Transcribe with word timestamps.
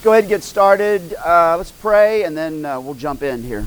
Go 0.00 0.12
ahead 0.12 0.22
and 0.22 0.28
get 0.28 0.44
started. 0.44 1.12
Uh, 1.14 1.56
let's 1.56 1.72
pray 1.72 2.22
and 2.22 2.36
then 2.36 2.64
uh, 2.64 2.78
we'll 2.78 2.94
jump 2.94 3.20
in 3.20 3.42
here. 3.42 3.66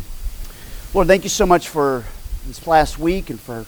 Lord, 0.94 1.08
thank 1.08 1.26
you 1.26 1.30
so 1.30 1.46
much 1.46 1.68
for 1.68 2.06
this 2.48 2.66
last 2.66 2.98
week 2.98 3.30
and 3.30 3.38
for 3.38 3.66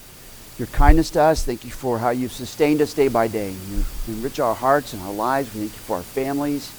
your 0.58 0.68
kindness 0.68 1.10
to 1.10 1.22
us. 1.22 1.44
Thank 1.44 1.66
you 1.66 1.72
for 1.72 2.00
how 2.00 2.12
you've 2.12 2.32
sustained 2.32 2.82
us 2.82 2.94
day 2.94 3.10
by 3.10 3.28
day. 3.28 3.50
You 3.52 3.84
enrich 4.08 4.40
our 4.40 4.56
hearts 4.56 4.94
and 4.94 5.02
our 5.02 5.12
lives. 5.12 5.54
We 5.54 5.60
thank 5.60 5.74
you 5.74 5.80
for 5.80 5.98
our 5.98 6.04
families. 6.04 6.72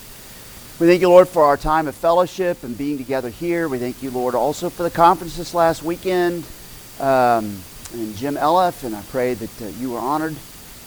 We 0.81 0.87
thank 0.87 1.03
you, 1.03 1.11
Lord, 1.11 1.29
for 1.29 1.43
our 1.43 1.59
time 1.59 1.87
of 1.87 1.95
fellowship 1.95 2.65
and 2.65 2.79
being 2.79 2.97
together 2.97 3.29
here. 3.29 3.69
We 3.69 3.77
thank 3.77 4.03
you, 4.03 4.11
Lord, 4.11 4.35
also 4.35 4.71
for 4.71 4.85
the 4.85 4.91
conference 4.91 5.37
this 5.37 5.53
last 5.53 5.83
weekend 5.83 6.47
um, 6.99 7.59
and 7.93 8.17
Jim 8.17 8.37
Elliff. 8.37 8.85
And 8.85 8.97
I 8.97 9.03
pray 9.11 9.35
that 9.35 9.61
uh, 9.61 9.67
you 9.79 9.91
were 9.91 9.99
honored 9.99 10.35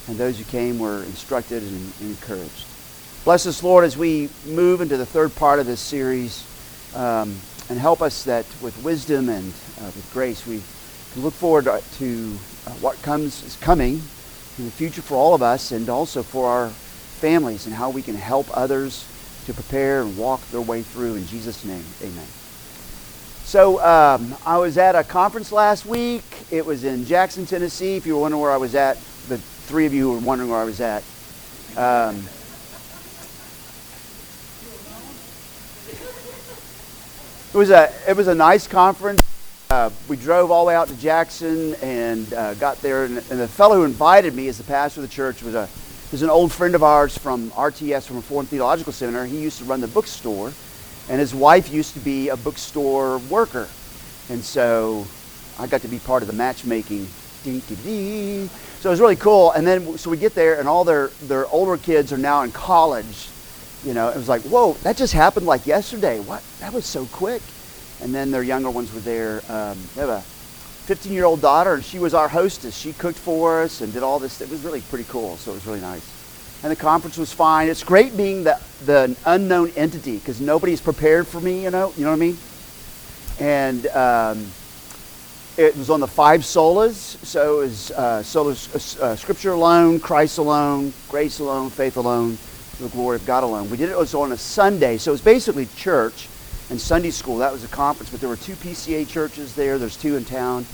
and 0.08 0.18
those 0.18 0.40
who 0.40 0.44
came 0.46 0.80
were 0.80 1.04
instructed 1.04 1.62
and 1.62 1.94
encouraged. 2.02 2.67
Bless 3.28 3.46
us, 3.46 3.62
Lord, 3.62 3.84
as 3.84 3.98
we 3.98 4.30
move 4.46 4.80
into 4.80 4.96
the 4.96 5.06
third 5.06 5.36
part 5.36 5.60
of 5.60 5.66
this 5.66 5.82
series, 5.82 6.48
um, 6.96 7.36
and 7.68 7.78
help 7.78 8.02
us 8.02 8.24
that 8.24 8.46
with 8.62 8.82
wisdom 8.86 9.28
and 9.28 9.52
uh, 9.82 9.84
with 9.88 10.10
grace 10.14 10.48
we 10.48 10.62
can 11.12 11.24
look 11.24 11.34
forward 11.34 11.66
to 11.66 12.38
uh, 12.66 12.72
what 12.80 12.96
comes 13.02 13.44
is 13.44 13.58
coming 13.58 13.96
in 14.58 14.64
the 14.64 14.72
future 14.72 15.02
for 15.02 15.16
all 15.16 15.36
of 15.36 15.42
us, 15.42 15.74
and 15.74 15.90
also 15.90 16.24
for 16.24 16.48
our 16.48 16.70
families, 16.70 17.66
and 17.66 17.76
how 17.76 17.90
we 17.90 18.02
can 18.02 18.16
help 18.16 18.48
others 18.56 19.06
to 19.46 19.54
prepare 19.54 20.04
and 20.04 20.18
walk 20.18 20.40
their 20.52 20.62
way 20.62 20.82
through. 20.82 21.16
In 21.16 21.28
Jesus' 21.28 21.66
name, 21.66 21.84
Amen. 22.02 22.28
So 23.44 23.84
um, 23.84 24.36
I 24.46 24.58
was 24.58 24.78
at 24.78 24.96
a 24.96 25.04
conference 25.04 25.52
last 25.52 25.86
week. 25.86 26.24
It 26.50 26.66
was 26.66 26.86
in 26.86 27.04
Jackson, 27.04 27.46
Tennessee. 27.46 27.98
If 27.98 28.06
you 28.06 28.16
were 28.16 28.22
wondering 28.22 28.42
where 28.42 28.52
I 28.52 28.58
was 28.58 28.74
at, 28.74 28.96
the 29.28 29.38
three 29.38 29.86
of 29.86 29.94
you 29.94 30.12
were 30.12 30.20
wondering 30.20 30.50
where 30.50 30.62
I 30.62 30.64
was 30.64 30.80
at. 30.80 31.04
Um, 31.76 32.26
It 37.58 37.62
was 37.62 37.72
a 37.72 37.92
it 38.08 38.16
was 38.16 38.28
a 38.28 38.36
nice 38.36 38.68
conference. 38.68 39.20
Uh, 39.72 39.90
we 40.08 40.16
drove 40.16 40.52
all 40.52 40.64
the 40.64 40.68
way 40.68 40.76
out 40.76 40.90
to 40.90 40.96
Jackson 40.96 41.74
and 41.82 42.32
uh, 42.32 42.54
got 42.54 42.80
there, 42.84 43.06
and, 43.06 43.18
and, 43.18 43.40
the 43.40 43.48
fellow 43.48 43.78
who 43.78 43.84
invited 43.84 44.36
me 44.36 44.48
as 44.48 44.60
the 44.60 44.64
pastor 44.64 45.02
of 45.02 45.10
the 45.10 45.12
church 45.12 45.42
was 45.42 45.56
a 45.56 45.68
was 46.12 46.22
an 46.22 46.30
old 46.30 46.52
friend 46.52 46.76
of 46.76 46.84
ours 46.84 47.18
from 47.18 47.50
RTS 47.50 48.06
from 48.06 48.18
Reformed 48.18 48.50
Theological 48.50 48.94
Seminary. 48.94 49.30
He 49.30 49.42
used 49.42 49.58
to 49.58 49.64
run 49.64 49.82
the 49.82 49.88
bookstore, 49.88 50.54
and 51.10 51.20
his 51.20 51.34
wife 51.34 51.74
used 51.74 51.96
to 51.96 52.00
be 52.00 52.30
a 52.30 52.38
bookstore 52.38 53.18
worker, 53.28 53.68
and 54.30 54.44
so 54.44 55.08
I 55.58 55.66
got 55.66 55.82
to 55.82 55.88
be 55.88 55.98
part 55.98 56.22
of 56.22 56.28
the 56.28 56.36
matchmaking. 56.36 57.08
So 57.08 57.50
it 57.50 58.92
was 58.92 59.02
really 59.02 59.16
cool. 59.16 59.50
And 59.54 59.66
then 59.66 59.98
so 59.98 60.12
we 60.12 60.18
get 60.18 60.36
there, 60.36 60.60
and 60.60 60.70
all 60.70 60.84
their 60.84 61.08
their 61.24 61.48
older 61.48 61.78
kids 61.78 62.14
are 62.14 62.20
now 62.20 62.44
in 62.44 62.52
college 62.52 63.30
you 63.84 63.94
know, 63.94 64.10
it 64.10 64.16
was 64.16 64.28
like, 64.28 64.42
whoa, 64.44 64.74
that 64.84 64.98
just 64.98 65.14
happened 65.14 65.46
like 65.46 65.66
yesterday. 65.66 66.20
What? 66.20 66.44
That 66.60 66.74
was 66.74 66.86
so 66.86 67.06
quick. 67.06 67.42
And 68.02 68.14
then 68.14 68.32
their 68.32 68.44
younger 68.44 68.70
ones 68.70 68.94
were 68.94 69.00
there. 69.00 69.42
Um, 69.50 69.78
they 69.96 70.02
have 70.02 70.10
a 70.10 70.22
15 70.22 71.12
year 71.12 71.26
old 71.26 71.42
daughter, 71.42 71.74
and 71.74 71.84
she 71.84 72.00
was 72.00 72.14
our 72.14 72.28
hostess. 72.28 72.78
She 72.78 72.94
cooked 72.94 73.18
for 73.18 73.62
us 73.62 73.82
and 73.82 73.92
did 73.94 74.04
all 74.04 74.20
this. 74.20 74.42
It 74.42 74.50
was 74.50 74.64
really 74.64 74.82
pretty 74.82 75.06
cool. 75.06 75.38
So 75.38 75.52
it 75.52 75.56
was 75.56 75.66
really 75.66 75.82
nice. 75.82 76.14
And 76.64 76.72
the 76.72 76.76
conference 76.76 77.18
was 77.18 77.32
fine. 77.32 77.70
It's 77.70 77.84
great 77.84 78.18
being 78.18 78.44
the, 78.44 78.60
the 78.86 79.16
unknown 79.26 79.72
entity 79.76 80.18
because 80.18 80.42
nobody's 80.42 80.82
prepared 80.82 81.28
for 81.28 81.40
me, 81.40 81.64
you 81.64 81.70
know, 81.70 81.94
you 81.98 82.04
know 82.04 82.10
what 82.10 82.16
I 82.16 82.20
mean? 82.20 82.38
And 83.40 83.88
um, 83.88 84.48
it 85.56 85.76
was 85.78 85.90
on 85.92 86.00
the 86.00 86.08
five 86.08 86.42
solas. 86.42 87.24
So 87.24 87.60
it 87.60 87.64
was 87.64 87.92
uh, 87.92 88.24
solas, 88.24 89.00
uh, 89.00 89.16
Scripture 89.16 89.52
alone, 89.52 90.00
Christ 90.00 90.40
alone, 90.40 90.94
grace 91.10 91.40
alone, 91.40 91.70
faith 91.70 91.98
alone 91.98 92.38
the 92.80 92.90
glory 92.90 93.16
of 93.16 93.26
God 93.26 93.44
alone. 93.44 93.70
We 93.70 93.78
did 93.78 93.90
it 93.90 93.98
was 93.98 94.14
on 94.14 94.32
a 94.32 94.38
Sunday, 94.38 94.98
so 94.98 95.12
it 95.12 95.14
was 95.14 95.22
basically 95.22 95.66
church 95.78 96.28
and 96.70 96.80
Sunday 96.80 97.12
school. 97.12 97.38
That 97.38 97.52
was 97.52 97.64
a 97.64 97.68
conference, 97.68 98.10
but 98.10 98.20
there 98.20 98.30
were 98.30 98.36
two 98.36 98.56
PCA 98.56 99.08
churches 99.08 99.56
there. 99.56 99.78
There's 99.78 99.98
two 99.98 100.16
in 100.16 100.26
town, 100.26 100.66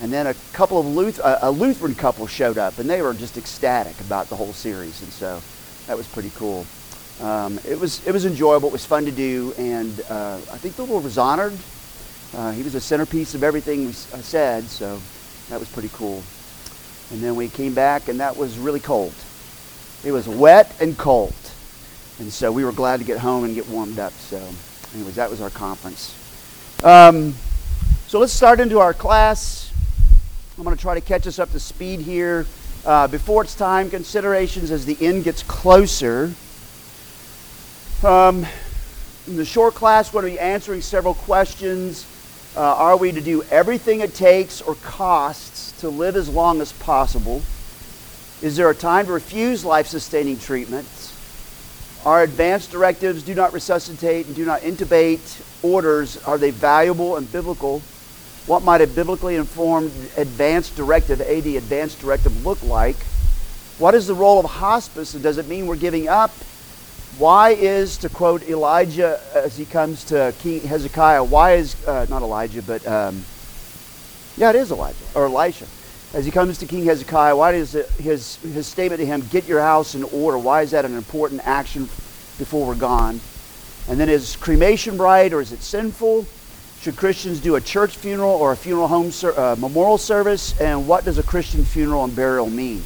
and 0.00 0.12
then 0.12 0.26
a 0.26 0.34
couple 0.52 0.78
of 0.78 0.86
Luth- 0.86 1.20
a 1.22 1.50
Lutheran 1.50 1.94
couple 1.94 2.26
showed 2.26 2.58
up, 2.58 2.78
and 2.78 2.88
they 2.88 3.02
were 3.02 3.14
just 3.14 3.36
ecstatic 3.36 4.00
about 4.00 4.28
the 4.28 4.36
whole 4.36 4.52
series, 4.52 5.02
and 5.02 5.12
so 5.12 5.40
that 5.86 5.96
was 5.96 6.06
pretty 6.08 6.30
cool. 6.36 6.66
Um, 7.20 7.60
it 7.68 7.78
was 7.78 8.04
it 8.06 8.12
was 8.12 8.24
enjoyable. 8.24 8.68
It 8.68 8.72
was 8.72 8.86
fun 8.86 9.04
to 9.04 9.12
do, 9.12 9.54
and 9.58 10.00
uh, 10.08 10.36
I 10.50 10.58
think 10.58 10.76
the 10.76 10.86
Lord 10.86 11.04
was 11.04 11.18
honored. 11.18 11.56
Uh, 12.34 12.50
he 12.52 12.62
was 12.62 12.72
the 12.72 12.80
centerpiece 12.80 13.34
of 13.34 13.44
everything 13.44 13.84
we 13.86 13.92
said, 13.92 14.64
so 14.64 15.00
that 15.50 15.60
was 15.60 15.68
pretty 15.68 15.90
cool. 15.92 16.22
And 17.10 17.20
then 17.20 17.36
we 17.36 17.48
came 17.48 17.74
back, 17.74 18.08
and 18.08 18.20
that 18.20 18.36
was 18.36 18.58
really 18.58 18.80
cold. 18.80 19.12
It 20.02 20.12
was 20.12 20.26
wet 20.26 20.74
and 20.80 20.96
cold. 20.96 21.34
And 22.18 22.32
so 22.32 22.50
we 22.50 22.64
were 22.64 22.72
glad 22.72 23.00
to 23.00 23.04
get 23.04 23.18
home 23.18 23.44
and 23.44 23.54
get 23.54 23.68
warmed 23.68 23.98
up. 23.98 24.12
So, 24.14 24.42
anyways, 24.94 25.16
that 25.16 25.30
was 25.30 25.40
our 25.40 25.50
conference. 25.50 26.18
Um, 26.84 27.34
so 28.06 28.18
let's 28.18 28.32
start 28.32 28.60
into 28.60 28.78
our 28.78 28.92
class. 28.92 29.72
I'm 30.58 30.64
going 30.64 30.76
to 30.76 30.80
try 30.80 30.94
to 30.94 31.00
catch 31.00 31.26
us 31.26 31.38
up 31.38 31.50
to 31.52 31.60
speed 31.60 32.00
here. 32.00 32.46
Uh, 32.84 33.08
before 33.08 33.42
it's 33.42 33.54
time, 33.54 33.88
considerations 33.88 34.70
as 34.70 34.84
the 34.84 34.96
end 35.00 35.24
gets 35.24 35.42
closer. 35.44 36.32
Um, 38.02 38.44
in 39.28 39.36
the 39.36 39.44
short 39.44 39.74
class, 39.74 40.12
we're 40.12 40.22
going 40.22 40.32
to 40.32 40.38
be 40.38 40.40
answering 40.40 40.80
several 40.80 41.14
questions. 41.14 42.06
Uh, 42.56 42.60
are 42.60 42.96
we 42.96 43.12
to 43.12 43.20
do 43.20 43.42
everything 43.44 44.00
it 44.00 44.14
takes 44.14 44.60
or 44.60 44.74
costs 44.76 45.80
to 45.80 45.88
live 45.88 46.16
as 46.16 46.28
long 46.28 46.60
as 46.60 46.72
possible? 46.72 47.40
Is 48.42 48.56
there 48.56 48.68
a 48.68 48.74
time 48.74 49.06
to 49.06 49.12
refuse 49.12 49.64
life 49.64 49.86
sustaining 49.86 50.38
treatments? 50.38 51.11
Our 52.04 52.24
advance 52.24 52.66
directives 52.66 53.22
do 53.22 53.32
not 53.32 53.52
resuscitate 53.52 54.26
and 54.26 54.34
do 54.34 54.44
not 54.44 54.62
intubate 54.62 55.40
orders. 55.62 56.16
Are 56.24 56.36
they 56.36 56.50
valuable 56.50 57.16
and 57.16 57.30
biblical? 57.30 57.80
What 58.46 58.64
might 58.64 58.80
a 58.80 58.88
biblically 58.88 59.36
informed 59.36 59.92
advance 60.16 60.68
directive, 60.70 61.20
AD 61.20 61.46
advance 61.46 61.94
directive, 61.94 62.44
look 62.44 62.60
like? 62.64 62.96
What 63.78 63.94
is 63.94 64.08
the 64.08 64.14
role 64.14 64.40
of 64.40 64.46
hospice 64.46 65.14
and 65.14 65.22
does 65.22 65.38
it 65.38 65.46
mean 65.46 65.68
we're 65.68 65.76
giving 65.76 66.08
up? 66.08 66.32
Why 67.18 67.50
is, 67.50 67.98
to 67.98 68.08
quote 68.08 68.42
Elijah 68.48 69.20
as 69.32 69.56
he 69.56 69.64
comes 69.64 70.02
to 70.06 70.34
King 70.40 70.62
Hezekiah, 70.62 71.22
why 71.22 71.52
is, 71.52 71.76
uh, 71.86 72.06
not 72.08 72.22
Elijah, 72.22 72.62
but, 72.62 72.84
um, 72.84 73.24
yeah, 74.36 74.50
it 74.50 74.56
is 74.56 74.72
Elijah, 74.72 74.96
or 75.14 75.26
Elisha. 75.26 75.66
As 76.14 76.26
he 76.26 76.30
comes 76.30 76.58
to 76.58 76.66
King 76.66 76.84
Hezekiah, 76.84 77.34
why 77.34 77.52
does 77.52 77.72
his, 77.72 78.36
his 78.36 78.66
statement 78.66 79.00
to 79.00 79.06
him, 79.06 79.26
get 79.30 79.46
your 79.46 79.62
house 79.62 79.94
in 79.94 80.02
order, 80.04 80.36
why 80.36 80.60
is 80.60 80.72
that 80.72 80.84
an 80.84 80.94
important 80.94 81.40
action 81.44 81.84
before 82.36 82.66
we're 82.66 82.74
gone? 82.74 83.18
And 83.88 83.98
then 83.98 84.10
is 84.10 84.36
cremation 84.36 84.98
right 84.98 85.32
or 85.32 85.40
is 85.40 85.52
it 85.52 85.62
sinful? 85.62 86.26
Should 86.80 86.96
Christians 86.96 87.40
do 87.40 87.56
a 87.56 87.62
church 87.62 87.96
funeral 87.96 88.30
or 88.30 88.52
a 88.52 88.56
funeral 88.56 88.88
home 88.88 89.10
ser- 89.10 89.38
uh, 89.38 89.56
memorial 89.56 89.96
service? 89.96 90.60
And 90.60 90.86
what 90.86 91.06
does 91.06 91.16
a 91.16 91.22
Christian 91.22 91.64
funeral 91.64 92.04
and 92.04 92.14
burial 92.14 92.50
mean? 92.50 92.82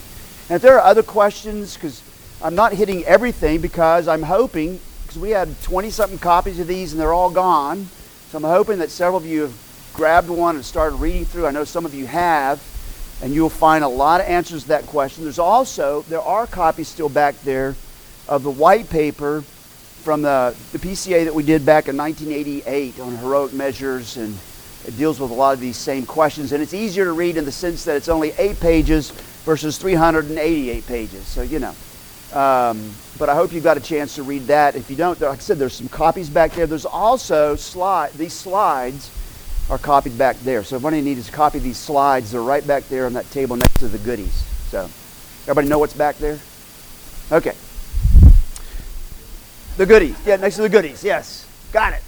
And 0.48 0.56
if 0.56 0.62
there 0.62 0.78
are 0.78 0.84
other 0.84 1.02
questions, 1.02 1.74
because 1.74 2.02
I'm 2.40 2.54
not 2.54 2.74
hitting 2.74 3.04
everything 3.06 3.60
because 3.60 4.06
I'm 4.06 4.22
hoping, 4.22 4.78
because 5.02 5.18
we 5.18 5.30
had 5.30 5.60
20 5.62 5.90
something 5.90 6.18
copies 6.18 6.60
of 6.60 6.68
these 6.68 6.92
and 6.92 7.00
they're 7.00 7.12
all 7.12 7.30
gone. 7.30 7.88
So 8.30 8.38
I'm 8.38 8.44
hoping 8.44 8.78
that 8.78 8.90
several 8.90 9.16
of 9.16 9.26
you 9.26 9.42
have 9.42 9.90
grabbed 9.94 10.28
one 10.28 10.54
and 10.54 10.64
started 10.64 10.96
reading 10.96 11.24
through. 11.24 11.46
I 11.46 11.50
know 11.50 11.64
some 11.64 11.84
of 11.84 11.92
you 11.92 12.06
have 12.06 12.62
and 13.22 13.32
you'll 13.32 13.48
find 13.48 13.82
a 13.82 13.88
lot 13.88 14.20
of 14.20 14.26
answers 14.26 14.62
to 14.62 14.68
that 14.68 14.86
question. 14.86 15.24
There's 15.24 15.38
also, 15.38 16.02
there 16.02 16.20
are 16.20 16.46
copies 16.46 16.88
still 16.88 17.08
back 17.08 17.40
there 17.42 17.74
of 18.28 18.42
the 18.42 18.50
white 18.50 18.90
paper 18.90 19.42
from 19.42 20.22
the, 20.22 20.54
the 20.72 20.78
PCA 20.78 21.24
that 21.24 21.34
we 21.34 21.42
did 21.42 21.64
back 21.64 21.88
in 21.88 21.96
1988 21.96 23.00
on 23.00 23.16
heroic 23.16 23.52
measures, 23.52 24.16
and 24.16 24.36
it 24.86 24.96
deals 24.96 25.18
with 25.18 25.30
a 25.30 25.34
lot 25.34 25.54
of 25.54 25.60
these 25.60 25.76
same 25.76 26.06
questions. 26.06 26.52
And 26.52 26.62
it's 26.62 26.74
easier 26.74 27.04
to 27.04 27.12
read 27.12 27.36
in 27.36 27.44
the 27.44 27.52
sense 27.52 27.84
that 27.84 27.96
it's 27.96 28.08
only 28.08 28.32
eight 28.38 28.60
pages 28.60 29.10
versus 29.44 29.78
388 29.78 30.86
pages. 30.86 31.26
So, 31.26 31.42
you 31.42 31.58
know. 31.58 31.74
Um, 32.32 32.92
but 33.18 33.28
I 33.28 33.34
hope 33.34 33.52
you've 33.52 33.64
got 33.64 33.76
a 33.76 33.80
chance 33.80 34.16
to 34.16 34.22
read 34.22 34.42
that. 34.48 34.76
If 34.76 34.90
you 34.90 34.96
don't, 34.96 35.18
like 35.20 35.38
I 35.38 35.40
said, 35.40 35.58
there's 35.58 35.74
some 35.74 35.88
copies 35.88 36.28
back 36.28 36.52
there. 36.52 36.66
There's 36.66 36.84
also 36.84 37.56
slide, 37.56 38.12
these 38.12 38.32
slides 38.32 39.10
are 39.68 39.78
copied 39.78 40.16
back 40.16 40.38
there. 40.40 40.62
So 40.62 40.76
if 40.76 40.82
one 40.82 40.92
of 40.94 40.98
you 40.98 41.04
needs 41.04 41.26
to 41.26 41.32
copy 41.32 41.58
these 41.58 41.76
slides, 41.76 42.32
they're 42.32 42.40
right 42.40 42.66
back 42.66 42.84
there 42.88 43.06
on 43.06 43.14
that 43.14 43.30
table 43.30 43.56
next 43.56 43.78
to 43.80 43.88
the 43.88 43.98
goodies. 43.98 44.34
So 44.68 44.88
everybody 45.42 45.68
know 45.68 45.78
what's 45.78 45.94
back 45.94 46.18
there? 46.18 46.38
Okay. 47.32 47.54
The 49.76 49.86
goodies. 49.86 50.16
Yeah, 50.24 50.36
next 50.36 50.56
to 50.56 50.62
the 50.62 50.68
goodies. 50.68 51.02
Yes. 51.02 51.46
Got 51.72 51.94
it. 51.94 52.02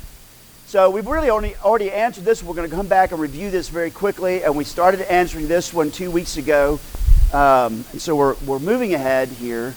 So 0.67 0.91
we've 0.91 1.07
really 1.07 1.31
only 1.31 1.57
already 1.57 1.91
answered 1.91 2.25
this. 2.25 2.43
We're 2.43 2.55
going 2.55 2.69
to 2.69 2.77
come 2.77 2.87
back 2.87 3.11
and 3.13 3.21
review 3.21 3.51
this 3.51 3.69
very 3.69 3.91
quickly. 3.91 4.45
And 4.45 4.57
we 4.57 4.65
started 4.65 5.01
answering 5.11 5.49
this 5.49 5.73
one 5.73 5.91
two 5.91 6.11
weeks 6.11 6.37
ago. 6.37 6.79
Um, 7.33 7.83
so 7.99 8.15
we're, 8.15 8.35
we're 8.47 8.59
moving 8.59 8.95
ahead 8.95 9.29
here. 9.29 9.75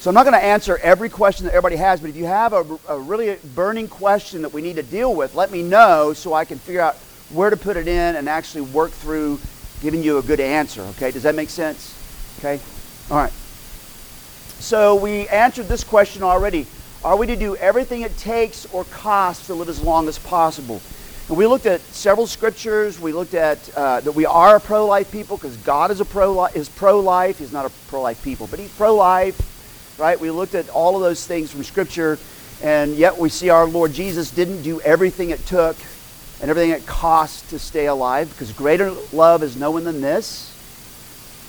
So 0.00 0.08
I'm 0.08 0.14
not 0.14 0.24
going 0.24 0.32
to 0.32 0.42
answer 0.42 0.78
every 0.82 1.10
question 1.10 1.44
that 1.44 1.52
everybody 1.52 1.76
has, 1.76 2.00
but 2.00 2.08
if 2.08 2.16
you 2.16 2.24
have 2.24 2.54
a, 2.54 2.78
a, 2.88 2.98
really 2.98 3.36
burning 3.54 3.86
question 3.86 4.40
that 4.40 4.50
we 4.50 4.62
need 4.62 4.76
to 4.76 4.82
deal 4.82 5.14
with, 5.14 5.34
let 5.34 5.50
me 5.50 5.62
know 5.62 6.14
so 6.14 6.32
I 6.32 6.46
can 6.46 6.58
figure 6.58 6.80
out 6.80 6.96
where 7.28 7.50
to 7.50 7.56
put 7.58 7.76
it 7.76 7.86
in 7.86 8.16
and 8.16 8.26
actually 8.26 8.62
work 8.62 8.92
through 8.92 9.38
giving 9.82 10.02
you 10.02 10.16
a 10.16 10.22
good 10.22 10.40
answer. 10.40 10.80
Okay, 10.80 11.10
does 11.10 11.24
that 11.24 11.34
make 11.34 11.50
sense? 11.50 11.94
Okay, 12.38 12.58
all 13.10 13.18
right. 13.18 13.32
So 14.58 14.94
we 14.94 15.28
answered 15.28 15.68
this 15.68 15.84
question 15.84 16.22
already. 16.22 16.66
Are 17.04 17.16
we 17.16 17.26
to 17.26 17.36
do 17.36 17.54
everything 17.56 18.00
it 18.00 18.16
takes 18.16 18.64
or 18.72 18.84
costs 18.84 19.48
to 19.48 19.54
live 19.54 19.68
as 19.68 19.82
long 19.82 20.08
as 20.08 20.18
possible? 20.18 20.80
And 21.28 21.36
we 21.36 21.46
looked 21.46 21.66
at 21.66 21.82
several 21.82 22.26
scriptures. 22.26 22.98
We 22.98 23.12
looked 23.12 23.34
at 23.34 23.68
uh, 23.76 24.00
that 24.00 24.12
we 24.12 24.24
are 24.24 24.56
a 24.56 24.60
pro-life 24.60 25.12
people 25.12 25.36
because 25.36 25.58
God 25.58 25.90
is 25.90 26.00
a 26.00 26.06
pro 26.06 26.46
is 26.46 26.70
pro-life. 26.70 27.38
He's 27.38 27.52
not 27.52 27.66
a 27.66 27.70
pro-life 27.88 28.24
people, 28.24 28.46
but 28.46 28.58
he's 28.58 28.74
pro-life, 28.74 29.49
right? 30.00 30.18
We 30.18 30.30
looked 30.30 30.54
at 30.54 30.68
all 30.70 30.96
of 30.96 31.02
those 31.02 31.26
things 31.26 31.52
from 31.52 31.62
Scripture, 31.62 32.18
and 32.62 32.96
yet 32.96 33.18
we 33.18 33.28
see 33.28 33.50
our 33.50 33.66
Lord 33.66 33.92
Jesus 33.92 34.30
didn't 34.30 34.62
do 34.62 34.80
everything 34.80 35.30
it 35.30 35.44
took 35.46 35.76
and 36.40 36.50
everything 36.50 36.70
it 36.70 36.86
cost 36.86 37.50
to 37.50 37.58
stay 37.58 37.86
alive 37.86 38.30
because 38.30 38.50
greater 38.52 38.92
love 39.12 39.42
is 39.42 39.56
no 39.56 39.70
one 39.70 39.84
than 39.84 40.00
this, 40.00 40.56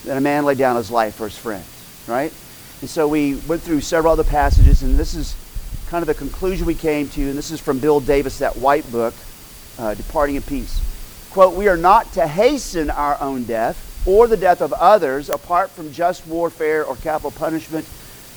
than 0.03 0.17
a 0.17 0.21
man 0.21 0.43
lay 0.43 0.55
down 0.55 0.75
his 0.75 0.91
life 0.91 1.15
for 1.15 1.23
his 1.23 1.37
friends, 1.37 1.65
right? 2.07 2.33
And 2.81 2.89
so 2.89 3.07
we 3.07 3.35
went 3.47 3.61
through 3.61 3.81
several 3.81 4.11
other 4.11 4.25
passages, 4.25 4.83
and 4.83 4.97
this 4.97 5.13
is 5.13 5.35
kind 5.87 6.03
of 6.03 6.07
the 6.07 6.13
conclusion 6.13 6.65
we 6.65 6.75
came 6.75 7.07
to, 7.09 7.21
and 7.21 7.37
this 7.37 7.51
is 7.51 7.59
from 7.61 7.79
Bill 7.79 8.01
Davis, 8.01 8.39
that 8.39 8.57
white 8.57 8.89
book 8.91 9.13
uh, 9.79 9.93
departing 9.93 10.35
in 10.35 10.41
peace. 10.41 10.79
Quote, 11.31 11.53
We 11.53 11.69
are 11.69 11.77
not 11.77 12.11
to 12.13 12.27
hasten 12.27 12.89
our 12.89 13.19
own 13.21 13.45
death 13.45 13.87
or 14.05 14.27
the 14.27 14.37
death 14.37 14.61
of 14.61 14.73
others 14.73 15.29
apart 15.29 15.69
from 15.69 15.93
just 15.93 16.25
warfare 16.27 16.83
or 16.83 16.95
capital 16.97 17.31
punishment, 17.31 17.87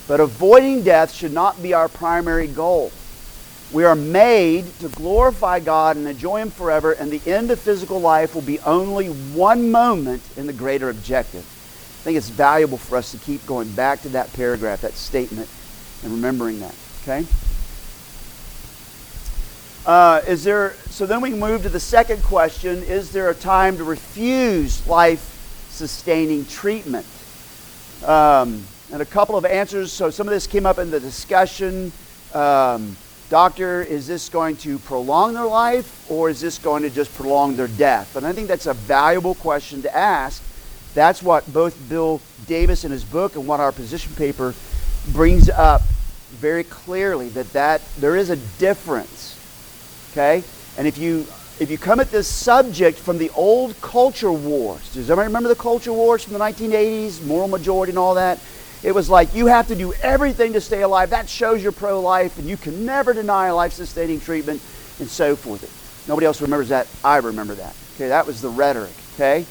but 0.06 0.20
avoiding 0.20 0.82
death 0.82 1.12
should 1.12 1.32
not 1.32 1.62
be 1.62 1.72
our 1.72 1.88
primary 1.88 2.46
goal. 2.46 2.92
We 3.72 3.84
are 3.84 3.96
made 3.96 4.66
to 4.80 4.88
glorify 4.88 5.60
God 5.60 5.96
and 5.96 6.06
enjoy 6.06 6.42
Him 6.42 6.50
forever, 6.50 6.92
and 6.92 7.10
the 7.10 7.30
end 7.30 7.50
of 7.50 7.58
physical 7.58 8.00
life 8.00 8.34
will 8.34 8.42
be 8.42 8.60
only 8.60 9.08
one 9.08 9.70
moment 9.70 10.22
in 10.36 10.46
the 10.46 10.52
greater 10.52 10.90
objective. 10.90 11.40
I 11.40 12.04
think 12.04 12.18
it's 12.18 12.28
valuable 12.28 12.78
for 12.78 12.96
us 12.96 13.10
to 13.12 13.18
keep 13.18 13.44
going 13.46 13.72
back 13.72 14.02
to 14.02 14.10
that 14.10 14.32
paragraph, 14.34 14.82
that 14.82 14.92
statement, 14.92 15.48
and 16.02 16.12
remembering 16.12 16.60
that. 16.60 16.74
Okay? 17.02 17.26
Uh, 19.86 20.20
is 20.26 20.44
there, 20.44 20.74
so 20.90 21.04
then 21.06 21.20
we 21.20 21.30
move 21.30 21.62
to 21.62 21.68
the 21.68 21.80
second 21.80 22.22
question 22.22 22.82
Is 22.84 23.10
there 23.12 23.28
a 23.28 23.34
time 23.34 23.76
to 23.78 23.84
refuse 23.84 24.86
life 24.86 25.66
sustaining 25.70 26.46
treatment? 26.46 27.06
Um, 28.04 28.64
and 28.94 29.02
a 29.02 29.04
couple 29.04 29.36
of 29.36 29.44
answers. 29.44 29.92
So 29.92 30.08
some 30.08 30.26
of 30.26 30.32
this 30.32 30.46
came 30.46 30.64
up 30.64 30.78
in 30.78 30.90
the 30.90 31.00
discussion. 31.00 31.92
Um, 32.32 32.96
doctor, 33.28 33.82
is 33.82 34.06
this 34.06 34.28
going 34.28 34.56
to 34.58 34.78
prolong 34.78 35.34
their 35.34 35.44
life 35.44 36.10
or 36.10 36.30
is 36.30 36.40
this 36.40 36.58
going 36.58 36.84
to 36.84 36.90
just 36.90 37.12
prolong 37.14 37.56
their 37.56 37.68
death? 37.68 38.16
And 38.16 38.24
I 38.24 38.32
think 38.32 38.48
that's 38.48 38.66
a 38.66 38.74
valuable 38.74 39.34
question 39.34 39.82
to 39.82 39.94
ask. 39.94 40.42
That's 40.94 41.22
what 41.22 41.52
both 41.52 41.76
Bill 41.88 42.20
Davis 42.46 42.84
in 42.84 42.92
his 42.92 43.04
book 43.04 43.34
and 43.34 43.46
what 43.46 43.60
our 43.60 43.72
position 43.72 44.14
paper 44.14 44.54
brings 45.12 45.50
up 45.50 45.82
very 46.30 46.64
clearly 46.64 47.28
that, 47.30 47.52
that 47.52 47.82
there 47.98 48.16
is 48.16 48.30
a 48.30 48.36
difference 48.58 49.34
Okay? 50.14 50.44
And 50.78 50.86
if 50.86 50.96
you 50.96 51.26
if 51.58 51.70
you 51.72 51.78
come 51.78 51.98
at 51.98 52.10
this 52.12 52.28
subject 52.28 52.98
from 52.98 53.18
the 53.18 53.30
old 53.30 53.80
culture 53.80 54.30
wars, 54.30 54.92
does 54.92 55.10
anybody 55.10 55.26
remember 55.26 55.48
the 55.48 55.56
culture 55.56 55.92
wars 55.92 56.22
from 56.22 56.34
the 56.34 56.38
1980s, 56.38 57.24
moral 57.24 57.48
majority 57.48 57.90
and 57.90 57.98
all 57.98 58.14
that? 58.14 58.38
It 58.84 58.94
was 58.94 59.08
like 59.08 59.34
you 59.34 59.46
have 59.46 59.68
to 59.68 59.74
do 59.74 59.94
everything 59.94 60.52
to 60.52 60.60
stay 60.60 60.82
alive. 60.82 61.10
That 61.10 61.28
shows 61.28 61.62
you're 61.62 61.72
pro 61.72 62.00
life, 62.00 62.38
and 62.38 62.46
you 62.46 62.58
can 62.58 62.84
never 62.84 63.14
deny 63.14 63.50
life 63.50 63.72
sustaining 63.72 64.20
treatment 64.20 64.60
and 65.00 65.08
so 65.08 65.34
forth. 65.34 66.04
Nobody 66.06 66.26
else 66.26 66.42
remembers 66.42 66.68
that. 66.68 66.86
I 67.02 67.16
remember 67.16 67.54
that. 67.54 67.74
Okay, 67.94 68.08
that 68.08 68.26
was 68.26 68.42
the 68.42 68.50
rhetoric. 68.50 68.92
Okay? 69.14 69.46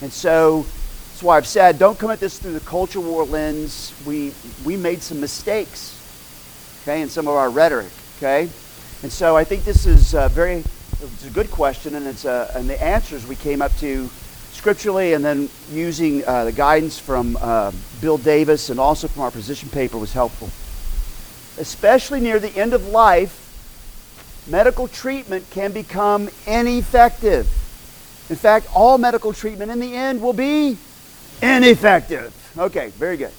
And 0.00 0.10
so 0.10 0.62
that's 0.62 1.22
why 1.22 1.36
I've 1.36 1.46
said 1.46 1.78
don't 1.78 1.98
come 1.98 2.10
at 2.10 2.18
this 2.18 2.38
through 2.38 2.54
the 2.54 2.60
culture 2.60 3.00
war 3.00 3.24
lens. 3.24 3.92
We, 4.06 4.32
we 4.64 4.76
made 4.76 5.02
some 5.02 5.20
mistakes, 5.20 5.94
okay, 6.82 7.02
in 7.02 7.10
some 7.10 7.28
of 7.28 7.34
our 7.34 7.50
rhetoric. 7.50 7.92
Okay? 8.16 8.48
And 9.02 9.12
so 9.12 9.36
I 9.36 9.44
think 9.44 9.64
this 9.64 9.84
is 9.84 10.14
a 10.14 10.30
very 10.30 10.64
it's 11.00 11.26
a 11.26 11.30
good 11.30 11.50
question, 11.50 11.94
and 11.94 12.06
it's 12.06 12.24
a, 12.24 12.50
and 12.54 12.68
the 12.68 12.82
answers 12.82 13.26
we 13.26 13.36
came 13.36 13.62
up 13.62 13.76
to 13.76 14.08
scripturally, 14.58 15.12
and 15.12 15.24
then 15.24 15.48
using 15.70 16.24
uh, 16.26 16.44
the 16.44 16.52
guidance 16.52 16.98
from 16.98 17.38
uh, 17.40 17.70
Bill 18.00 18.18
Davis 18.18 18.70
and 18.70 18.80
also 18.80 19.06
from 19.06 19.22
our 19.22 19.30
position 19.30 19.68
paper 19.68 19.96
was 19.96 20.12
helpful. 20.12 20.50
Especially 21.62 22.18
near 22.18 22.40
the 22.40 22.54
end 22.56 22.74
of 22.74 22.88
life, 22.88 23.44
medical 24.48 24.88
treatment 24.88 25.48
can 25.50 25.70
become 25.70 26.28
ineffective. 26.44 27.46
In 28.30 28.36
fact, 28.36 28.66
all 28.74 28.98
medical 28.98 29.32
treatment 29.32 29.70
in 29.70 29.78
the 29.78 29.94
end 29.94 30.20
will 30.20 30.32
be 30.32 30.76
ineffective. 31.40 32.34
Okay, 32.58 32.88
very 32.98 33.16
good. 33.16 33.32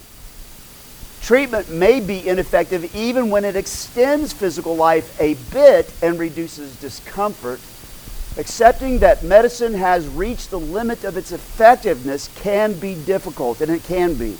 Treatment 1.20 1.70
may 1.70 2.00
be 2.00 2.26
ineffective 2.26 2.96
even 2.96 3.28
when 3.28 3.44
it 3.44 3.56
extends 3.56 4.32
physical 4.32 4.74
life 4.74 5.20
a 5.20 5.34
bit 5.52 5.92
and 6.00 6.18
reduces 6.18 6.74
discomfort. 6.80 7.60
Accepting 8.38 9.00
that 9.00 9.24
medicine 9.24 9.74
has 9.74 10.06
reached 10.06 10.50
the 10.50 10.60
limit 10.60 11.04
of 11.04 11.16
its 11.16 11.32
effectiveness 11.32 12.30
can 12.36 12.72
be 12.74 12.94
difficult, 12.94 13.60
and 13.60 13.70
it 13.70 13.82
can 13.82 14.14
be. 14.14 14.36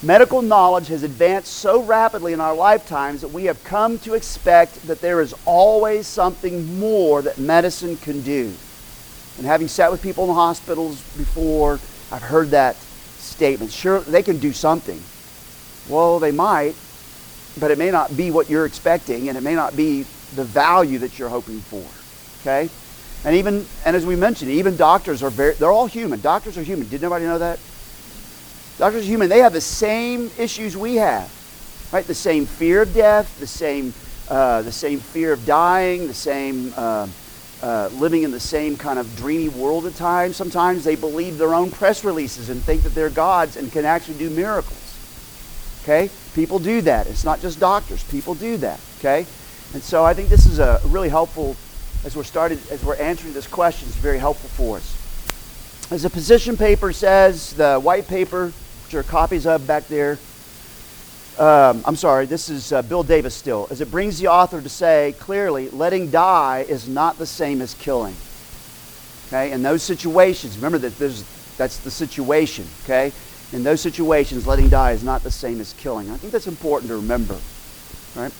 Medical 0.00 0.42
knowledge 0.42 0.86
has 0.86 1.02
advanced 1.02 1.52
so 1.54 1.82
rapidly 1.82 2.32
in 2.32 2.40
our 2.40 2.54
lifetimes 2.54 3.20
that 3.20 3.28
we 3.28 3.46
have 3.46 3.62
come 3.64 3.98
to 3.98 4.14
expect 4.14 4.86
that 4.86 5.00
there 5.00 5.20
is 5.20 5.34
always 5.44 6.06
something 6.06 6.78
more 6.78 7.20
that 7.20 7.36
medicine 7.36 7.96
can 7.96 8.22
do. 8.22 8.54
And 9.38 9.46
having 9.46 9.66
sat 9.66 9.90
with 9.90 10.00
people 10.00 10.28
in 10.28 10.34
hospitals 10.34 11.02
before, 11.16 11.80
I've 12.12 12.22
heard 12.22 12.50
that 12.50 12.76
statement. 12.76 13.72
Sure, 13.72 14.00
they 14.00 14.22
can 14.22 14.38
do 14.38 14.52
something. 14.52 15.02
Well, 15.92 16.20
they 16.20 16.30
might, 16.30 16.76
but 17.58 17.72
it 17.72 17.78
may 17.78 17.90
not 17.90 18.16
be 18.16 18.30
what 18.30 18.48
you're 18.48 18.66
expecting, 18.66 19.28
and 19.28 19.36
it 19.36 19.42
may 19.42 19.56
not 19.56 19.76
be 19.76 20.04
the 20.36 20.44
value 20.44 21.00
that 21.00 21.18
you're 21.18 21.28
hoping 21.28 21.58
for. 21.60 21.84
Okay? 22.48 22.70
And 23.24 23.36
even, 23.36 23.66
and 23.84 23.94
as 23.94 24.06
we 24.06 24.16
mentioned, 24.16 24.50
even 24.50 24.76
doctors 24.76 25.22
are 25.22 25.30
very, 25.30 25.54
they're 25.54 25.70
all 25.70 25.86
human. 25.86 26.20
Doctors 26.20 26.56
are 26.56 26.62
human. 26.62 26.88
Did 26.88 27.02
nobody 27.02 27.26
know 27.26 27.38
that? 27.38 27.58
Doctors 28.78 29.04
are 29.04 29.06
human. 29.06 29.28
They 29.28 29.40
have 29.40 29.52
the 29.52 29.60
same 29.60 30.30
issues 30.38 30.76
we 30.76 30.94
have, 30.96 31.30
right? 31.92 32.06
The 32.06 32.14
same 32.14 32.46
fear 32.46 32.82
of 32.82 32.94
death, 32.94 33.38
the 33.38 33.46
same, 33.46 33.92
uh, 34.30 34.62
the 34.62 34.72
same 34.72 35.00
fear 35.00 35.32
of 35.32 35.44
dying, 35.44 36.06
the 36.06 36.14
same 36.14 36.72
uh, 36.76 37.08
uh, 37.60 37.90
living 37.94 38.22
in 38.22 38.30
the 38.30 38.40
same 38.40 38.76
kind 38.76 38.98
of 38.98 39.14
dreamy 39.16 39.48
world 39.48 39.84
at 39.84 39.96
times. 39.96 40.36
Sometimes 40.36 40.84
they 40.84 40.94
believe 40.94 41.38
their 41.38 41.54
own 41.54 41.70
press 41.70 42.04
releases 42.04 42.48
and 42.50 42.62
think 42.62 42.82
that 42.84 42.94
they're 42.94 43.10
gods 43.10 43.56
and 43.56 43.70
can 43.72 43.84
actually 43.84 44.16
do 44.16 44.30
miracles. 44.30 44.96
Okay? 45.82 46.08
People 46.34 46.60
do 46.60 46.80
that. 46.82 47.08
It's 47.08 47.24
not 47.24 47.40
just 47.40 47.58
doctors. 47.58 48.04
People 48.04 48.34
do 48.34 48.56
that. 48.58 48.80
Okay? 49.00 49.26
And 49.74 49.82
so 49.82 50.04
I 50.04 50.14
think 50.14 50.28
this 50.28 50.46
is 50.46 50.60
a 50.60 50.80
really 50.86 51.08
helpful 51.08 51.56
as 52.08 52.16
we're 52.16 52.24
started 52.24 52.58
as 52.70 52.82
we're 52.82 52.96
answering 52.96 53.34
this 53.34 53.46
question. 53.46 53.86
It's 53.86 53.98
very 53.98 54.18
helpful 54.18 54.48
for 54.48 54.78
us. 54.78 55.92
As 55.92 56.04
the 56.04 56.10
position 56.10 56.56
paper 56.56 56.90
says, 56.90 57.52
the 57.52 57.78
white 57.78 58.08
paper, 58.08 58.50
which 58.86 58.94
are 58.94 59.02
copies 59.02 59.46
of 59.46 59.66
back 59.66 59.86
there. 59.88 60.18
Um, 61.38 61.82
I'm 61.84 61.96
sorry, 61.96 62.24
this 62.24 62.48
is 62.48 62.72
uh, 62.72 62.80
Bill 62.80 63.02
Davis 63.02 63.34
still. 63.34 63.68
As 63.70 63.82
it 63.82 63.90
brings 63.90 64.18
the 64.18 64.28
author 64.28 64.62
to 64.62 64.68
say 64.70 65.16
clearly, 65.20 65.68
letting 65.68 66.10
die 66.10 66.64
is 66.66 66.88
not 66.88 67.18
the 67.18 67.26
same 67.26 67.60
as 67.60 67.74
killing. 67.74 68.16
Okay, 69.26 69.52
in 69.52 69.62
those 69.62 69.82
situations, 69.82 70.56
remember 70.56 70.78
that 70.78 70.96
there's, 70.96 71.24
that's 71.58 71.76
the 71.80 71.90
situation. 71.90 72.66
Okay, 72.84 73.12
in 73.52 73.62
those 73.62 73.82
situations, 73.82 74.46
letting 74.46 74.70
die 74.70 74.92
is 74.92 75.04
not 75.04 75.22
the 75.22 75.30
same 75.30 75.60
as 75.60 75.74
killing. 75.74 76.10
I 76.10 76.16
think 76.16 76.32
that's 76.32 76.46
important 76.46 76.88
to 76.88 76.96
remember. 76.96 77.36
Right? 78.16 78.32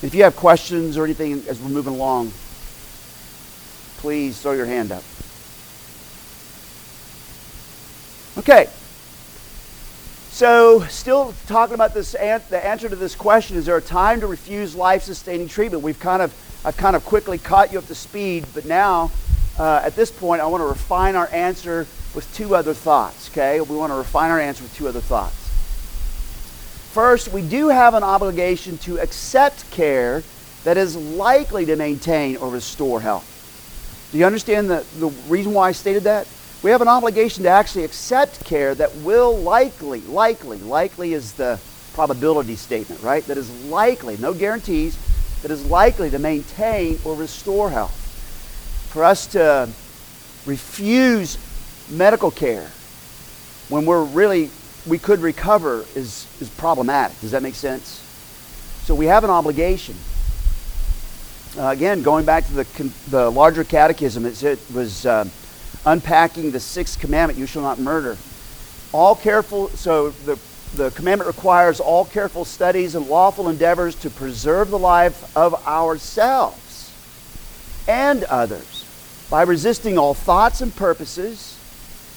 If 0.00 0.14
you 0.14 0.22
have 0.22 0.34
questions 0.34 0.96
or 0.96 1.04
anything 1.04 1.44
as 1.46 1.60
we're 1.60 1.68
moving 1.68 1.92
along, 1.92 2.32
please 4.02 4.42
throw 4.42 4.50
your 4.50 4.66
hand 4.66 4.90
up. 4.90 5.04
Okay. 8.36 8.68
So, 10.32 10.80
still 10.86 11.34
talking 11.46 11.74
about 11.74 11.94
this, 11.94 12.12
the 12.12 12.60
answer 12.62 12.88
to 12.88 12.96
this 12.96 13.14
question: 13.14 13.56
Is 13.56 13.66
there 13.66 13.76
a 13.76 13.80
time 13.80 14.20
to 14.20 14.26
refuse 14.26 14.74
life-sustaining 14.74 15.46
treatment? 15.46 15.84
We've 15.84 16.00
kind 16.00 16.20
of, 16.20 16.34
I've 16.64 16.76
kind 16.76 16.96
of 16.96 17.04
quickly 17.04 17.38
caught 17.38 17.72
you 17.72 17.78
up 17.78 17.86
to 17.86 17.94
speed, 17.94 18.44
but 18.54 18.64
now, 18.64 19.12
uh, 19.56 19.82
at 19.84 19.94
this 19.94 20.10
point, 20.10 20.42
I 20.42 20.46
want 20.46 20.62
to 20.62 20.66
refine 20.66 21.14
our 21.14 21.28
answer 21.32 21.86
with 22.12 22.28
two 22.34 22.56
other 22.56 22.74
thoughts, 22.74 23.30
okay? 23.30 23.60
We 23.60 23.76
want 23.76 23.92
to 23.92 23.96
refine 23.96 24.32
our 24.32 24.40
answer 24.40 24.64
with 24.64 24.74
two 24.74 24.88
other 24.88 25.00
thoughts. 25.00 25.36
First, 26.92 27.32
we 27.32 27.42
do 27.42 27.68
have 27.68 27.94
an 27.94 28.02
obligation 28.02 28.78
to 28.78 28.98
accept 28.98 29.70
care 29.70 30.24
that 30.64 30.76
is 30.76 30.96
likely 30.96 31.66
to 31.66 31.76
maintain 31.76 32.36
or 32.38 32.50
restore 32.50 33.00
health. 33.00 33.31
Do 34.12 34.18
you 34.18 34.26
understand 34.26 34.68
the, 34.68 34.84
the 34.98 35.08
reason 35.28 35.54
why 35.54 35.68
I 35.68 35.72
stated 35.72 36.04
that? 36.04 36.28
We 36.62 36.70
have 36.70 36.82
an 36.82 36.88
obligation 36.88 37.42
to 37.44 37.48
actually 37.48 37.84
accept 37.84 38.44
care 38.44 38.74
that 38.74 38.94
will 38.96 39.36
likely, 39.36 40.00
likely, 40.02 40.58
likely 40.58 41.14
is 41.14 41.32
the 41.32 41.58
probability 41.94 42.56
statement, 42.56 43.02
right? 43.02 43.24
That 43.24 43.38
is 43.38 43.50
likely, 43.64 44.18
no 44.18 44.34
guarantees, 44.34 44.96
that 45.40 45.50
is 45.50 45.64
likely 45.66 46.10
to 46.10 46.18
maintain 46.18 46.98
or 47.04 47.16
restore 47.16 47.70
health. 47.70 47.98
For 48.92 49.02
us 49.02 49.26
to 49.28 49.68
refuse 50.46 51.38
medical 51.90 52.30
care 52.30 52.70
when 53.68 53.86
we're 53.86 54.04
really 54.04 54.50
we 54.86 54.98
could 54.98 55.20
recover 55.20 55.84
is 55.94 56.26
is 56.40 56.50
problematic. 56.50 57.18
Does 57.20 57.30
that 57.30 57.42
make 57.42 57.54
sense? 57.54 58.00
So 58.84 58.94
we 58.94 59.06
have 59.06 59.24
an 59.24 59.30
obligation. 59.30 59.94
Uh, 61.56 61.68
again, 61.68 62.02
going 62.02 62.24
back 62.24 62.46
to 62.46 62.54
the, 62.54 62.92
the 63.10 63.30
larger 63.30 63.62
catechism, 63.62 64.24
it 64.24 64.58
was 64.72 65.04
uh, 65.04 65.22
unpacking 65.84 66.50
the 66.50 66.58
sixth 66.60 66.98
commandment 66.98 67.38
you 67.38 67.44
shall 67.44 67.60
not 67.60 67.78
murder. 67.78 68.16
All 68.92 69.14
careful, 69.14 69.68
so 69.68 70.10
the, 70.10 70.38
the 70.76 70.90
commandment 70.92 71.26
requires 71.26 71.78
all 71.78 72.06
careful 72.06 72.46
studies 72.46 72.94
and 72.94 73.06
lawful 73.06 73.50
endeavors 73.50 73.94
to 73.96 74.08
preserve 74.08 74.70
the 74.70 74.78
life 74.78 75.36
of 75.36 75.54
ourselves 75.66 76.90
and 77.86 78.24
others 78.24 79.26
by 79.28 79.42
resisting 79.42 79.98
all 79.98 80.14
thoughts 80.14 80.62
and 80.62 80.74
purposes, 80.74 81.58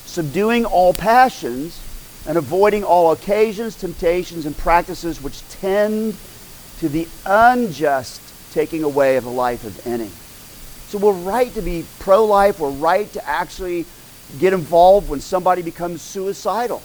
subduing 0.06 0.64
all 0.64 0.94
passions, 0.94 1.82
and 2.26 2.38
avoiding 2.38 2.86
all 2.86 3.12
occasions, 3.12 3.76
temptations, 3.76 4.46
and 4.46 4.58
practices 4.58 5.22
which 5.22 5.46
tend 5.50 6.16
to 6.80 6.88
the 6.88 7.06
unjust 7.26 8.25
taking 8.56 8.84
away 8.84 9.18
of 9.18 9.26
the 9.26 9.30
life 9.30 9.66
of 9.66 9.86
any. 9.86 10.10
So 10.88 10.98
we're 10.98 11.12
right 11.12 11.54
to 11.56 11.62
be 11.62 11.86
pro 12.00 12.24
life, 12.24 12.58
we're 12.58 12.70
right 12.70 13.12
to 13.12 13.28
actually 13.28 13.86
get 14.40 14.54
involved 14.54 15.10
when 15.10 15.20
somebody 15.20 15.62
becomes 15.62 16.02
suicidal. 16.02 16.82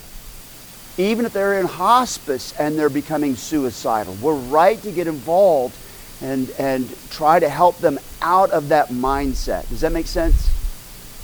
Even 0.99 1.25
if 1.25 1.33
they're 1.33 1.61
in 1.61 1.67
hospice 1.67 2.53
and 2.59 2.77
they're 2.77 2.91
becoming 2.91 3.37
suicidal, 3.37 4.17
we're 4.21 4.35
right 4.35 4.83
to 4.83 4.91
get 4.91 5.07
involved 5.07 5.77
and, 6.21 6.51
and 6.59 6.93
try 7.11 7.39
to 7.39 7.49
help 7.49 7.79
them 7.79 8.01
out 8.21 8.51
of 8.51 8.71
that 8.71 8.89
mindset. 8.89 9.69
Does 9.69 9.83
that 9.83 9.93
make 9.93 10.09
sense? 10.09 10.51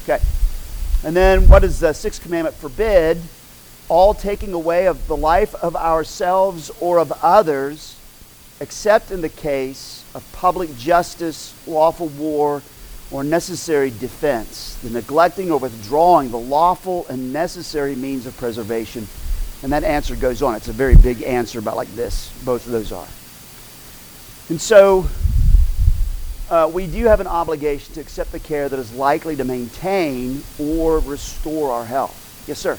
Okay. 0.05 0.23
And 1.05 1.15
then 1.15 1.49
what 1.49 1.62
does 1.62 1.81
the 1.81 1.93
sixth 1.93 2.23
commandment 2.23 2.55
forbid? 2.55 3.19
All 3.88 4.15
taking 4.15 4.53
away 4.53 4.87
of 4.87 5.09
the 5.09 5.17
life 5.17 5.57
of 5.57 5.75
ourselves 5.75 6.71
or 6.81 7.00
of 7.00 7.12
others, 7.21 7.97
except 8.61 9.11
in 9.11 9.23
the 9.23 9.29
case 9.29 9.96
of 10.16 10.32
public 10.32 10.75
justice, 10.78 11.54
lawful 11.66 12.08
war, 12.08 12.62
or 13.11 13.23
necessary 13.23 13.90
defense, 13.90 14.75
the 14.82 14.88
neglecting 14.90 15.50
or 15.50 15.58
withdrawing 15.58 16.30
the 16.30 16.38
lawful 16.38 17.06
and 17.08 17.32
necessary 17.32 17.94
means 17.94 18.26
of 18.26 18.35
preservation. 18.37 19.06
And 19.62 19.73
that 19.73 19.85
answer 19.85 20.16
goes 20.16 20.42
on. 20.42 20.54
It's 20.54 20.68
a 20.68 20.73
very 20.73 20.96
big 20.96 21.23
answer 21.23 21.58
about 21.58 21.76
like 21.76 21.94
this. 21.94 22.32
Both 22.44 22.66
of 22.66 22.73
those 22.73 22.92
are. 22.92 23.06
And 24.49 24.61
so 24.61 25.06
uh, 26.50 26.70
we 26.73 26.87
do 26.87 27.04
have 27.04 27.20
an 27.20 27.26
obligation 27.26 27.94
to 27.94 28.00
accept 28.00 28.32
the 28.32 28.40
care 28.40 28.68
that 28.68 28.78
is 28.78 28.92
likely 28.94 29.37
to 29.37 29.44
maintain 29.44 30.42
or 30.58 31.00
restore 31.00 31.73
our 31.73 31.85
health. 31.85 32.44
Yes, 32.49 32.58
sir. 32.58 32.78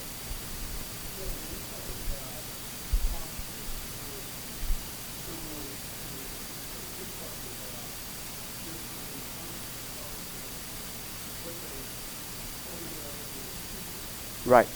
Right. 14.47 14.67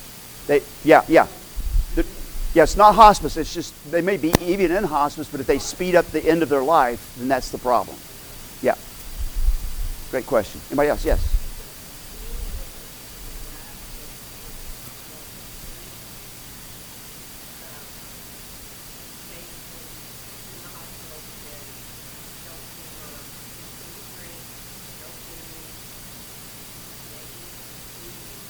They, 0.47 0.61
yeah, 0.83 1.03
yeah. 1.07 1.27
The, 1.95 2.05
yeah, 2.53 2.63
it's 2.63 2.75
not 2.75 2.93
hospice. 2.93 3.37
It's 3.37 3.53
just 3.53 3.73
they 3.89 4.01
may 4.01 4.17
be 4.17 4.33
even 4.41 4.71
in 4.71 4.83
hospice, 4.83 5.29
but 5.29 5.39
if 5.39 5.47
they 5.47 5.59
speed 5.59 5.95
up 5.95 6.05
the 6.07 6.23
end 6.23 6.43
of 6.43 6.49
their 6.49 6.61
life, 6.61 7.15
then 7.17 7.29
that's 7.29 7.49
the 7.51 7.57
problem. 7.57 7.95
Yeah. 8.61 8.75
Great 10.11 10.27
question. 10.27 10.59
Anybody 10.69 10.89
else? 10.89 11.05
Yes. 11.05 11.37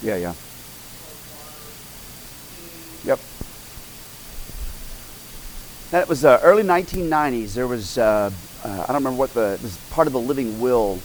Yeah, 0.03 0.15
yeah. 0.15 0.33
Yep. 3.05 3.19
That 5.91 6.07
was 6.07 6.23
uh, 6.23 6.39
early 6.43 6.63
1990s. 6.63 7.53
There 7.53 7.67
was, 7.67 7.97
uh, 7.97 8.31
uh, 8.63 8.67
I 8.67 8.87
don't 8.87 9.03
remember 9.03 9.17
what 9.17 9.33
the, 9.33 9.59
was 9.61 9.77
part 9.89 10.07
of 10.07 10.13
the 10.13 10.19
living 10.19 10.61
will 10.61 10.99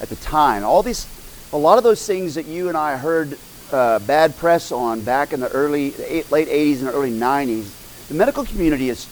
at 0.00 0.08
the 0.08 0.16
time. 0.16 0.64
All 0.64 0.82
these, 0.82 1.06
a 1.52 1.56
lot 1.56 1.78
of 1.78 1.84
those 1.84 2.04
things 2.06 2.34
that 2.34 2.46
you 2.46 2.68
and 2.68 2.76
I 2.76 2.96
heard 2.96 3.38
uh, 3.72 4.00
bad 4.00 4.36
press 4.36 4.72
on 4.72 5.00
back 5.00 5.32
in 5.32 5.40
the 5.40 5.48
early, 5.50 5.92
late 6.30 6.48
80s 6.48 6.80
and 6.80 6.88
early 6.88 7.12
90s, 7.12 8.08
the 8.08 8.14
medical 8.14 8.44
community 8.44 8.88
has, 8.88 9.08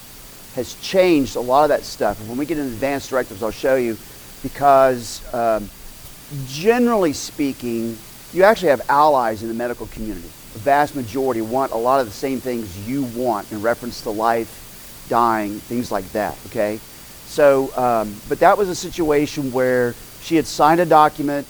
has 0.54 0.74
changed 0.80 1.36
a 1.36 1.40
lot 1.40 1.62
of 1.62 1.68
that 1.70 1.84
stuff. 1.84 2.20
When 2.28 2.36
we 2.36 2.46
get 2.46 2.58
into 2.58 2.72
advanced 2.72 3.10
directives, 3.10 3.42
I'll 3.42 3.50
show 3.50 3.76
you 3.76 3.96
because 4.42 5.22
um, 5.32 5.70
generally 6.46 7.12
speaking, 7.12 7.96
you 8.34 8.42
actually 8.42 8.68
have 8.68 8.82
allies 8.90 9.42
in 9.42 9.48
the 9.48 9.54
medical 9.54 9.86
community 9.86 10.28
the 10.54 10.60
vast 10.60 10.94
majority 10.94 11.42
want 11.42 11.72
a 11.72 11.76
lot 11.76 12.00
of 12.00 12.06
the 12.06 12.12
same 12.12 12.40
things 12.40 12.88
you 12.88 13.02
want 13.02 13.50
in 13.50 13.60
reference 13.60 14.02
to 14.02 14.10
life, 14.10 15.04
dying, 15.08 15.58
things 15.58 15.90
like 15.90 16.08
that, 16.12 16.38
okay? 16.46 16.78
So, 17.26 17.76
um, 17.76 18.14
but 18.28 18.38
that 18.38 18.56
was 18.56 18.68
a 18.68 18.74
situation 18.74 19.50
where 19.50 19.94
she 20.22 20.36
had 20.36 20.46
signed 20.46 20.80
a 20.80 20.86
document, 20.86 21.48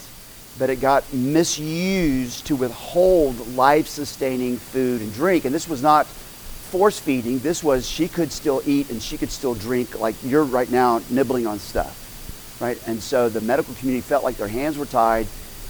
but 0.58 0.70
it 0.70 0.80
got 0.80 1.04
misused 1.12 2.46
to 2.46 2.56
withhold 2.56 3.46
life 3.48 3.88
sustaining 3.88 4.56
food 4.56 5.02
and 5.02 5.12
drink. 5.12 5.44
And 5.44 5.54
this 5.54 5.68
was 5.68 5.82
not 5.82 6.06
force 6.06 6.98
feeding, 6.98 7.38
this 7.40 7.62
was 7.62 7.86
she 7.86 8.08
could 8.08 8.32
still 8.32 8.62
eat 8.64 8.88
and 8.90 9.02
she 9.02 9.18
could 9.18 9.30
still 9.30 9.54
drink, 9.54 10.00
like 10.00 10.16
you're 10.24 10.44
right 10.44 10.70
now 10.70 11.02
nibbling 11.10 11.46
on 11.46 11.58
stuff, 11.58 12.58
right? 12.58 12.82
And 12.88 13.02
so 13.02 13.28
the 13.28 13.42
medical 13.42 13.74
community 13.74 14.00
felt 14.00 14.24
like 14.24 14.38
their 14.38 14.48
hands 14.48 14.78
were 14.78 14.86
tied 14.86 15.26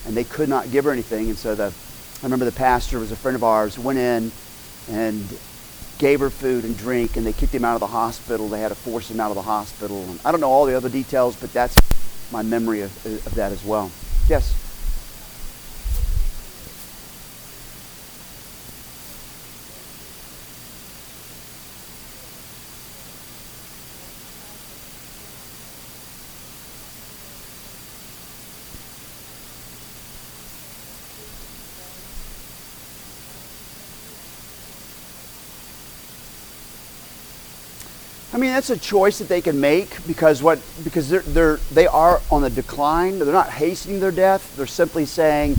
and 0.06 0.16
they 0.16 0.24
could 0.24 0.48
not 0.48 0.70
give 0.70 0.84
her 0.84 0.90
anything. 0.90 1.28
And 1.28 1.38
so 1.38 1.54
the 1.54 1.72
I 2.24 2.26
remember 2.26 2.46
the 2.46 2.52
pastor 2.52 2.98
was 2.98 3.12
a 3.12 3.16
friend 3.16 3.34
of 3.34 3.44
ours, 3.44 3.78
went 3.78 3.98
in 3.98 4.32
and 4.90 5.38
gave 5.98 6.20
her 6.20 6.30
food 6.30 6.64
and 6.64 6.76
drink, 6.76 7.16
and 7.16 7.26
they 7.26 7.32
kicked 7.34 7.54
him 7.54 7.64
out 7.64 7.74
of 7.74 7.80
the 7.80 7.86
hospital. 7.86 8.48
They 8.48 8.60
had 8.60 8.68
to 8.68 8.74
force 8.74 9.10
him 9.10 9.20
out 9.20 9.30
of 9.30 9.34
the 9.34 9.42
hospital. 9.42 10.02
And 10.04 10.18
I 10.24 10.32
don't 10.32 10.40
know 10.40 10.50
all 10.50 10.64
the 10.64 10.74
other 10.74 10.88
details, 10.88 11.36
but 11.36 11.52
that's 11.52 11.76
my 12.32 12.42
memory 12.42 12.80
of, 12.80 13.06
of 13.26 13.34
that 13.34 13.52
as 13.52 13.62
well. 13.64 13.90
Yes? 14.28 14.54
I 38.34 38.36
mean, 38.36 38.50
that's 38.66 38.82
a 38.82 38.82
choice 38.82 39.18
that 39.18 39.28
they 39.28 39.42
can 39.42 39.60
make 39.60 40.06
because 40.06 40.42
what 40.42 40.58
because 40.84 41.10
they're, 41.10 41.20
they're 41.20 41.56
they 41.72 41.86
are 41.86 42.22
on 42.30 42.40
the 42.40 42.48
decline. 42.48 43.18
They're 43.18 43.30
not 43.30 43.50
hastening 43.50 44.00
their 44.00 44.10
death. 44.10 44.56
They're 44.56 44.66
simply 44.66 45.04
saying, 45.04 45.56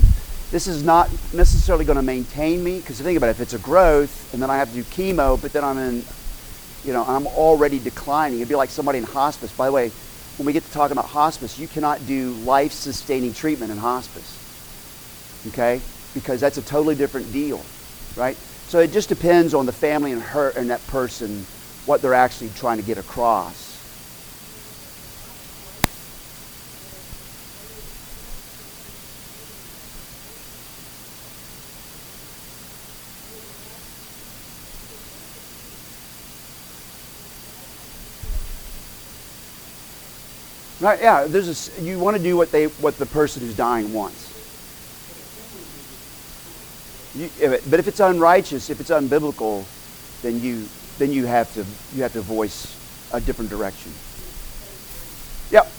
this 0.50 0.66
is 0.66 0.82
not 0.82 1.08
necessarily 1.32 1.84
going 1.84 1.96
to 1.96 2.02
maintain 2.02 2.64
me. 2.64 2.80
Because 2.80 3.00
think 3.00 3.16
about 3.16 3.28
it, 3.28 3.30
if 3.30 3.40
it's 3.40 3.54
a 3.54 3.58
growth 3.58 4.32
and 4.34 4.42
then 4.42 4.50
I 4.50 4.56
have 4.56 4.70
to 4.70 4.74
do 4.74 4.82
chemo, 4.82 5.40
but 5.40 5.52
then 5.52 5.62
I'm 5.62 5.78
in, 5.78 6.02
you 6.84 6.92
know, 6.92 7.04
I'm 7.06 7.28
already 7.28 7.78
declining. 7.78 8.38
It'd 8.38 8.48
be 8.48 8.56
like 8.56 8.70
somebody 8.70 8.98
in 8.98 9.04
hospice. 9.04 9.52
By 9.52 9.66
the 9.66 9.72
way, 9.72 9.90
when 10.38 10.46
we 10.46 10.52
get 10.52 10.64
to 10.64 10.72
talking 10.72 10.92
about 10.96 11.06
hospice, 11.06 11.60
you 11.60 11.68
cannot 11.68 12.04
do 12.08 12.32
life-sustaining 12.44 13.34
treatment 13.34 13.70
in 13.70 13.78
hospice. 13.78 14.42
Okay, 15.48 15.80
because 16.12 16.40
that's 16.40 16.58
a 16.58 16.62
totally 16.62 16.96
different 16.96 17.32
deal, 17.32 17.64
right? 18.16 18.36
So 18.66 18.80
it 18.80 18.90
just 18.90 19.08
depends 19.08 19.54
on 19.54 19.64
the 19.64 19.72
family 19.72 20.10
and 20.10 20.20
her 20.20 20.48
and 20.56 20.70
that 20.70 20.84
person 20.88 21.46
what 21.86 22.02
they're 22.02 22.14
actually 22.14 22.50
trying 22.56 22.78
to 22.78 22.82
get 22.82 22.98
across. 22.98 23.66
Right? 40.80 41.00
Yeah. 41.00 41.24
There's 41.26 41.78
a, 41.78 41.82
you 41.82 41.98
want 41.98 42.16
to 42.16 42.22
do 42.22 42.36
what 42.36 42.52
they 42.52 42.66
what 42.66 42.98
the 42.98 43.06
person 43.06 43.42
who's 43.42 43.56
dying 43.56 43.92
wants. 43.92 44.32
You, 47.16 47.24
if 47.24 47.40
it, 47.40 47.70
but 47.70 47.80
if 47.80 47.88
it's 47.88 48.00
unrighteous, 48.00 48.68
if 48.68 48.78
it's 48.78 48.90
unbiblical, 48.90 49.64
then 50.22 50.40
you 50.40 50.68
then 50.98 51.12
you 51.12 51.26
have 51.26 51.52
to 51.54 51.66
you 51.94 52.02
have 52.02 52.12
to 52.14 52.22
voice 52.22 52.78
a 53.12 53.20
different 53.20 53.50
direction. 53.50 53.92
Yep. 55.50 55.72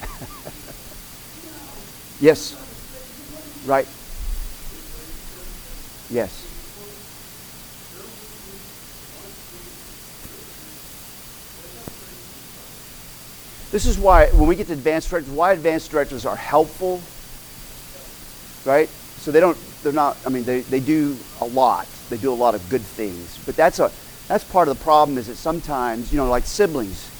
Yes. 2.20 2.56
Right. 3.64 3.88
Yes. 6.10 6.49
This 13.70 13.86
is 13.86 13.98
why, 13.98 14.26
when 14.30 14.48
we 14.48 14.56
get 14.56 14.66
to 14.66 14.72
advanced 14.72 15.10
directives, 15.10 15.34
why 15.34 15.52
advanced 15.52 15.90
directives 15.90 16.26
are 16.26 16.36
helpful, 16.36 17.00
right? 18.70 18.88
So 18.88 19.30
they 19.30 19.38
don't, 19.38 19.56
they're 19.82 19.92
not, 19.92 20.16
I 20.26 20.28
mean, 20.28 20.44
they, 20.44 20.60
they 20.60 20.80
do 20.80 21.16
a 21.40 21.44
lot. 21.44 21.86
They 22.08 22.16
do 22.16 22.32
a 22.32 22.34
lot 22.34 22.54
of 22.56 22.68
good 22.68 22.80
things. 22.80 23.38
But 23.46 23.54
that's, 23.54 23.78
a, 23.78 23.92
that's 24.26 24.42
part 24.42 24.66
of 24.66 24.76
the 24.76 24.82
problem 24.82 25.18
is 25.18 25.28
that 25.28 25.36
sometimes, 25.36 26.12
you 26.12 26.16
know, 26.16 26.28
like 26.28 26.46
siblings, 26.46 27.10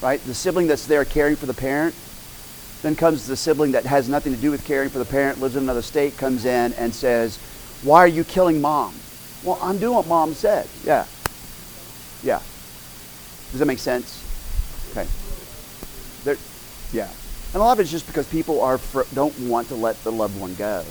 right? 0.00 0.20
The 0.20 0.34
sibling 0.34 0.68
that's 0.68 0.86
there 0.86 1.04
caring 1.04 1.34
for 1.34 1.46
the 1.46 1.54
parent, 1.54 1.94
then 2.82 2.94
comes 2.94 3.26
the 3.26 3.36
sibling 3.36 3.72
that 3.72 3.84
has 3.84 4.08
nothing 4.08 4.32
to 4.32 4.40
do 4.40 4.52
with 4.52 4.64
caring 4.64 4.90
for 4.90 4.98
the 4.98 5.04
parent, 5.04 5.40
lives 5.40 5.56
in 5.56 5.64
another 5.64 5.82
state, 5.82 6.16
comes 6.16 6.44
in 6.44 6.72
and 6.74 6.94
says, 6.94 7.38
why 7.82 7.98
are 7.98 8.06
you 8.06 8.22
killing 8.22 8.60
mom? 8.60 8.94
Well, 9.42 9.58
I'm 9.60 9.78
doing 9.78 9.94
what 9.94 10.06
mom 10.06 10.34
said. 10.34 10.68
Yeah. 10.84 11.06
Yeah. 12.22 12.40
Does 13.50 13.58
that 13.58 13.66
make 13.66 13.78
sense? 13.78 14.25
Yeah. 16.96 17.10
And 17.52 17.56
a 17.56 17.58
lot 17.58 17.72
of 17.72 17.80
it's 17.80 17.90
just 17.90 18.06
because 18.06 18.26
people 18.26 18.62
are 18.62 18.78
fr- 18.78 19.02
don't 19.14 19.38
want 19.40 19.68
to 19.68 19.74
let 19.74 20.02
the 20.02 20.10
loved 20.10 20.40
one 20.40 20.54
go. 20.54 20.82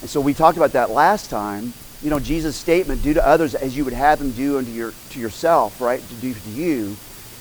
And 0.00 0.10
so 0.10 0.20
we 0.20 0.34
talked 0.34 0.56
about 0.56 0.72
that 0.72 0.90
last 0.90 1.30
time. 1.30 1.72
You 2.02 2.10
know, 2.10 2.18
Jesus' 2.18 2.56
statement, 2.56 3.04
do 3.04 3.14
to 3.14 3.24
others 3.24 3.54
as 3.54 3.76
you 3.76 3.84
would 3.84 3.92
have 3.92 4.18
them 4.18 4.32
do 4.32 4.58
unto 4.58 4.72
your, 4.72 4.92
to 5.10 5.20
yourself, 5.20 5.80
right? 5.80 6.00
To 6.00 6.14
do 6.16 6.34
to 6.34 6.50
you. 6.50 6.96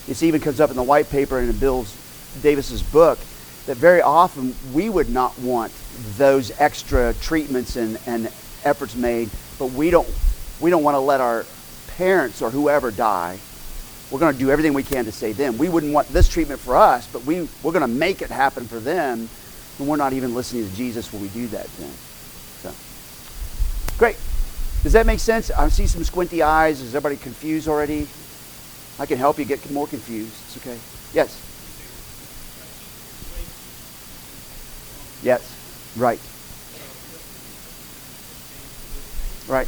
This 0.05 0.21
even 0.21 0.41
comes 0.41 0.59
up 0.59 0.69
in 0.69 0.75
the 0.75 0.83
white 0.83 1.09
paper 1.09 1.39
and 1.39 1.50
in 1.50 1.57
Bill 1.57 1.88
Davis's 2.43 2.83
book 2.83 3.17
that 3.65 3.77
very 3.77 4.01
often 4.01 4.53
we 4.73 4.88
would 4.88 5.09
not 5.09 5.38
want 5.39 5.71
those 6.17 6.51
extra 6.59 7.15
treatments 7.15 7.77
and, 7.77 7.97
and 8.05 8.27
efforts 8.63 8.95
made, 8.95 9.31
but 9.57 9.71
we 9.71 9.89
don't, 9.89 10.07
we 10.59 10.69
don't 10.69 10.83
want 10.83 10.93
to 10.93 11.00
let 11.00 11.19
our 11.19 11.47
parents 11.97 12.43
or 12.43 12.51
whoever 12.51 12.91
die. 12.91 13.39
We're 14.11 14.19
going 14.19 14.33
to 14.33 14.39
do 14.39 14.51
everything 14.51 14.73
we 14.73 14.83
can 14.83 15.05
to 15.05 15.11
save 15.11 15.37
them. 15.37 15.57
We 15.57 15.69
wouldn't 15.69 15.93
want 15.93 16.09
this 16.09 16.27
treatment 16.27 16.59
for 16.59 16.75
us, 16.75 17.07
but 17.07 17.23
we, 17.23 17.47
we're 17.63 17.71
going 17.71 17.81
to 17.81 17.87
make 17.87 18.21
it 18.21 18.29
happen 18.29 18.67
for 18.67 18.79
them, 18.79 19.29
and 19.79 19.87
we're 19.87 19.95
not 19.95 20.11
even 20.11 20.35
listening 20.35 20.69
to 20.69 20.75
Jesus 20.75 21.11
when 21.13 21.21
we 21.21 21.29
do 21.29 21.47
that 21.47 21.67
then. 21.77 21.93
So, 22.61 22.73
great. 23.97 24.17
Does 24.83 24.93
that 24.93 25.05
make 25.05 25.19
sense? 25.19 25.49
I 25.49 25.69
see 25.69 25.87
some 25.87 26.03
squinty 26.03 26.43
eyes. 26.43 26.81
Is 26.81 26.93
everybody 26.93 27.15
confused 27.21 27.69
already? 27.69 28.05
I 28.99 29.05
can 29.05 29.17
help 29.17 29.39
you 29.39 29.45
get 29.45 29.71
more 29.71 29.87
confused. 29.87 30.33
It's 30.47 30.57
okay. 30.57 30.77
Yes. 31.13 31.47
Yes. 35.23 35.41
Right. 35.95 36.19
Right. 39.47 39.67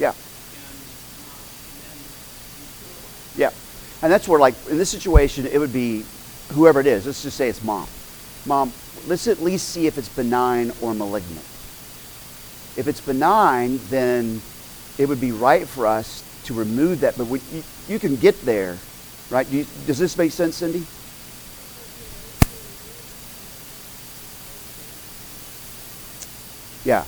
Yeah. 0.00 0.14
Yeah. 3.36 3.50
And 4.02 4.10
that's 4.10 4.26
where, 4.26 4.40
like, 4.40 4.54
in 4.68 4.78
this 4.78 4.90
situation, 4.90 5.46
it 5.46 5.58
would 5.58 5.72
be 5.72 6.04
whoever 6.52 6.80
it 6.80 6.86
is. 6.86 7.06
Let's 7.06 7.22
just 7.22 7.36
say 7.36 7.48
it's 7.48 7.62
mom. 7.62 7.86
Mom, 8.46 8.72
let's 9.06 9.26
at 9.28 9.40
least 9.40 9.68
see 9.68 9.86
if 9.86 9.98
it's 9.98 10.08
benign 10.08 10.72
or 10.80 10.94
malignant. 10.94 11.44
If 12.76 12.86
it's 12.86 13.00
benign, 13.00 13.78
then 13.88 14.40
it 14.98 15.08
would 15.08 15.20
be 15.20 15.32
right 15.32 15.66
for 15.66 15.86
us 15.86 16.24
to 16.44 16.54
remove 16.54 17.00
that. 17.00 17.18
But 17.18 17.26
we, 17.26 17.40
you, 17.52 17.62
you, 17.88 17.98
can 17.98 18.16
get 18.16 18.40
there, 18.44 18.78
right? 19.28 19.46
You, 19.48 19.66
does 19.86 19.98
this 19.98 20.16
make 20.16 20.32
sense, 20.32 20.56
Cindy? 20.56 20.86
Yeah. 26.84 27.04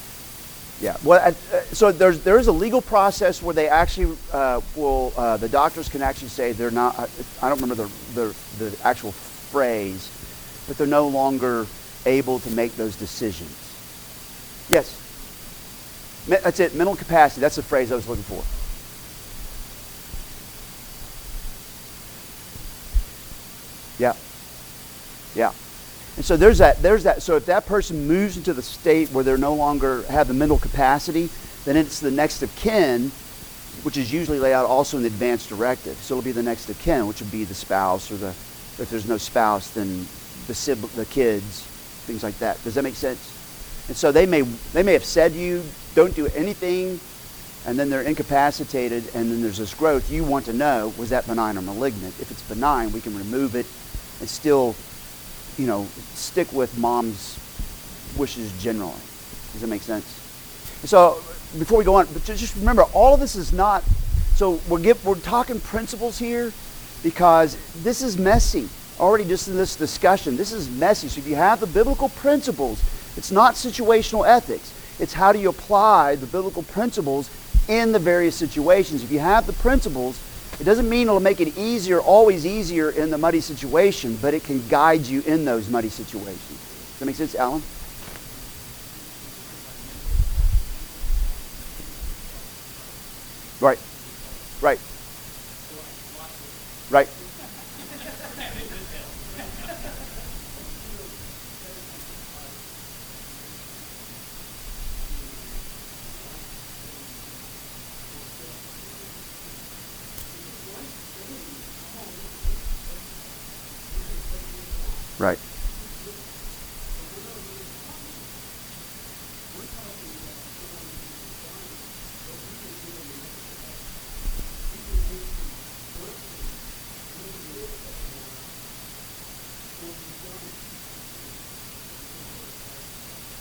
Yeah. 0.83 0.97
Well, 1.05 1.21
uh, 1.25 1.33
so 1.73 1.93
there's 1.93 2.21
there 2.25 2.41
is 2.41 2.49
a 2.49 2.53
legal 2.53 2.83
process 2.83 3.41
where 3.41 3.55
they 3.55 3.69
actually 3.69 4.19
uh, 4.33 4.61
will 4.75 5.13
uh, 5.17 5.37
the 5.37 5.49
doctors 5.49 5.89
can 5.89 6.03
actually 6.03 6.29
say 6.29 6.51
they're 6.51 6.73
not. 6.73 6.99
I 7.41 7.49
don't 7.49 7.61
remember 7.61 7.85
the, 7.85 7.91
the 8.15 8.37
the 8.59 8.77
actual 8.83 9.13
phrase, 9.13 10.11
but 10.67 10.77
they're 10.77 10.89
no 10.89 11.07
longer 11.07 11.67
able 12.05 12.41
to 12.41 12.51
make 12.51 12.75
those 12.75 12.97
decisions. 12.97 13.57
Yes. 14.69 14.99
That's 16.27 16.59
it. 16.59 16.75
Mental 16.75 16.97
capacity. 16.97 17.41
That's 17.41 17.57
the 17.57 17.63
phrase 17.63 17.93
I 17.93 17.95
was 17.95 18.09
looking 18.09 18.25
for. 18.25 18.43
Yeah. 24.03 24.15
Yeah. 25.37 25.53
And 26.17 26.25
so 26.25 26.37
there's 26.37 26.59
that, 26.59 26.83
there's 26.83 27.05
that. 27.05 27.23
So 27.23 27.37
if 27.37 27.47
that 27.47 27.67
person 27.67 28.07
moves 28.07 28.37
into 28.37 28.53
the 28.53 28.63
state 28.63 29.11
where 29.11 29.25
they're 29.25 29.39
no 29.39 29.55
longer 29.55 30.03
have 30.03 30.29
the 30.29 30.35
mental 30.35 30.59
capacity, 30.59 31.31
then 31.65 31.77
it's 31.77 32.01
the 32.01 32.11
next 32.11 32.43
of 32.43 32.55
kin, 32.57 33.11
which 33.83 33.97
is 33.97 34.13
usually 34.13 34.39
laid 34.39 34.53
out 34.53 34.67
also 34.67 34.99
in 34.99 35.03
the 35.03 35.09
advanced 35.09 35.49
directive. 35.49 35.97
So 35.97 36.15
it'll 36.15 36.25
be 36.25 36.33
the 36.33 36.43
next 36.43 36.69
of 36.69 36.79
kin, 36.79 37.07
which 37.07 37.21
would 37.21 37.31
be 37.31 37.45
the 37.45 37.55
spouse 37.55 38.11
or 38.11 38.17
the, 38.17 38.29
if 38.29 38.89
there's 38.91 39.09
no 39.09 39.17
spouse, 39.17 39.71
then 39.71 40.07
the 40.47 40.89
the 40.97 41.07
kids, 41.07 41.63
things 42.07 42.23
like 42.23 42.39
that. 42.39 42.63
Does 42.65 42.75
that 42.75 42.83
make 42.83 42.95
sense? 42.95 43.39
And 43.89 43.97
so 43.97 44.13
they 44.13 44.27
may, 44.27 44.43
they 44.43 44.83
may 44.83 44.93
have 44.93 45.05
said 45.05 45.33
to 45.33 45.39
you, 45.39 45.63
don't 45.95 46.15
do 46.15 46.27
anything, 46.29 47.01
and 47.67 47.79
then 47.79 47.91
they're 47.91 48.03
incapacitated, 48.03 49.05
and 49.15 49.31
then 49.31 49.41
there's 49.41 49.59
this 49.59 49.75
growth. 49.75 50.11
You 50.11 50.25
want 50.25 50.47
to 50.47 50.53
know, 50.53 50.93
was 50.99 51.11
that 51.11 51.27
benign 51.27 51.57
or 51.57 51.63
malignant? 51.63 52.15
If 52.21 52.31
it's 52.31 52.43
benign, 52.43 52.93
we 52.93 53.01
can 53.01 53.17
remove 53.17 53.55
it 53.55 53.67
and 54.21 54.29
still 54.29 54.75
you 55.59 55.67
know, 55.67 55.87
stick 56.15 56.53
with 56.53 56.77
mom's 56.79 57.39
wishes 58.17 58.53
generally. 58.63 58.93
Does 59.53 59.61
that 59.61 59.67
make 59.67 59.83
sense? 59.83 60.05
So 60.85 61.23
before 61.59 61.79
we 61.79 61.85
go 61.85 61.97
on, 61.97 62.09
but 62.13 62.25
just 62.25 62.57
remember, 62.57 62.83
all 62.93 63.15
of 63.15 63.21
this 63.21 63.37
is 63.37 63.53
not. 63.53 63.85
So 64.35 64.61
we're 64.69 64.81
get, 64.81 65.03
we're 65.05 65.15
talking 65.17 65.61
principles 65.61 66.19
here 66.19 66.53
because 67.03 67.57
this 67.83 68.03
is 68.03 68.19
messy. 68.19 68.69
Already 68.99 69.25
just 69.25 69.49
in 69.49 69.57
this 69.57 69.77
discussion, 69.77 70.37
this 70.37 70.53
is 70.53 70.71
messy. 70.71 71.09
So 71.09 71.21
if 71.21 71.27
you 71.27 71.37
have 71.37 71.61
the 71.61 71.67
biblical 71.67 72.09
principles, 72.11 72.83
it's 73.17 73.31
not 73.31 73.55
situational 73.55 74.27
ethics. 74.27 74.73
It's 74.99 75.13
how 75.13 75.33
do 75.33 75.39
you 75.39 75.49
apply 75.49 76.17
the 76.17 76.27
biblical 76.27 76.63
principles 76.63 77.31
in 77.69 77.93
the 77.93 77.99
various 77.99 78.35
situations. 78.35 79.03
If 79.03 79.11
you 79.11 79.19
have 79.19 79.47
the 79.47 79.53
principles, 79.55 80.19
it 80.61 80.65
doesn't 80.65 80.89
mean 80.89 81.09
it'll 81.09 81.21
make 81.21 81.41
it 81.41 81.57
easier, 81.57 82.01
always 82.01 82.47
easier 82.47 82.91
in 82.91 83.11
the 83.11 83.19
muddy 83.19 83.41
situation, 83.41 84.19
but 84.23 84.35
it 84.35 84.45
can 84.45 84.67
guide 84.69 85.07
you 85.07 85.21
in 85.23 85.45
those 85.45 85.69
muddy 85.69 85.89
situations. 85.89 86.49
Does 86.49 86.99
that 87.01 87.07
make 87.07 87.17
sense, 87.17 87.35
Alan? 87.35 87.63
Right. 93.61 93.79
Right. 94.61 94.79
Right. 96.91 97.09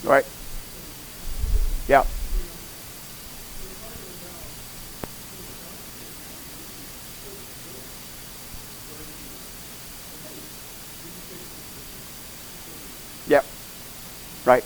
Right. 0.03 0.25
Yeah. 1.87 2.03
Yep. 13.27 13.45
Right. 14.43 14.63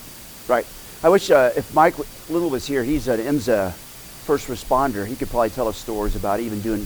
Right. 0.47 0.65
I 1.03 1.04
wish 1.15 1.31
uh, 1.31 1.49
if 1.55 1.73
Mike 1.73 1.95
Little 2.29 2.49
was 2.49 2.67
here, 2.67 2.83
he's 2.83 3.07
an 3.07 3.21
IMSA 3.21 3.71
first 4.27 4.49
responder. 4.49 5.07
He 5.07 5.15
could 5.15 5.29
probably 5.29 5.49
tell 5.49 5.69
us 5.69 5.77
stories 5.77 6.13
about 6.13 6.41
even 6.41 6.59
doing 6.59 6.85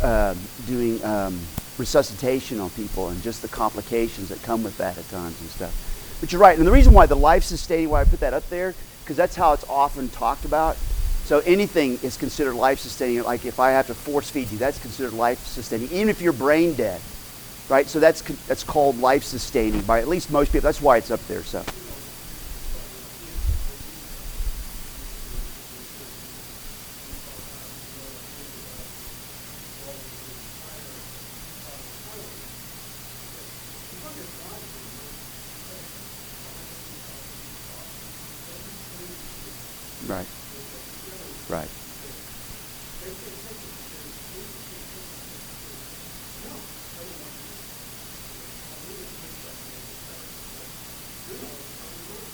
uh, 0.00 0.34
doing 0.66 1.04
um, 1.04 1.38
resuscitation 1.76 2.60
on 2.60 2.70
people 2.70 3.10
and 3.10 3.22
just 3.22 3.42
the 3.42 3.48
complications 3.48 4.30
that 4.30 4.40
come 4.42 4.62
with 4.62 4.78
that 4.78 4.96
at 4.96 5.06
times 5.10 5.38
and 5.42 5.50
stuff. 5.50 6.16
But 6.18 6.32
you're 6.32 6.40
right. 6.40 6.56
And 6.56 6.66
the 6.66 6.72
reason 6.72 6.94
why 6.94 7.04
the 7.04 7.14
life 7.14 7.44
sustaining, 7.44 7.90
why 7.90 8.00
I 8.00 8.04
put 8.04 8.20
that 8.20 8.32
up 8.32 8.48
there, 8.48 8.72
because 9.04 9.18
that's 9.18 9.36
how 9.36 9.52
it's 9.52 9.64
often 9.68 10.08
talked 10.08 10.46
about. 10.46 10.78
So 11.26 11.40
anything 11.40 11.98
is 12.02 12.16
considered 12.16 12.54
life 12.54 12.78
sustaining. 12.78 13.22
Like 13.22 13.44
if 13.44 13.60
I 13.60 13.72
have 13.72 13.86
to 13.88 13.94
force 13.94 14.30
feed 14.30 14.50
you, 14.50 14.56
that's 14.56 14.78
considered 14.78 15.12
life 15.12 15.44
sustaining, 15.46 15.90
even 15.92 16.08
if 16.08 16.22
you're 16.22 16.32
brain 16.32 16.72
dead, 16.72 17.02
right? 17.68 17.86
So 17.86 18.00
that's 18.00 18.22
that's 18.48 18.64
called 18.64 18.98
life 18.98 19.24
sustaining 19.24 19.82
by 19.82 19.98
at 20.00 20.08
least 20.08 20.30
most 20.30 20.52
people. 20.52 20.64
That's 20.64 20.80
why 20.80 20.96
it's 20.96 21.10
up 21.10 21.20
there. 21.26 21.42
So. 21.44 21.62
Right. 40.06 40.26
Right. 41.48 41.68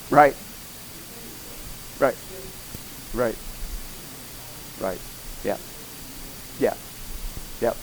Right. 0.09 0.35
Right. 1.99 2.15
Right. 3.13 3.35
Right. 4.81 4.99
Yeah. 5.43 5.57
Yeah. 6.59 6.73
Yep. 7.61 7.77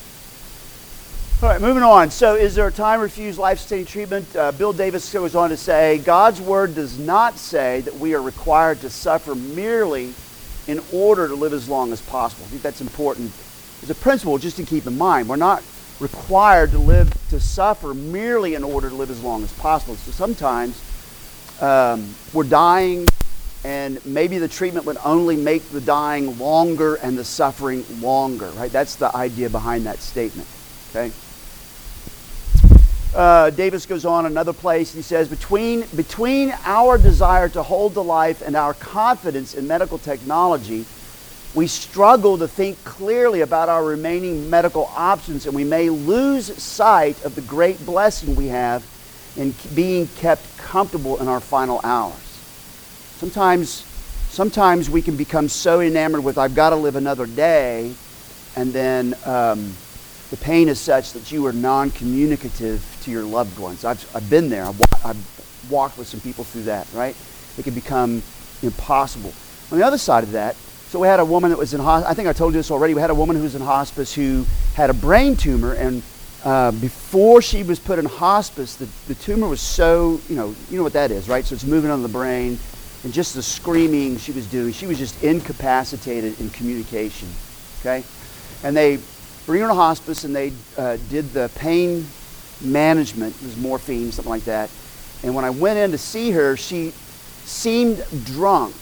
All 1.42 1.50
right, 1.50 1.60
moving 1.60 1.82
on. 1.82 2.10
So, 2.10 2.34
is 2.34 2.54
there 2.54 2.66
a 2.66 2.72
time 2.72 2.98
to 2.98 3.02
refuse 3.02 3.38
life 3.38 3.58
sustaining 3.58 3.84
treatment? 3.84 4.34
Uh, 4.34 4.52
Bill 4.52 4.72
Davis 4.72 5.12
goes 5.12 5.34
on 5.34 5.50
to 5.50 5.56
say 5.56 5.98
God's 5.98 6.40
word 6.40 6.74
does 6.74 6.98
not 6.98 7.36
say 7.36 7.82
that 7.82 7.94
we 7.96 8.14
are 8.14 8.22
required 8.22 8.80
to 8.80 8.88
suffer 8.88 9.34
merely 9.34 10.14
in 10.66 10.80
order 10.92 11.28
to 11.28 11.34
live 11.34 11.52
as 11.52 11.68
long 11.68 11.92
as 11.92 12.00
possible. 12.00 12.44
I 12.46 12.48
think 12.48 12.62
that's 12.62 12.80
important 12.80 13.32
as 13.82 13.90
a 13.90 13.94
principle 13.94 14.38
just 14.38 14.56
to 14.56 14.64
keep 14.64 14.86
in 14.86 14.96
mind. 14.96 15.28
We're 15.28 15.36
not 15.36 15.62
required 16.00 16.70
to 16.70 16.78
live 16.78 17.12
to 17.28 17.38
suffer 17.38 17.92
merely 17.92 18.54
in 18.54 18.64
order 18.64 18.88
to 18.88 18.94
live 18.94 19.10
as 19.10 19.22
long 19.22 19.42
as 19.42 19.52
possible. 19.54 19.94
So 19.96 20.12
sometimes 20.12 20.80
um, 21.60 22.14
we're 22.32 22.44
dying, 22.44 23.06
and 23.64 24.04
maybe 24.04 24.38
the 24.38 24.48
treatment 24.48 24.86
would 24.86 24.98
only 25.04 25.36
make 25.36 25.68
the 25.70 25.80
dying 25.80 26.38
longer 26.38 26.96
and 26.96 27.16
the 27.16 27.24
suffering 27.24 27.84
longer. 28.00 28.48
Right? 28.50 28.70
That's 28.70 28.96
the 28.96 29.14
idea 29.16 29.50
behind 29.50 29.86
that 29.86 29.98
statement. 29.98 30.48
Okay. 30.90 31.12
Uh, 33.14 33.48
Davis 33.50 33.86
goes 33.86 34.04
on 34.04 34.26
another 34.26 34.52
place. 34.52 34.92
He 34.92 35.00
says, 35.00 35.26
between, 35.28 35.86
between 35.96 36.52
our 36.64 36.98
desire 36.98 37.48
to 37.48 37.62
hold 37.62 37.94
to 37.94 38.02
life 38.02 38.42
and 38.42 38.54
our 38.54 38.74
confidence 38.74 39.54
in 39.54 39.66
medical 39.66 39.96
technology, 39.96 40.84
we 41.54 41.66
struggle 41.66 42.36
to 42.36 42.46
think 42.46 42.82
clearly 42.84 43.40
about 43.40 43.70
our 43.70 43.82
remaining 43.82 44.50
medical 44.50 44.90
options, 44.94 45.46
and 45.46 45.54
we 45.54 45.64
may 45.64 45.88
lose 45.88 46.54
sight 46.62 47.24
of 47.24 47.34
the 47.34 47.40
great 47.40 47.84
blessing 47.86 48.36
we 48.36 48.48
have 48.48 48.84
in 49.36 49.54
being 49.74 50.06
kept 50.16 50.56
comfortable 50.58 51.20
in 51.20 51.28
our 51.28 51.40
final 51.40 51.80
hours. 51.84 52.14
Sometimes, 53.18 53.70
sometimes 54.28 54.90
we 54.90 55.02
can 55.02 55.16
become 55.16 55.48
so 55.48 55.80
enamored 55.80 56.22
with, 56.22 56.38
I've 56.38 56.54
got 56.54 56.70
to 56.70 56.76
live 56.76 56.96
another 56.96 57.26
day, 57.26 57.94
and 58.56 58.72
then. 58.72 59.14
Um, 59.24 59.74
the 60.30 60.36
pain 60.38 60.68
is 60.68 60.80
such 60.80 61.12
that 61.12 61.30
you 61.30 61.46
are 61.46 61.52
non 61.52 61.90
communicative 61.90 62.84
to 63.02 63.10
your 63.12 63.22
loved 63.22 63.58
ones. 63.58 63.84
I've, 63.84 64.04
I've 64.14 64.28
been 64.28 64.48
there. 64.48 64.64
I've, 64.64 64.80
I've 65.04 65.70
walked 65.70 65.98
with 65.98 66.08
some 66.08 66.20
people 66.20 66.42
through 66.42 66.64
that, 66.64 66.88
right? 66.92 67.14
It 67.56 67.62
can 67.62 67.74
become 67.74 68.22
impossible. 68.62 69.32
On 69.70 69.78
the 69.78 69.86
other 69.86 69.98
side 69.98 70.24
of 70.24 70.32
that, 70.32 70.56
so 70.88 70.98
we 70.98 71.06
had 71.06 71.20
a 71.20 71.24
woman 71.24 71.50
that 71.50 71.58
was 71.58 71.74
in 71.74 71.80
hospice. 71.80 72.10
I 72.10 72.14
think 72.14 72.28
I 72.28 72.32
told 72.32 72.54
you 72.54 72.58
this 72.58 72.70
already. 72.70 72.94
We 72.94 73.00
had 73.00 73.10
a 73.10 73.14
woman 73.14 73.36
who 73.36 73.42
was 73.42 73.54
in 73.54 73.62
hospice 73.62 74.12
who 74.12 74.46
had 74.74 74.90
a 74.90 74.94
brain 74.94 75.36
tumor, 75.36 75.74
and 75.74 76.02
uh, 76.46 76.70
before 76.70 77.42
she 77.42 77.64
was 77.64 77.80
put 77.80 77.98
in 77.98 78.04
hospice, 78.04 78.76
the, 78.76 78.88
the 79.08 79.16
tumor 79.16 79.48
was 79.48 79.60
so, 79.60 80.20
you 80.28 80.36
know, 80.36 80.54
you 80.70 80.76
know 80.76 80.84
what 80.84 80.92
that 80.92 81.10
is, 81.10 81.28
right? 81.28 81.44
So 81.44 81.56
it's 81.56 81.64
moving 81.64 81.90
on 81.90 82.02
the 82.04 82.08
brain, 82.08 82.56
and 83.02 83.12
just 83.12 83.34
the 83.34 83.42
screaming 83.42 84.16
she 84.16 84.30
was 84.30 84.46
doing, 84.46 84.72
she 84.72 84.86
was 84.86 84.96
just 84.96 85.24
incapacitated 85.24 86.38
in 86.38 86.48
communication, 86.50 87.26
okay? 87.80 88.04
And 88.62 88.76
they 88.76 89.00
bring 89.44 89.62
her 89.62 89.66
to 89.66 89.74
hospice, 89.74 90.22
and 90.22 90.36
they 90.36 90.52
uh, 90.78 90.98
did 91.10 91.32
the 91.32 91.50
pain 91.56 92.06
management. 92.60 93.34
It 93.34 93.42
was 93.42 93.56
morphine, 93.56 94.12
something 94.12 94.30
like 94.30 94.44
that. 94.44 94.70
And 95.24 95.34
when 95.34 95.44
I 95.44 95.50
went 95.50 95.80
in 95.80 95.90
to 95.90 95.98
see 95.98 96.30
her, 96.30 96.56
she 96.56 96.92
seemed 97.44 98.04
drunk, 98.24 98.76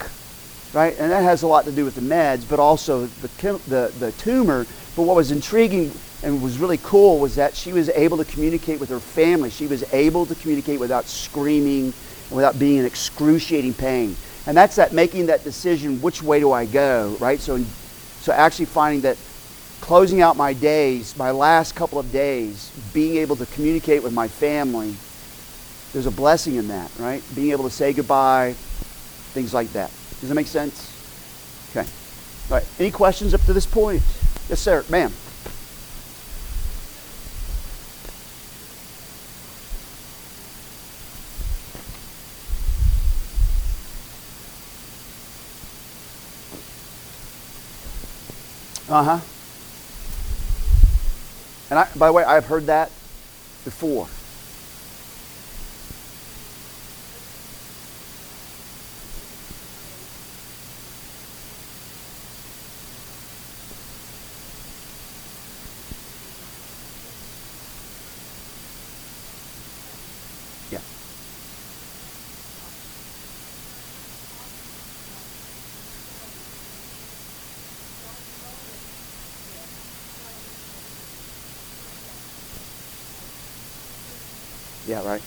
right? 0.75 0.95
And 0.99 1.11
that 1.11 1.23
has 1.23 1.43
a 1.43 1.47
lot 1.47 1.65
to 1.65 1.73
do 1.73 1.87
with 1.87 1.95
the 1.95 2.03
meds, 2.03 2.47
but 2.47 2.61
also 2.61 3.07
the, 3.07 3.29
the, 3.69 3.91
the 3.99 4.13
tumor. 4.13 4.67
But 4.97 5.05
what 5.05 5.17
was 5.17 5.31
intriguing 5.33 5.93
and 6.25 6.43
was 6.43 6.59
really 6.59 6.79
cool 6.79 7.19
was 7.19 7.37
that 7.37 7.55
she 7.55 7.73
was 7.73 7.91
able 7.91 8.17
to 8.17 8.25
communicate 8.25 8.81
with 8.81 8.89
her 8.89 8.99
family. 8.99 9.51
She 9.51 9.67
was 9.67 9.85
able 9.93 10.25
to 10.25 10.35
communicate 10.35 10.81
without 10.81 11.05
screaming 11.05 11.93
and 12.29 12.33
without 12.33 12.59
being 12.59 12.79
in 12.79 12.87
excruciating 12.87 13.75
pain. 13.75 14.17
And 14.47 14.57
that's 14.57 14.77
that 14.77 14.93
making 14.93 15.27
that 15.27 15.45
decision, 15.45 16.01
which 16.01 16.23
way 16.23 16.41
do 16.41 16.51
I 16.51 16.65
go, 16.65 17.15
right? 17.21 17.39
So, 17.39 17.59
so 18.21 18.33
actually 18.33 18.65
finding 18.65 19.03
that 19.03 19.19
closing 19.83 20.23
out 20.23 20.37
my 20.37 20.55
days, 20.55 21.17
my 21.19 21.31
last 21.31 21.75
couple 21.75 21.99
of 21.99 22.11
days, 22.11 22.73
being 22.95 23.19
able 23.19 23.37
to 23.37 23.47
communicate 23.47 24.03
with 24.03 24.15
my 24.15 24.27
family, 24.27 24.95
there's 25.93 26.07
a 26.07 26.11
blessing 26.11 26.55
in 26.55 26.69
that, 26.69 26.91
right? 26.99 27.23
Being 27.35 27.51
able 27.51 27.65
to 27.65 27.71
say 27.71 27.93
goodbye, 27.93 28.55
things 29.35 29.53
like 29.53 29.71
that. 29.75 29.91
Does 30.21 30.31
that 30.31 30.35
make 30.35 30.47
sense? 30.47 30.91
Okay. 31.71 31.87
All 32.51 32.57
right. 32.57 32.67
Any 32.79 32.91
questions 32.91 33.35
up 33.35 33.43
to 33.43 33.53
this 33.53 33.67
point? 33.67 34.03
Yes, 34.49 34.61
sir. 34.61 34.85
Ma'am. 34.89 35.13
Uh 48.95 49.03
huh. 49.03 49.21
And 51.69 51.81
I, 51.81 51.89
by 51.97 52.07
the 52.07 52.13
way, 52.13 52.23
I've 52.23 52.45
heard 52.45 52.67
that 52.67 52.93
before. 53.65 54.07
Yeah. 70.71 70.79
Yeah, 84.87 85.03
right. 85.03 85.23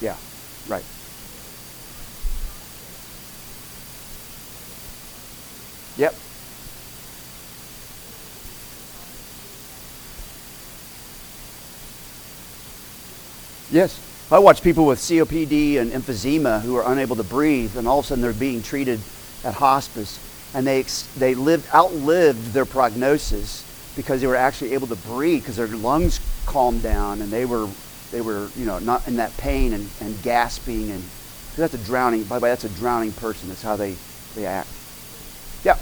Yeah, 0.00 0.16
right. 0.68 0.84
Yep. 5.96 6.14
Yes. 13.78 13.98
I 14.32 14.38
watch 14.40 14.62
people 14.62 14.86
with 14.86 14.98
COPD 14.98 15.78
and 15.78 15.92
emphysema 15.92 16.60
who 16.62 16.76
are 16.76 16.92
unable 16.92 17.16
to 17.16 17.22
breathe, 17.22 17.76
and 17.76 17.86
all 17.88 18.00
of 18.00 18.04
a 18.04 18.08
sudden 18.08 18.22
they're 18.22 18.32
being 18.32 18.62
treated 18.62 19.00
at 19.44 19.54
hospice, 19.54 20.18
and 20.54 20.66
they 20.66 20.82
they 21.16 21.34
lived 21.34 21.66
outlived 21.72 22.52
their 22.52 22.66
prognosis 22.66 23.64
because 23.96 24.20
they 24.20 24.26
were 24.26 24.36
actually 24.36 24.74
able 24.74 24.86
to 24.88 24.96
breathe 24.96 25.42
because 25.42 25.56
their 25.56 25.68
lungs 25.68 26.20
calmed 26.46 26.82
down 26.82 27.20
and 27.20 27.30
they 27.30 27.44
were 27.44 27.68
they 28.10 28.20
were 28.20 28.48
you 28.56 28.64
know 28.64 28.78
not 28.78 29.06
in 29.06 29.16
that 29.16 29.36
pain 29.36 29.72
and, 29.72 29.88
and 30.00 30.22
gasping 30.22 30.90
and 30.90 31.02
that's 31.56 31.74
a 31.74 31.78
drowning 31.78 32.24
by 32.24 32.38
the 32.38 32.44
way 32.44 32.50
that's 32.50 32.64
a 32.64 32.68
drowning 32.70 33.12
person 33.12 33.48
that's 33.48 33.62
how 33.62 33.76
they 33.76 33.94
they 34.34 34.46
act 34.46 34.68
yeah 35.64 35.74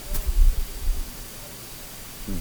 hmm. 2.26 2.40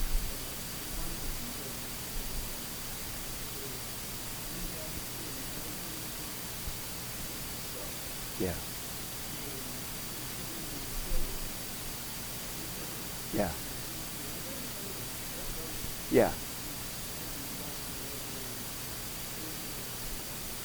yeah 8.44 8.54
yeah 13.34 13.52
yeah 16.12 16.32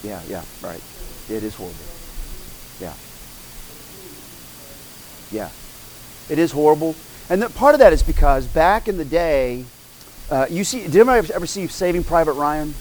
Yeah, 0.03 0.21
yeah, 0.29 0.43
right. 0.63 0.81
It 1.29 1.43
is 1.43 1.50
horrible. 1.61 1.85
Yeah. 2.81 2.95
Yeah. 5.31 5.51
It 6.33 6.39
is 6.39 6.53
horrible. 6.53 6.95
And 7.29 7.43
part 7.55 7.75
of 7.75 7.81
that 7.81 7.93
is 7.93 8.03
because 8.03 8.47
back 8.47 8.89
in 8.89 8.97
the 8.97 9.05
day, 9.05 9.65
uh, 10.31 10.47
you 10.49 10.65
see, 10.65 10.83
did 10.83 10.97
anybody 10.97 11.33
ever 11.33 11.47
see 11.47 11.67
Saving 11.67 12.05
Private 12.05 12.33
Ryan? 12.33 12.75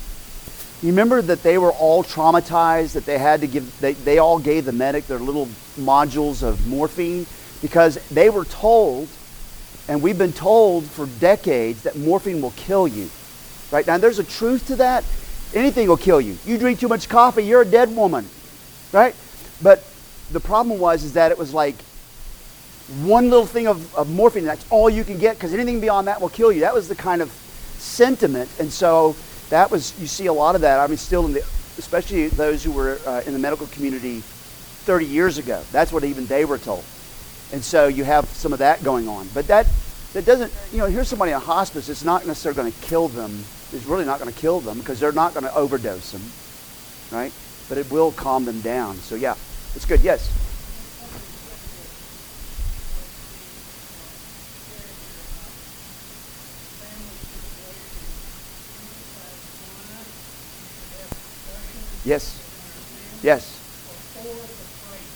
You 0.82 0.90
remember 0.90 1.22
that 1.22 1.44
they 1.44 1.58
were 1.58 1.72
all 1.72 2.04
traumatized, 2.04 2.94
that 2.94 3.06
they 3.06 3.18
had 3.18 3.42
to 3.42 3.48
give, 3.48 3.80
they, 3.82 3.94
they 3.94 4.18
all 4.18 4.40
gave 4.40 4.66
the 4.66 4.72
medic 4.72 5.08
their 5.08 5.20
little 5.20 5.48
modules 5.78 6.42
of 6.42 6.68
morphine 6.68 7.26
because 7.62 7.96
they 8.10 8.30
were 8.30 8.46
told, 8.46 9.10
and 9.90 10.02
we've 10.02 10.18
been 10.18 10.32
told 10.32 10.86
for 10.86 11.06
decades, 11.20 11.84
that 11.84 11.98
morphine 11.98 12.42
will 12.42 12.54
kill 12.56 12.88
you. 12.88 13.10
Right 13.72 13.86
now, 13.86 13.98
there's 13.98 14.20
a 14.20 14.24
truth 14.24 14.68
to 14.68 14.78
that. 14.78 15.04
Anything 15.54 15.90
will 15.90 15.98
kill 15.98 16.22
you. 16.22 16.38
You 16.46 16.58
drink 16.58 16.80
too 16.80 16.88
much 16.88 17.10
coffee, 17.10 17.44
you're 17.44 17.62
a 17.62 17.66
dead 17.66 17.94
woman. 17.96 18.28
Right? 18.92 19.16
But 19.62 19.84
the 20.32 20.40
problem 20.40 20.80
was 20.80 21.04
is 21.04 21.14
that 21.14 21.32
it 21.32 21.38
was 21.38 21.54
like 21.54 21.76
one 23.04 23.30
little 23.30 23.46
thing 23.46 23.68
of, 23.68 23.94
of 23.96 24.10
morphine, 24.10 24.46
that's 24.46 24.66
all 24.72 24.90
you 24.90 25.04
can 25.04 25.20
get 25.20 25.36
because 25.36 25.54
anything 25.54 25.80
beyond 25.80 26.08
that 26.08 26.20
will 26.20 26.30
kill 26.30 26.52
you. 26.52 26.62
That 26.62 26.74
was 26.74 26.88
the 26.88 26.96
kind 26.96 27.22
of 27.22 27.32
sentiment. 27.78 28.50
And 28.60 28.72
so 28.72 29.16
that 29.50 29.70
was, 29.70 30.00
you 30.00 30.08
see 30.08 30.26
a 30.26 30.34
lot 30.34 30.56
of 30.56 30.62
that. 30.62 30.80
I 30.80 30.88
mean, 30.88 30.98
still 30.98 31.26
in 31.26 31.34
the, 31.34 31.42
especially 31.78 32.28
those 32.30 32.64
who 32.64 32.72
were 32.72 33.00
uh, 33.06 33.22
in 33.26 33.34
the 33.34 33.40
medical 33.40 33.68
community 33.68 34.22
30 34.22 35.06
years 35.06 35.38
ago. 35.38 35.64
That's 35.72 35.92
what 35.92 36.04
even 36.04 36.26
they 36.26 36.46
were 36.46 36.58
told. 36.58 36.84
And 37.52 37.64
so 37.64 37.88
you 37.88 38.04
have 38.04 38.26
some 38.30 38.54
of 38.54 38.60
that 38.60 38.84
going 38.84 39.08
on. 39.08 39.28
But 39.34 39.48
that, 39.48 39.68
that 40.14 40.26
doesn't, 40.26 40.52
you 40.72 40.80
know, 40.80 40.88
here's 40.88 41.08
somebody 41.08 41.32
in 41.32 41.40
hospice, 41.40 41.90
it's 41.90 42.04
not 42.04 42.26
necessarily 42.26 42.58
going 42.58 42.72
to 42.72 42.82
kill 42.82 43.08
them. 43.08 43.32
It's 43.72 43.86
really 43.86 44.06
not 44.06 44.20
going 44.20 44.32
to 44.32 44.40
kill 44.40 44.60
them 44.60 44.80
because 44.80 45.00
they're 45.00 45.12
not 45.12 45.34
going 45.34 45.46
to 45.46 45.56
overdose 45.56 46.12
them, 46.12 46.22
right? 47.16 47.32
But 47.70 47.78
it 47.78 47.90
will 47.92 48.12
calm 48.12 48.46
them 48.46 48.62
down. 48.62 48.98
So 48.98 49.16
yeah, 49.16 49.36
it's 49.76 49.86
good. 49.86 50.02
Yes? 50.02 50.30
Yes. 62.04 62.40
Yes. 63.22 63.56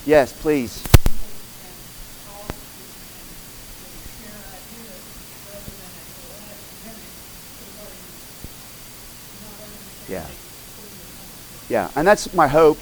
Yes, 0.05 0.33
please. 0.33 0.83
Yeah. 10.07 10.25
Yeah, 11.73 11.89
and 11.95 12.07
that's 12.07 12.31
my 12.35 12.47
hope. 12.47 12.77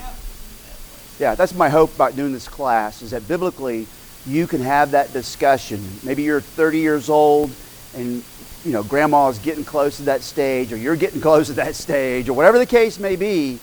Yeah, 1.18 1.34
that's 1.36 1.54
my 1.54 1.70
hope 1.70 1.96
about 1.96 2.18
doing 2.18 2.34
this 2.34 2.50
class 2.50 3.02
is 3.02 3.12
that 3.12 3.26
biblically 3.26 3.88
you 4.26 4.48
can 4.48 4.60
have 4.60 4.92
that 4.92 5.14
discussion. 5.14 5.82
Maybe 6.04 6.24
you're 6.24 6.42
30 6.42 6.80
years 6.80 7.10
old 7.10 7.52
and 7.96 8.22
you 8.66 8.74
know 8.74 8.84
grandma's 8.84 9.40
getting 9.40 9.64
close 9.64 9.96
to 9.96 10.04
that 10.04 10.24
stage 10.24 10.74
or 10.74 10.76
you're 10.76 10.98
getting 10.98 11.22
close 11.30 11.48
to 11.48 11.54
that 11.54 11.76
stage 11.76 12.28
or 12.28 12.34
whatever 12.34 12.60
the 12.60 12.66
case 12.66 13.00
may 13.00 13.16
be 13.16 13.60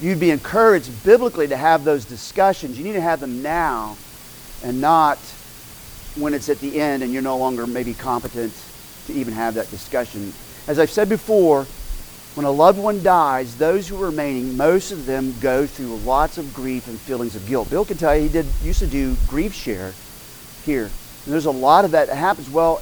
you'd 0.00 0.18
be 0.18 0.30
encouraged 0.30 1.04
biblically 1.04 1.48
to 1.48 1.56
have 1.58 1.84
those 1.84 2.06
discussions. 2.06 2.78
You 2.78 2.84
need 2.84 2.94
to 2.94 3.02
have 3.02 3.20
them 3.20 3.42
now 3.42 3.98
and 4.64 4.80
not 4.80 5.18
when 6.16 6.32
it's 6.32 6.48
at 6.48 6.58
the 6.60 6.80
end 6.80 7.02
and 7.02 7.12
you're 7.12 7.20
no 7.20 7.36
longer 7.36 7.66
maybe 7.66 7.92
competent 7.92 8.54
to 9.08 9.12
even 9.12 9.34
have 9.34 9.56
that 9.56 9.68
discussion. 9.68 10.32
As 10.66 10.78
I've 10.78 10.90
said 10.90 11.10
before, 11.10 11.66
when 12.38 12.46
a 12.46 12.50
loved 12.52 12.78
one 12.78 13.02
dies, 13.02 13.56
those 13.56 13.88
who 13.88 14.00
are 14.00 14.06
remaining, 14.06 14.56
most 14.56 14.92
of 14.92 15.06
them 15.06 15.34
go 15.40 15.66
through 15.66 15.96
lots 15.96 16.38
of 16.38 16.54
grief 16.54 16.86
and 16.86 16.96
feelings 16.96 17.34
of 17.34 17.44
guilt. 17.48 17.68
Bill 17.68 17.84
can 17.84 17.96
tell 17.96 18.14
you 18.14 18.22
he 18.22 18.28
did 18.28 18.46
used 18.62 18.78
to 18.78 18.86
do 18.86 19.14
GriefShare 19.26 19.92
here. 20.64 20.84
And 20.84 21.34
there's 21.34 21.46
a 21.46 21.50
lot 21.50 21.84
of 21.84 21.90
that 21.90 22.06
that 22.06 22.14
happens. 22.14 22.48
Well, 22.48 22.80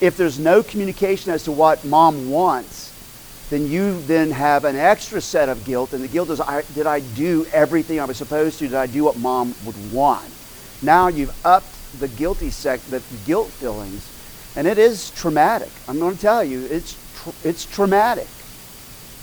if 0.00 0.16
there's 0.16 0.38
no 0.38 0.62
communication 0.62 1.32
as 1.32 1.42
to 1.42 1.50
what 1.50 1.84
mom 1.84 2.30
wants, 2.30 2.92
then 3.50 3.68
you 3.68 4.00
then 4.02 4.30
have 4.30 4.64
an 4.64 4.76
extra 4.76 5.20
set 5.20 5.48
of 5.48 5.64
guilt, 5.64 5.92
and 5.92 6.00
the 6.04 6.06
guilt 6.06 6.30
is, 6.30 6.40
I, 6.40 6.62
did 6.72 6.86
I 6.86 7.00
do 7.00 7.44
everything 7.52 7.98
I 7.98 8.04
was 8.04 8.16
supposed 8.16 8.60
to? 8.60 8.68
Did 8.68 8.76
I 8.76 8.86
do 8.86 9.02
what 9.02 9.18
mom 9.18 9.56
would 9.66 9.92
want? 9.92 10.30
Now 10.82 11.08
you've 11.08 11.34
upped 11.44 11.98
the 11.98 12.06
guilty 12.06 12.50
sec, 12.50 12.80
the 12.82 13.02
guilt 13.26 13.48
feelings, 13.48 14.08
and 14.54 14.68
it 14.68 14.78
is 14.78 15.10
traumatic. 15.10 15.70
I'm 15.88 15.98
going 15.98 16.14
to 16.14 16.22
tell 16.22 16.44
you, 16.44 16.64
it's 16.70 16.96
tr- 17.16 17.30
it's 17.42 17.64
traumatic. 17.64 18.28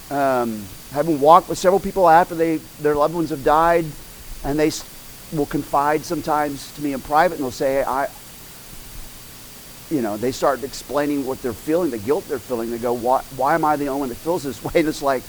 Um, 0.10 0.66
having 0.92 1.20
walked 1.20 1.50
with 1.50 1.58
several 1.58 1.80
people 1.80 2.10
after 2.10 2.34
they 2.36 2.58
their 2.82 2.96
loved 2.96 3.14
ones 3.14 3.30
have 3.30 3.44
died, 3.44 3.86
and 4.44 4.58
they 4.58 4.72
will 5.32 5.46
confide 5.46 6.04
sometimes 6.04 6.74
to 6.76 6.82
me 6.82 6.94
in 6.94 7.00
private, 7.02 7.36
and 7.36 7.44
they'll 7.44 7.52
say, 7.52 7.84
"I, 7.84 8.08
you 9.90 10.02
know, 10.02 10.18
they 10.18 10.32
start 10.32 10.64
explaining 10.64 11.26
what 11.26 11.42
they're 11.42 11.54
feeling, 11.54 11.92
the 11.92 11.98
guilt 11.98 12.28
they're 12.28 12.40
feeling. 12.40 12.70
They 12.70 12.78
go, 12.78 12.94
why, 12.94 13.24
why 13.36 13.56
am 13.56 13.66
I 13.66 13.76
the 13.76 13.88
only 13.90 14.02
one 14.02 14.10
that 14.10 14.16
feels 14.16 14.44
this 14.44 14.64
way? 14.64 14.74
And 14.76 14.88
it's 14.88 15.02
like, 15.02 15.24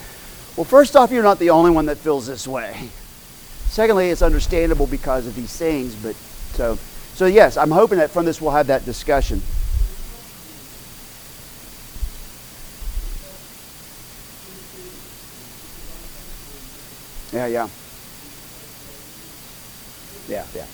well, 0.57 0.65
first 0.65 0.97
off, 0.97 1.11
you're 1.11 1.23
not 1.23 1.39
the 1.39 1.51
only 1.51 1.71
one 1.71 1.87
that 1.87 1.99
feels 1.99 2.27
this 2.27 2.47
way. 2.47 2.89
Secondly, 3.69 4.11
it's 4.11 4.23
understandable 4.23 4.87
because 4.87 5.27
of 5.27 5.35
these 5.35 5.57
things. 5.57 5.95
But 5.95 6.15
so, 6.55 6.77
so 7.15 7.27
yes, 7.27 7.57
I'm 7.57 7.71
hoping 7.71 7.99
that 7.99 8.11
from 8.11 8.25
this 8.25 8.41
we'll 8.41 8.51
have 8.51 8.67
that 8.67 8.85
discussion. 8.85 9.41
Yeah, 17.33 17.47
yeah. 17.47 17.69
Yeah, 20.29 20.47
yeah. 20.55 20.67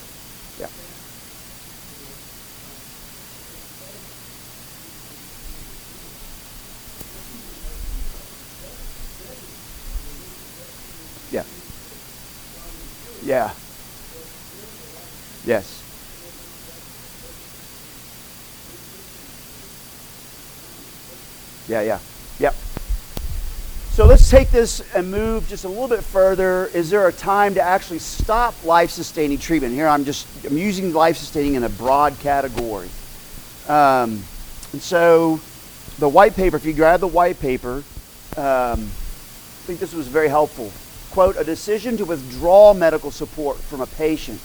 Yeah. 11.31 11.45
Yeah. 13.23 13.55
Yes. 15.45 15.85
Yeah, 21.69 21.83
yeah. 21.83 22.01
So 23.97 24.05
let's 24.05 24.29
take 24.29 24.51
this 24.51 24.83
and 24.95 25.11
move 25.11 25.49
just 25.49 25.65
a 25.65 25.69
little 25.69 25.89
bit 25.89 26.05
further. 26.05 26.67
Is 26.75 26.91
there 26.91 27.09
a 27.09 27.13
time 27.15 27.55
to 27.55 27.63
actually 27.63 28.01
stop 28.01 28.63
life 28.63 28.91
sustaining 28.91 29.39
treatment? 29.39 29.73
Here 29.73 29.89
I'm 29.89 30.05
just 30.05 30.27
I'm 30.45 30.59
using 30.59 30.93
life 30.93 31.17
sustaining 31.17 31.55
in 31.55 31.65
a 31.65 31.71
broad 31.71 32.19
category. 32.19 32.91
Um, 33.69 34.23
and 34.75 34.83
so 34.83 35.41
the 35.99 36.11
white 36.11 36.37
paper, 36.37 36.57
if 36.57 36.67
you 36.67 36.75
grab 36.75 37.01
the 37.01 37.07
white 37.07 37.41
paper, 37.41 37.77
um, 38.37 38.83
I 38.83 39.65
think 39.65 39.81
this 39.81 39.95
was 39.95 40.09
very 40.09 40.29
helpful 40.29 40.71
quote, 41.13 41.39
a 41.39 41.45
decision 41.45 41.97
to 41.97 42.05
withdraw 42.05 42.75
medical 42.75 43.11
support 43.11 43.57
from 43.57 43.81
a 43.81 43.87
patient 43.87 44.39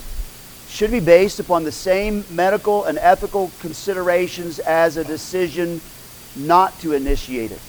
should 0.70 0.92
be 0.92 1.02
based 1.02 1.42
upon 1.42 1.66
the 1.66 1.74
same 1.74 2.24
medical 2.32 2.86
and 2.86 2.98
ethical 3.00 3.52
considerations 3.60 4.60
as 4.60 4.96
a 4.96 5.04
decision 5.04 5.82
not 6.38 6.80
to 6.80 6.94
initiate 6.94 7.52
it. 7.52 7.60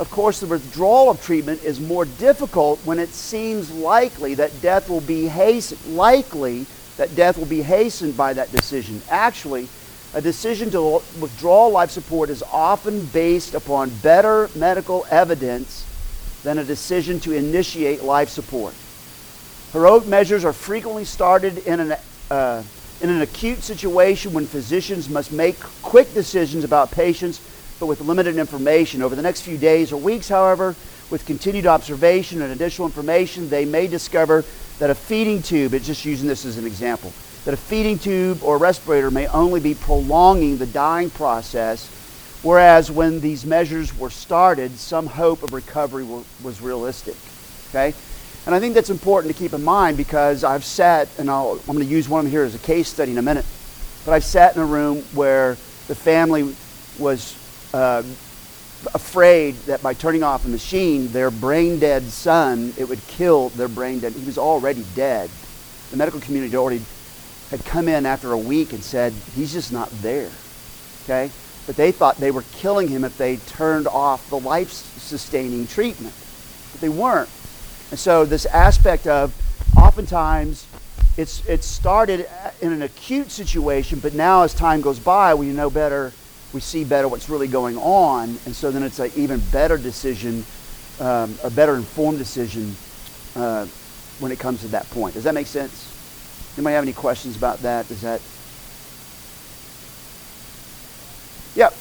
Of 0.00 0.10
course, 0.10 0.40
the 0.40 0.46
withdrawal 0.46 1.10
of 1.10 1.22
treatment 1.22 1.62
is 1.62 1.78
more 1.78 2.06
difficult 2.06 2.78
when 2.86 2.98
it 2.98 3.10
seems 3.10 3.70
likely 3.70 4.32
that 4.36 4.62
death 4.62 4.88
will 4.88 5.02
be 5.02 5.28
hastened, 5.28 5.94
likely 5.94 6.64
that 6.96 7.14
death 7.14 7.36
will 7.36 7.44
be 7.44 7.60
hastened 7.60 8.16
by 8.16 8.32
that 8.32 8.50
decision. 8.50 9.02
Actually, 9.10 9.68
a 10.14 10.22
decision 10.22 10.70
to 10.70 11.02
withdraw 11.20 11.66
life 11.66 11.90
support 11.90 12.30
is 12.30 12.42
often 12.50 13.04
based 13.08 13.54
upon 13.54 13.90
better 14.02 14.48
medical 14.54 15.04
evidence 15.10 15.84
than 16.44 16.56
a 16.56 16.64
decision 16.64 17.20
to 17.20 17.32
initiate 17.32 18.02
life 18.02 18.30
support. 18.30 18.72
Heroic 19.74 20.06
measures 20.06 20.46
are 20.46 20.54
frequently 20.54 21.04
started 21.04 21.58
in 21.66 21.78
an, 21.78 21.96
uh, 22.30 22.62
in 23.02 23.10
an 23.10 23.20
acute 23.20 23.62
situation 23.62 24.32
when 24.32 24.46
physicians 24.46 25.10
must 25.10 25.30
make 25.30 25.60
quick 25.82 26.14
decisions 26.14 26.64
about 26.64 26.90
patients 26.90 27.42
but 27.80 27.86
with 27.86 28.00
limited 28.00 28.36
information. 28.36 29.02
Over 29.02 29.16
the 29.16 29.22
next 29.22 29.40
few 29.40 29.58
days 29.58 29.90
or 29.90 29.96
weeks, 29.96 30.28
however, 30.28 30.76
with 31.10 31.26
continued 31.26 31.66
observation 31.66 32.42
and 32.42 32.52
additional 32.52 32.86
information, 32.86 33.48
they 33.48 33.64
may 33.64 33.88
discover 33.88 34.44
that 34.78 34.90
a 34.90 34.94
feeding 34.94 35.42
tube, 35.42 35.74
it's 35.74 35.86
just 35.86 36.04
using 36.04 36.28
this 36.28 36.44
as 36.44 36.56
an 36.58 36.66
example, 36.66 37.12
that 37.44 37.54
a 37.54 37.56
feeding 37.56 37.98
tube 37.98 38.42
or 38.44 38.58
respirator 38.58 39.10
may 39.10 39.26
only 39.28 39.58
be 39.58 39.74
prolonging 39.74 40.58
the 40.58 40.66
dying 40.66 41.10
process 41.10 41.96
Whereas 42.42 42.90
when 42.90 43.20
these 43.20 43.44
measures 43.44 43.96
were 43.96 44.08
started, 44.08 44.78
some 44.78 45.06
hope 45.06 45.42
of 45.42 45.52
recovery 45.52 46.04
was 46.04 46.62
realistic. 46.62 47.14
Okay? 47.68 47.94
And 48.46 48.54
I 48.54 48.60
think 48.60 48.74
that's 48.74 48.88
important 48.88 49.34
to 49.34 49.38
keep 49.38 49.52
in 49.52 49.62
mind 49.62 49.98
because 49.98 50.42
I've 50.42 50.64
sat, 50.64 51.08
and 51.18 51.30
i 51.30 51.42
am 51.42 51.58
going 51.66 51.80
to 51.80 51.84
use 51.84 52.08
one 52.08 52.20
of 52.20 52.24
them 52.24 52.30
here 52.30 52.44
as 52.44 52.54
a 52.54 52.58
case 52.58 52.88
study 52.88 53.12
in 53.12 53.18
a 53.18 53.22
minute, 53.22 53.44
but 54.06 54.12
I've 54.12 54.24
sat 54.24 54.56
in 54.56 54.62
a 54.62 54.66
room 54.66 55.02
where 55.12 55.50
the 55.86 55.94
family 55.94 56.54
was 56.98 57.34
uh, 57.72 58.02
afraid 58.94 59.54
that 59.66 59.82
by 59.82 59.94
turning 59.94 60.22
off 60.22 60.44
a 60.44 60.48
machine, 60.48 61.08
their 61.08 61.30
brain 61.30 61.78
dead 61.78 62.04
son, 62.04 62.72
it 62.78 62.88
would 62.88 63.04
kill 63.06 63.50
their 63.50 63.68
brain 63.68 64.00
dead. 64.00 64.12
He 64.12 64.24
was 64.24 64.38
already 64.38 64.84
dead. 64.94 65.30
The 65.90 65.96
medical 65.96 66.20
community 66.20 66.56
already 66.56 66.82
had 67.50 67.64
come 67.64 67.88
in 67.88 68.06
after 68.06 68.32
a 68.32 68.38
week 68.38 68.72
and 68.72 68.82
said, 68.82 69.12
he's 69.34 69.52
just 69.52 69.72
not 69.72 69.90
there. 70.02 70.30
Okay? 71.04 71.30
But 71.66 71.76
they 71.76 71.92
thought 71.92 72.16
they 72.16 72.30
were 72.30 72.44
killing 72.52 72.88
him 72.88 73.04
if 73.04 73.18
they 73.18 73.36
turned 73.36 73.86
off 73.86 74.28
the 74.30 74.38
life 74.38 74.70
sustaining 74.70 75.66
treatment. 75.66 76.14
But 76.72 76.80
they 76.80 76.88
weren't. 76.88 77.28
And 77.90 77.98
so, 77.98 78.24
this 78.24 78.46
aspect 78.46 79.06
of 79.08 79.34
oftentimes 79.76 80.66
it's, 81.16 81.44
it 81.46 81.64
started 81.64 82.28
in 82.60 82.72
an 82.72 82.82
acute 82.82 83.30
situation, 83.30 83.98
but 83.98 84.14
now 84.14 84.42
as 84.42 84.54
time 84.54 84.80
goes 84.80 84.98
by, 84.98 85.34
we 85.34 85.48
know 85.48 85.68
better, 85.68 86.12
we 86.52 86.60
see 86.60 86.84
better 86.84 87.08
what's 87.08 87.28
really 87.28 87.48
going 87.48 87.76
on. 87.78 88.38
And 88.46 88.54
so 88.54 88.70
then 88.70 88.82
it's 88.82 88.98
an 88.98 89.10
even 89.16 89.40
better 89.52 89.78
decision, 89.78 90.44
um, 91.00 91.38
a 91.44 91.50
better 91.50 91.76
informed 91.76 92.18
decision 92.18 92.74
uh, 93.36 93.66
when 94.18 94.32
it 94.32 94.38
comes 94.38 94.60
to 94.62 94.68
that 94.68 94.88
point. 94.90 95.14
Does 95.14 95.24
that 95.24 95.34
make 95.34 95.46
sense? 95.46 95.86
Anybody 96.56 96.74
have 96.74 96.84
any 96.84 96.92
questions 96.92 97.36
about 97.36 97.58
that? 97.62 97.88
Does 97.88 98.02
that? 98.02 98.20
Yep. 101.54 101.74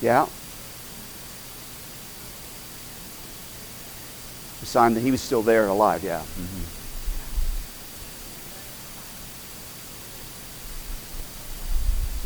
Yeah. 0.00 0.28
Sign 4.68 4.94
that 4.94 5.00
he 5.00 5.10
was 5.10 5.20
still 5.20 5.42
there 5.42 5.66
alive, 5.66 6.04
yeah. 6.04 6.20
Mm-hmm. 6.20 6.68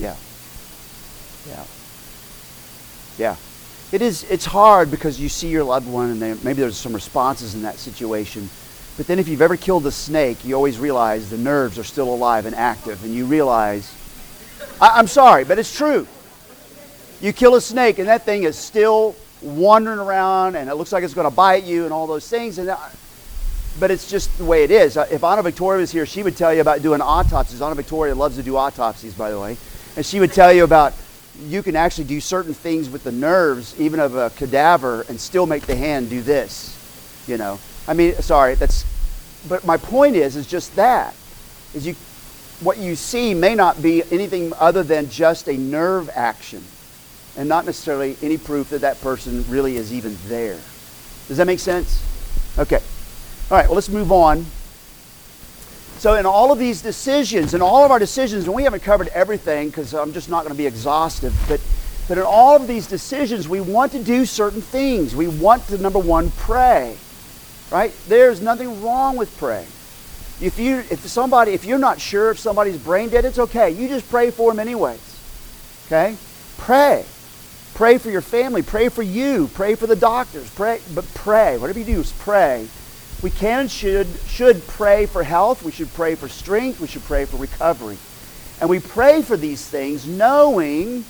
Yeah. 0.03 0.17
Yeah. 1.49 1.65
Yeah. 3.19 3.37
It 3.93 4.03
is 4.03 4.25
it's 4.25 4.47
hard 4.47 4.91
because 4.91 5.21
you 5.21 5.29
see 5.29 5.49
your 5.49 5.65
loved 5.65 5.87
one 5.87 6.11
and 6.11 6.21
they, 6.21 6.35
maybe 6.43 6.63
there's 6.63 6.77
some 6.77 6.95
responses 6.95 7.55
in 7.55 7.63
that 7.63 7.77
situation. 7.77 8.49
But 8.97 9.07
then 9.07 9.19
if 9.19 9.29
you've 9.29 9.43
ever 9.43 9.57
killed 9.57 9.87
a 9.87 9.91
snake, 9.91 10.45
you 10.45 10.55
always 10.55 10.79
realize 10.79 11.31
the 11.31 11.39
nerves 11.39 11.79
are 11.79 11.85
still 11.85 12.13
alive 12.13 12.47
and 12.47 12.55
active 12.55 13.05
and 13.05 13.15
you 13.15 13.27
realize 13.27 13.95
I, 14.81 14.99
I'm 14.99 15.07
sorry, 15.07 15.45
but 15.45 15.59
it's 15.59 15.75
true. 15.77 16.07
You 17.21 17.33
kill 17.33 17.55
a 17.55 17.61
snake 17.61 17.99
and 17.99 18.09
that 18.09 18.25
thing 18.25 18.45
is 18.45 18.57
still 18.57 19.15
wandering 19.43 19.99
around 19.99 20.57
and 20.57 20.71
it 20.71 20.75
looks 20.75 20.93
like 20.93 21.05
it's 21.05 21.15
going 21.15 21.29
to 21.29 21.35
bite 21.35 21.65
you 21.65 21.85
and 21.85 21.93
all 21.93 22.07
those 22.07 22.29
things. 22.29 22.59
And 22.59 22.75
but 23.81 23.91
it's 23.91 24.11
just 24.11 24.37
the 24.39 24.45
way 24.45 24.65
it 24.65 24.71
is. 24.71 24.97
Uh, 24.97 25.07
if 25.11 25.25
Anna 25.25 25.43
Victoria 25.43 25.81
was 25.81 25.91
here, 25.91 26.07
she 26.07 26.23
would 26.23 26.37
tell 26.37 26.53
you 26.53 26.61
about 26.61 26.83
doing 26.83 27.01
autopsies. 27.01 27.63
Anna 27.63 27.75
Victoria 27.75 28.15
loves 28.15 28.37
to 28.37 28.43
do 28.43 28.57
autopsies, 28.57 29.15
by 29.15 29.31
the 29.31 29.41
way. 29.41 29.57
And 29.97 30.05
she 30.05 30.21
would 30.21 30.33
tell 30.33 30.53
you 30.53 30.65
about 30.65 30.95
you 31.41 31.63
can 31.63 31.77
actually 31.77 32.05
do 32.05 32.21
certain 32.21 32.55
things 32.55 32.91
with 32.91 33.05
the 33.05 33.13
nerves, 33.13 33.79
even 33.81 34.01
of 34.01 34.15
a 34.15 34.31
cadaver, 34.31 35.03
and 35.09 35.19
still 35.19 35.47
make 35.47 35.63
the 35.63 35.77
hand 35.77 36.11
do 36.11 36.21
this. 36.21 36.79
You 37.27 37.39
know, 37.39 37.59
I 37.89 37.95
mean, 37.95 38.15
sorry, 38.17 38.55
that's. 38.55 38.85
But 39.49 39.65
my 39.65 39.77
point 39.77 40.15
is, 40.15 40.37
is 40.37 40.47
just 40.47 40.77
that, 40.77 41.15
is 41.75 41.87
you, 41.87 41.95
what 42.61 42.79
you 42.79 42.95
see 42.95 43.35
may 43.35 43.57
not 43.57 43.83
be 43.83 44.05
anything 44.13 44.53
other 44.59 44.85
than 44.85 45.11
just 45.11 45.49
a 45.49 45.57
nerve 45.57 46.09
action 46.15 46.63
and 47.37 47.49
not 47.49 47.65
necessarily 47.65 48.17
any 48.23 48.39
proof 48.39 48.71
that 48.71 48.83
that 48.83 49.01
person 49.01 49.45
really 49.49 49.77
is 49.77 49.93
even 49.93 50.17
there. 50.27 50.59
Does 51.29 51.37
that 51.37 51.47
make 51.47 51.61
sense? 51.61 52.03
Okay. 52.59 52.81
All 53.51 53.57
right, 53.57 53.67
well, 53.67 53.75
let's 53.75 53.89
move 53.89 54.13
on. 54.13 54.45
So, 55.99 56.15
in 56.15 56.27
all 56.27 56.51
of 56.51 56.59
these 56.59 56.83
decisions, 56.83 57.55
in 57.55 57.63
all 57.63 57.85
of 57.85 57.91
our 57.91 57.99
decisions, 57.99 58.47
and 58.47 58.55
we 58.55 58.65
haven't 58.65 58.83
covered 58.83 59.09
everything 59.09 59.69
because 59.69 59.95
I'm 59.95 60.13
just 60.13 60.29
not 60.29 60.43
going 60.43 60.53
to 60.53 60.59
be 60.59 60.67
exhaustive, 60.67 61.33
but, 61.49 61.61
but 62.09 62.19
in 62.19 62.25
all 62.25 62.57
of 62.57 62.67
these 62.67 62.89
decisions, 62.89 63.49
we 63.49 63.61
want 63.61 63.93
to 63.93 64.03
do 64.03 64.27
certain 64.27 64.61
things. 64.61 65.15
We 65.15 65.29
want 65.29 65.65
to, 65.69 65.79
number 65.79 66.01
one, 66.01 66.31
pray. 66.33 66.97
Right? 67.71 67.95
There's 68.09 68.43
nothing 68.43 68.83
wrong 68.83 69.17
with 69.17 69.37
praying. 69.39 69.69
If 70.41 70.59
you, 70.59 70.79
if 70.91 71.07
somebody, 71.07 71.53
if 71.53 71.65
you're 71.65 71.79
not 71.79 72.01
sure 72.01 72.33
if 72.33 72.39
somebody's 72.39 72.77
brain 72.79 73.09
dead, 73.09 73.25
it's 73.25 73.39
okay. 73.39 73.71
You 73.71 73.87
just 73.87 74.09
pray 74.11 74.33
for 74.33 74.51
them 74.51 74.59
anyways. 74.59 75.01
Okay? 75.87 76.17
Pray. 76.59 77.05
Pray 77.75 77.99
for 77.99 78.11
your 78.11 78.21
family. 78.21 78.63
Pray 78.63 78.89
for 78.89 79.03
you. 79.03 79.49
Pray 79.55 79.75
for 79.75 79.87
the 79.87 79.97
doctors. 79.97 80.49
Pray, 80.51 80.81
but 80.95 81.07
pray. 81.15 81.57
Whatever 81.57 81.79
you 81.79 81.85
do 81.85 82.01
is 82.01 82.13
pray. 82.13 82.69
We 83.23 83.31
can 83.31 83.61
and 83.61 83.71
should, 83.71 84.09
should 84.27 84.67
pray 84.67 85.07
for 85.07 85.23
health. 85.23 85.63
We 85.63 85.73
should 85.73 85.93
pray 85.95 86.15
for 86.15 86.29
strength. 86.29 86.81
We 86.81 86.89
should 86.89 87.05
pray 87.05 87.25
for 87.25 87.37
recovery. 87.37 87.97
And 88.61 88.69
we 88.69 88.79
pray 88.79 89.23
for 89.23 89.37
these 89.37 89.67
things 89.67 90.07
knowing, 90.07 91.05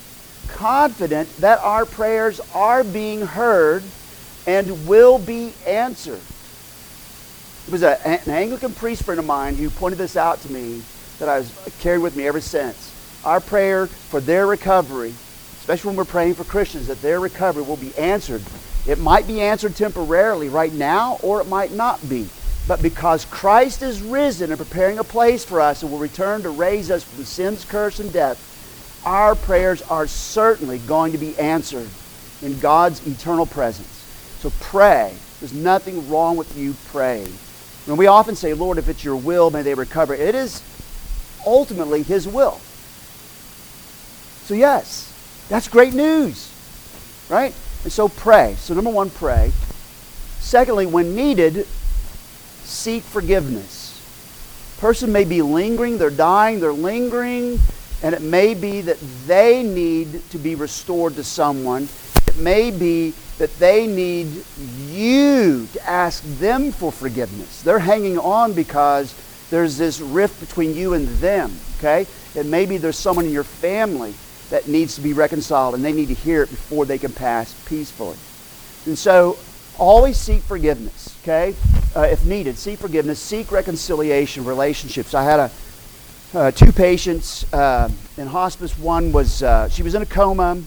confident 0.47 1.35
that 1.37 1.59
our 1.59 1.85
prayers 1.85 2.39
are 2.53 2.83
being 2.83 3.21
heard 3.21 3.83
and 4.47 4.87
will 4.87 5.19
be 5.19 5.53
answered. 5.67 6.21
It 7.67 7.71
was 7.71 7.83
a, 7.83 8.05
an 8.07 8.29
Anglican 8.29 8.73
priest 8.73 9.03
friend 9.03 9.19
of 9.19 9.25
mine 9.25 9.55
who 9.55 9.69
pointed 9.69 9.97
this 9.97 10.15
out 10.15 10.41
to 10.41 10.51
me 10.51 10.81
that 11.19 11.29
I've 11.29 11.77
carried 11.79 11.99
with 11.99 12.15
me 12.15 12.27
ever 12.27 12.41
since. 12.41 12.91
Our 13.23 13.39
prayer 13.39 13.87
for 13.87 14.19
their 14.19 14.45
recovery 14.45 15.13
especially 15.63 15.87
when 15.87 15.95
we're 15.95 16.03
praying 16.03 16.33
for 16.33 16.43
Christians, 16.43 16.87
that 16.87 17.01
their 17.01 17.21
recovery 17.21 17.63
will 17.63 17.77
be 17.77 17.97
answered. 17.97 18.41
It 18.85 18.99
might 18.99 19.25
be 19.25 19.39
answered 19.39 19.77
temporarily 19.77 20.49
right 20.49 20.73
now, 20.73 21.19
or 21.23 21.39
it 21.39 21.47
might 21.47 21.71
not 21.71 22.09
be. 22.09 22.27
But 22.67 22.81
because 22.81 23.23
Christ 23.23 23.81
is 23.81 24.01
risen 24.01 24.51
and 24.51 24.57
preparing 24.57 24.99
a 24.99 25.05
place 25.05 25.45
for 25.45 25.61
us 25.61 25.81
and 25.81 25.89
will 25.89 25.99
return 25.99 26.41
to 26.41 26.49
raise 26.49 26.91
us 26.91 27.05
from 27.05 27.23
sin's 27.23 27.63
curse 27.63 28.01
and 28.01 28.11
death, 28.11 29.01
our 29.05 29.35
prayers 29.35 29.81
are 29.83 30.05
certainly 30.05 30.79
going 30.79 31.13
to 31.13 31.17
be 31.17 31.39
answered 31.39 31.87
in 32.41 32.59
God's 32.59 33.07
eternal 33.07 33.45
presence. 33.45 33.87
So 34.41 34.51
pray. 34.59 35.15
There's 35.39 35.53
nothing 35.53 36.09
wrong 36.09 36.35
with 36.35 36.57
you 36.57 36.75
praying. 36.87 37.31
When 37.85 37.95
we 37.95 38.07
often 38.07 38.35
say, 38.35 38.53
Lord, 38.53 38.77
if 38.77 38.89
it's 38.89 39.05
your 39.05 39.15
will, 39.15 39.49
may 39.49 39.61
they 39.61 39.75
recover, 39.75 40.13
it 40.13 40.35
is 40.35 40.61
ultimately 41.45 42.03
His 42.03 42.27
will. 42.27 42.59
So, 44.43 44.55
yes, 44.55 45.12
that's 45.53 45.67
great 45.67 45.93
news, 45.93 46.51
right? 47.29 47.53
And 47.83 47.91
so 47.91 48.09
pray. 48.09 48.55
So, 48.57 48.73
number 48.73 48.89
one, 48.89 49.11
pray. 49.11 49.51
Secondly, 50.39 50.87
when 50.87 51.13
needed, 51.13 51.67
seek 52.63 53.03
forgiveness. 53.03 53.91
Person 54.79 55.11
may 55.11 55.25
be 55.25 55.43
lingering, 55.43 55.99
they're 55.99 56.09
dying, 56.09 56.59
they're 56.59 56.73
lingering, 56.73 57.59
and 58.01 58.15
it 58.15 58.23
may 58.23 58.55
be 58.55 58.81
that 58.81 58.97
they 59.27 59.61
need 59.61 60.27
to 60.31 60.39
be 60.39 60.55
restored 60.55 61.13
to 61.17 61.23
someone. 61.23 61.87
It 62.25 62.37
may 62.37 62.71
be 62.71 63.13
that 63.37 63.55
they 63.59 63.85
need 63.85 64.43
you 64.87 65.67
to 65.73 65.87
ask 65.87 66.23
them 66.39 66.71
for 66.71 66.91
forgiveness. 66.91 67.61
They're 67.61 67.77
hanging 67.77 68.17
on 68.17 68.53
because 68.53 69.13
there's 69.51 69.77
this 69.77 70.01
rift 70.01 70.39
between 70.39 70.73
you 70.73 70.95
and 70.95 71.07
them, 71.19 71.51
okay? 71.77 72.07
It 72.33 72.47
may 72.47 72.65
be 72.65 72.77
there's 72.77 72.97
someone 72.97 73.25
in 73.25 73.31
your 73.31 73.43
family 73.43 74.15
that 74.49 74.67
needs 74.67 74.95
to 74.95 75.01
be 75.01 75.13
reconciled, 75.13 75.75
and 75.75 75.83
they 75.83 75.93
need 75.93 76.07
to 76.07 76.13
hear 76.13 76.43
it 76.43 76.49
before 76.49 76.85
they 76.85 76.97
can 76.97 77.11
pass 77.11 77.53
peacefully. 77.67 78.17
And 78.85 78.97
so, 78.97 79.37
always 79.77 80.17
seek 80.17 80.41
forgiveness, 80.41 81.17
okay? 81.23 81.55
Uh, 81.95 82.01
if 82.01 82.25
needed, 82.25 82.57
seek 82.57 82.79
forgiveness, 82.79 83.19
seek 83.19 83.51
reconciliation, 83.51 84.45
relationships. 84.45 85.13
I 85.13 85.23
had 85.23 85.39
a 85.39 85.51
uh, 86.33 86.51
two 86.51 86.71
patients 86.71 87.51
uh, 87.53 87.89
in 88.17 88.27
hospice. 88.27 88.77
One 88.79 89.11
was 89.11 89.43
uh, 89.43 89.69
she 89.69 89.83
was 89.83 89.93
in 89.93 90.01
a 90.01 90.05
coma, 90.05 90.59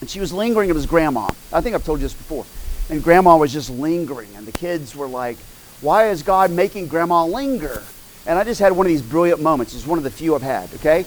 and 0.00 0.10
she 0.10 0.20
was 0.20 0.32
lingering. 0.32 0.70
It 0.70 0.74
was 0.74 0.86
grandma. 0.86 1.28
I 1.52 1.60
think 1.60 1.74
I've 1.74 1.84
told 1.84 2.00
you 2.00 2.04
this 2.04 2.14
before. 2.14 2.46
And 2.90 3.02
grandma 3.02 3.36
was 3.36 3.52
just 3.52 3.70
lingering, 3.70 4.28
and 4.36 4.46
the 4.46 4.52
kids 4.52 4.96
were 4.96 5.06
like, 5.06 5.36
"Why 5.80 6.08
is 6.08 6.22
God 6.22 6.50
making 6.50 6.88
grandma 6.88 7.24
linger?" 7.26 7.82
And 8.26 8.38
I 8.38 8.44
just 8.44 8.60
had 8.60 8.72
one 8.72 8.86
of 8.86 8.88
these 8.88 9.02
brilliant 9.02 9.42
moments. 9.42 9.74
It's 9.74 9.86
one 9.86 9.98
of 9.98 10.04
the 10.04 10.10
few 10.10 10.34
I've 10.34 10.42
had. 10.42 10.72
Okay, 10.76 11.04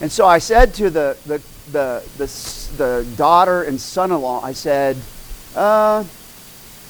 and 0.00 0.10
so 0.10 0.26
I 0.26 0.38
said 0.38 0.74
to 0.74 0.90
the, 0.90 1.16
the, 1.26 1.42
the, 1.72 2.04
the, 2.16 2.76
the 2.76 3.16
daughter 3.16 3.62
and 3.62 3.80
son 3.80 4.12
in 4.12 4.20
law, 4.20 4.42
I 4.42 4.52
said, 4.52 4.96
uh, 5.56 6.04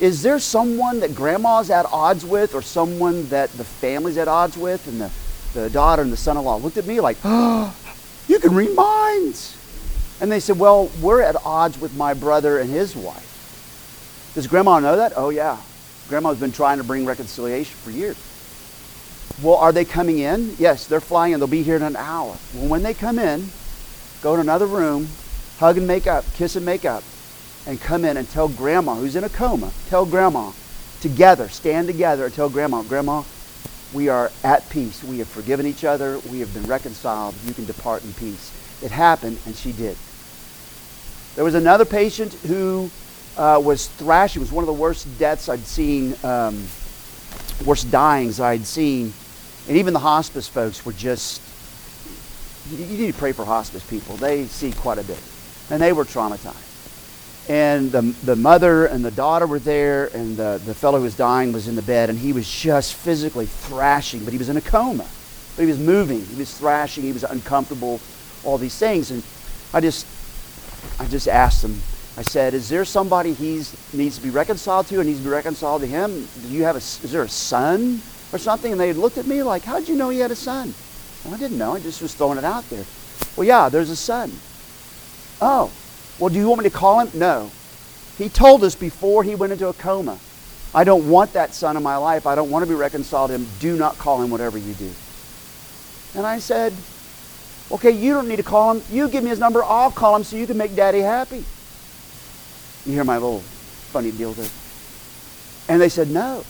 Is 0.01 0.23
there 0.23 0.39
someone 0.39 1.01
that 1.01 1.15
grandma's 1.15 1.71
at 1.71 1.87
odds 1.87 2.25
with 2.25 2.55
or 2.55 2.63
someone 2.63 3.27
that 3.29 3.51
the 3.53 3.65
family's 3.65 4.19
at 4.19 4.29
odds 4.29 4.59
with? 4.59 4.87
And 4.87 5.01
the, 5.01 5.11
the 5.55 5.71
daughter 5.71 6.03
and 6.03 6.13
the 6.13 6.17
son 6.17 6.37
in 6.37 6.45
law 6.45 6.57
looked 6.57 6.77
at 6.77 6.87
me 6.87 7.01
like, 7.01 7.17
Oh, 7.25 7.75
you 8.29 8.39
can 8.39 8.55
read 8.55 8.75
minds. 8.75 9.57
And 10.21 10.31
they 10.31 10.41
said, 10.41 10.59
Well, 10.59 10.91
we're 11.01 11.23
at 11.23 11.37
odds 11.45 11.81
with 11.81 11.97
my 11.97 12.13
brother 12.13 12.59
and 12.59 12.69
his 12.69 12.95
wife. 12.95 14.33
Does 14.35 14.47
grandma 14.47 14.81
know 14.81 14.97
that? 14.97 15.15
Oh, 15.17 15.31
yeah. 15.31 15.57
Grandma's 16.09 16.39
been 16.39 16.53
trying 16.53 16.79
to 16.79 16.85
bring 16.85 17.07
reconciliation 17.07 17.77
for 17.77 17.91
years. 17.91 18.17
Well, 19.43 19.57
are 19.57 19.73
they 19.73 19.85
coming 19.85 20.19
in? 20.19 20.57
Yes, 20.59 20.87
they're 20.87 21.01
flying 21.01 21.33
in. 21.33 21.41
They'll 21.41 21.49
be 21.49 21.63
here 21.63 21.77
in 21.77 21.83
an 21.83 21.97
hour. 21.97 22.37
Well, 22.55 22.69
when 22.69 22.83
they 22.83 22.95
come 22.95 23.19
in, 23.19 23.49
go 24.21 24.35
to 24.35 24.41
another 24.41 24.67
room, 24.67 25.09
hug 25.59 25.79
and 25.79 25.87
make 25.87 26.07
up, 26.07 26.25
kiss 26.35 26.57
and 26.57 26.67
make 26.67 26.85
up. 26.85 27.05
and 27.67 27.79
come 27.81 28.05
in 28.05 28.17
and 28.17 28.29
tell 28.31 28.49
grandma, 28.49 28.95
who's 28.95 29.15
in 29.15 29.25
a 29.25 29.29
coma, 29.29 29.71
tell 29.89 30.07
grandma, 30.07 30.53
together, 31.01 31.49
stand 31.49 31.87
together 31.87 32.25
and 32.25 32.35
tell 32.35 32.49
grandma, 32.49 32.83
Grandma, 32.83 33.23
we 33.93 34.09
are 34.09 34.31
at 34.43 34.69
peace. 34.71 35.05
We 35.05 35.19
have 35.19 35.29
forgiven 35.29 35.67
each 35.67 35.85
other. 35.85 36.19
We 36.31 36.41
have 36.41 36.53
been 36.55 36.65
reconciled. 36.65 37.35
You 37.45 37.55
can 37.55 37.67
depart 37.67 38.05
in 38.05 38.13
peace. 38.15 38.53
It 38.83 38.91
happened, 38.91 39.39
and 39.47 39.55
she 39.55 39.73
did. 39.73 39.97
There 41.35 41.45
was 41.45 41.55
another 41.55 41.85
patient 41.85 42.33
who 42.47 42.91
uh, 43.37 43.61
was 43.63 43.89
thrashing. 43.89 44.41
It 44.41 44.45
was 44.45 44.53
one 44.53 44.63
of 44.63 44.67
the 44.67 44.73
worst 44.73 45.07
deaths 45.19 45.49
I'd 45.49 45.61
seen, 45.61 46.15
um, 46.23 46.67
worst 47.65 47.91
dyings 47.91 48.41
I'd 48.41 48.67
seen. 48.67 49.13
And 49.69 49.77
even 49.77 49.93
the 49.93 50.01
hospice 50.01 50.49
folks 50.49 50.85
were 50.87 50.95
just, 50.95 51.43
you, 52.71 52.85
you 52.85 52.99
need 52.99 53.13
to 53.13 53.19
pray 53.19 53.33
for 53.33 53.45
hospice 53.45 53.89
people. 53.89 54.17
They 54.17 54.47
see 54.47 54.73
quite 54.73 54.99
a 54.99 55.05
bit. 55.05 55.23
And 55.71 55.81
they 55.81 55.93
were 55.93 56.05
traumatized. 56.05 56.65
And 57.51 57.93
the, 57.93 58.03
the 58.25 58.37
mother 58.37 58.87
and 58.87 59.05
the 59.05 59.11
daughter 59.11 59.47
were 59.47 59.59
there, 59.59 60.07
and 60.15 60.37
the, 60.37 60.61
the 60.65 60.75
fellow 60.75 60.99
who 60.99 61.05
was 61.05 61.17
dying 61.17 61.53
was 61.53 61.69
in 61.69 61.77
the 61.77 61.83
bed, 61.83 62.11
and 62.11 62.19
he 62.19 62.33
was 62.33 62.51
just 62.51 62.95
physically 62.95 63.47
thrashing, 63.47 64.25
but 64.25 64.33
he 64.33 64.39
was 64.39 64.49
in 64.49 64.57
a 64.57 64.61
coma. 64.61 65.07
But 65.57 65.63
he 65.63 65.67
was 65.67 65.79
moving, 65.79 66.25
he 66.25 66.37
was 66.37 66.57
thrashing, 66.57 67.05
he 67.05 67.13
was 67.13 67.25
uncomfortable, 67.25 68.01
all 68.45 68.59
these 68.59 68.77
things. 68.79 69.11
And 69.11 69.23
I 69.73 69.81
just, 69.81 70.07
I 71.01 71.07
just 71.07 71.27
asked 71.27 71.65
him, 71.65 71.81
I 72.19 72.23
said, 72.23 72.53
is 72.53 72.69
there 72.69 72.85
somebody 72.85 73.33
he 73.33 73.63
needs 73.93 74.17
to 74.17 74.23
be 74.23 74.31
reconciled 74.31 74.87
to 74.89 75.01
and 75.01 75.09
needs 75.09 75.21
to 75.21 75.25
be 75.25 75.31
reconciled 75.31 75.83
to 75.83 75.87
him? 75.87 76.29
Do 76.43 76.49
you 76.49 76.65
have 76.65 76.77
a, 76.77 76.79
is 76.79 77.13
there 77.13 77.23
a 77.23 77.29
son 77.29 78.03
or 78.33 78.39
something? 78.39 78.73
And 78.73 78.81
they 78.81 78.93
looked 78.93 79.19
at 79.19 79.27
me 79.27 79.43
like, 79.43 79.65
how'd 79.65 79.89
you 79.89 79.97
know 79.97 80.09
he 80.09 80.19
had 80.19 80.31
a 80.31 80.37
son? 80.37 80.75
Well, 81.25 81.35
I 81.35 81.39
didn't 81.39 81.59
know. 81.59 81.75
I 81.75 81.81
just 81.81 82.03
was 82.03 82.15
throwing 82.15 82.39
it 82.39 82.45
out 82.45 82.69
there. 82.71 82.85
Well, 83.37 83.47
yeah, 83.47 83.69
there's 83.69 83.91
a 83.91 83.97
son. 83.97 84.33
Oh, 85.41 85.71
well, 86.19 86.29
do 86.29 86.39
you 86.39 86.49
want 86.49 86.63
me 86.63 86.69
to 86.69 86.75
call 86.75 87.01
him? 87.01 87.19
No. 87.19 87.51
He 88.17 88.29
told 88.29 88.65
us 88.65 88.75
before 88.75 89.23
he 89.23 89.35
went 89.35 89.53
into 89.53 89.69
a 89.69 89.73
coma, 89.73 90.19
I 90.75 90.85
don't 90.85 91.09
want 91.09 91.33
that 91.33 91.55
son 91.55 91.77
in 91.77 91.83
my 91.83 91.97
life. 91.97 92.27
I 92.27 92.35
don't 92.35 92.51
want 92.51 92.65
to 92.65 92.69
be 92.69 92.75
reconciled 92.75 93.31
to 93.31 93.37
him. 93.37 93.47
Do 93.59 93.77
not 93.77 93.97
call 93.97 94.21
him 94.23 94.31
whatever 94.31 94.59
you 94.59 94.75
do. 94.75 94.91
And 96.15 96.27
I 96.27 96.39
said, 96.41 96.73
okay, 97.71 97.91
you 97.91 98.13
don't 98.13 98.29
need 98.29 98.37
to 98.37 98.43
call 98.43 98.73
him. 98.75 98.83
You 98.91 99.09
give 99.09 99.23
me 99.23 99.31
his 99.31 99.39
number. 99.39 99.63
I'll 99.63 99.91
call 99.91 100.17
him 100.17 100.25
so 100.25 100.37
you 100.37 100.47
can 100.47 100.57
make 100.57 100.75
daddy 100.75 101.01
happy. 101.01 101.45
You 102.85 102.93
hear 102.93 103.05
my 103.05 103.15
little 103.15 103.41
funny 103.41 104.11
deal 104.11 104.33
there? 104.33 104.49
And 105.69 105.81
they 105.81 105.89
said, 105.89 106.11
no. 106.11 106.45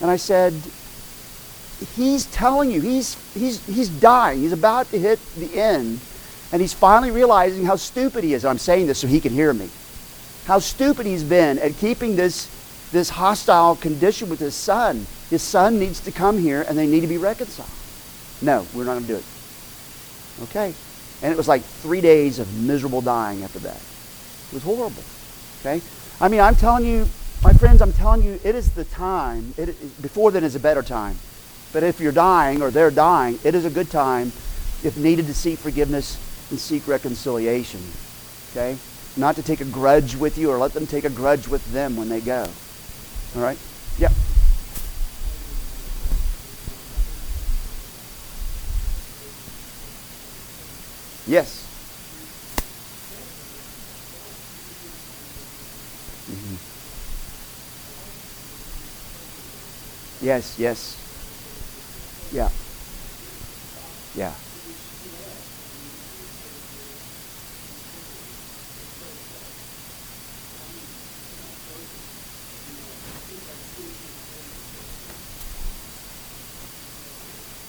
And 0.00 0.10
I 0.10 0.16
said, 0.16 0.54
he's 1.94 2.26
telling 2.26 2.70
you, 2.70 2.80
he's, 2.80 3.16
he's, 3.34 3.64
he's 3.66 3.88
dying. 3.88 4.40
He's 4.40 4.52
about 4.52 4.90
to 4.90 4.98
hit 4.98 5.18
the 5.36 5.58
end. 5.58 6.00
And 6.50 6.60
he's 6.60 6.72
finally 6.72 7.10
realizing 7.10 7.64
how 7.64 7.76
stupid 7.76 8.24
he 8.24 8.34
is. 8.34 8.44
I'm 8.44 8.58
saying 8.58 8.86
this 8.86 8.98
so 8.98 9.06
he 9.06 9.20
can 9.20 9.32
hear 9.32 9.52
me. 9.52 9.68
How 10.46 10.58
stupid 10.58 11.06
he's 11.06 11.24
been 11.24 11.58
at 11.58 11.76
keeping 11.76 12.16
this, 12.16 12.48
this 12.90 13.10
hostile 13.10 13.76
condition 13.76 14.30
with 14.30 14.40
his 14.40 14.54
son. 14.54 15.06
His 15.28 15.42
son 15.42 15.78
needs 15.78 16.00
to 16.00 16.10
come 16.10 16.38
here 16.38 16.64
and 16.66 16.76
they 16.76 16.86
need 16.86 17.00
to 17.00 17.06
be 17.06 17.18
reconciled. 17.18 17.68
No, 18.40 18.66
we're 18.74 18.84
not 18.84 18.94
going 18.94 19.02
to 19.02 19.08
do 19.08 19.16
it. 19.16 19.24
Okay. 20.44 20.74
And 21.22 21.32
it 21.32 21.36
was 21.36 21.48
like 21.48 21.62
three 21.62 22.00
days 22.00 22.38
of 22.38 22.52
miserable 22.62 23.02
dying 23.02 23.42
after 23.42 23.58
that. 23.60 23.76
It 23.76 24.54
was 24.54 24.62
horrible. 24.62 25.02
Okay. 25.60 25.82
I 26.20 26.28
mean, 26.28 26.40
I'm 26.40 26.56
telling 26.56 26.86
you, 26.86 27.06
my 27.42 27.52
friends, 27.52 27.82
I'm 27.82 27.92
telling 27.92 28.22
you, 28.22 28.40
it 28.42 28.54
is 28.54 28.70
the 28.70 28.84
time. 28.84 29.52
It, 29.56 29.66
before 30.00 30.30
then 30.30 30.44
is 30.44 30.54
a 30.54 30.60
better 30.60 30.82
time. 30.82 31.18
But 31.72 31.82
if 31.82 32.00
you're 32.00 32.12
dying 32.12 32.62
or 32.62 32.70
they're 32.70 32.90
dying, 32.90 33.38
it 33.44 33.54
is 33.54 33.64
a 33.64 33.70
good 33.70 33.90
time, 33.90 34.32
if 34.82 34.96
needed, 34.96 35.26
to 35.26 35.34
seek 35.34 35.58
forgiveness 35.58 36.18
and 36.50 36.58
seek 36.58 36.88
reconciliation. 36.88 37.80
Okay? 38.50 38.78
Not 39.16 39.36
to 39.36 39.42
take 39.42 39.60
a 39.60 39.66
grudge 39.66 40.16
with 40.16 40.38
you 40.38 40.50
or 40.50 40.58
let 40.58 40.72
them 40.72 40.86
take 40.86 41.04
a 41.04 41.10
grudge 41.10 41.46
with 41.48 41.64
them 41.72 41.96
when 41.96 42.08
they 42.08 42.20
go. 42.20 42.46
All 43.36 43.42
right? 43.42 43.58
Yep. 43.98 44.12
Yes. 51.26 51.64
Mm-hmm. 56.30 56.54
Yes, 60.24 60.58
yes. 60.58 61.07
Yeah. 62.30 62.50
Yeah. 64.14 64.34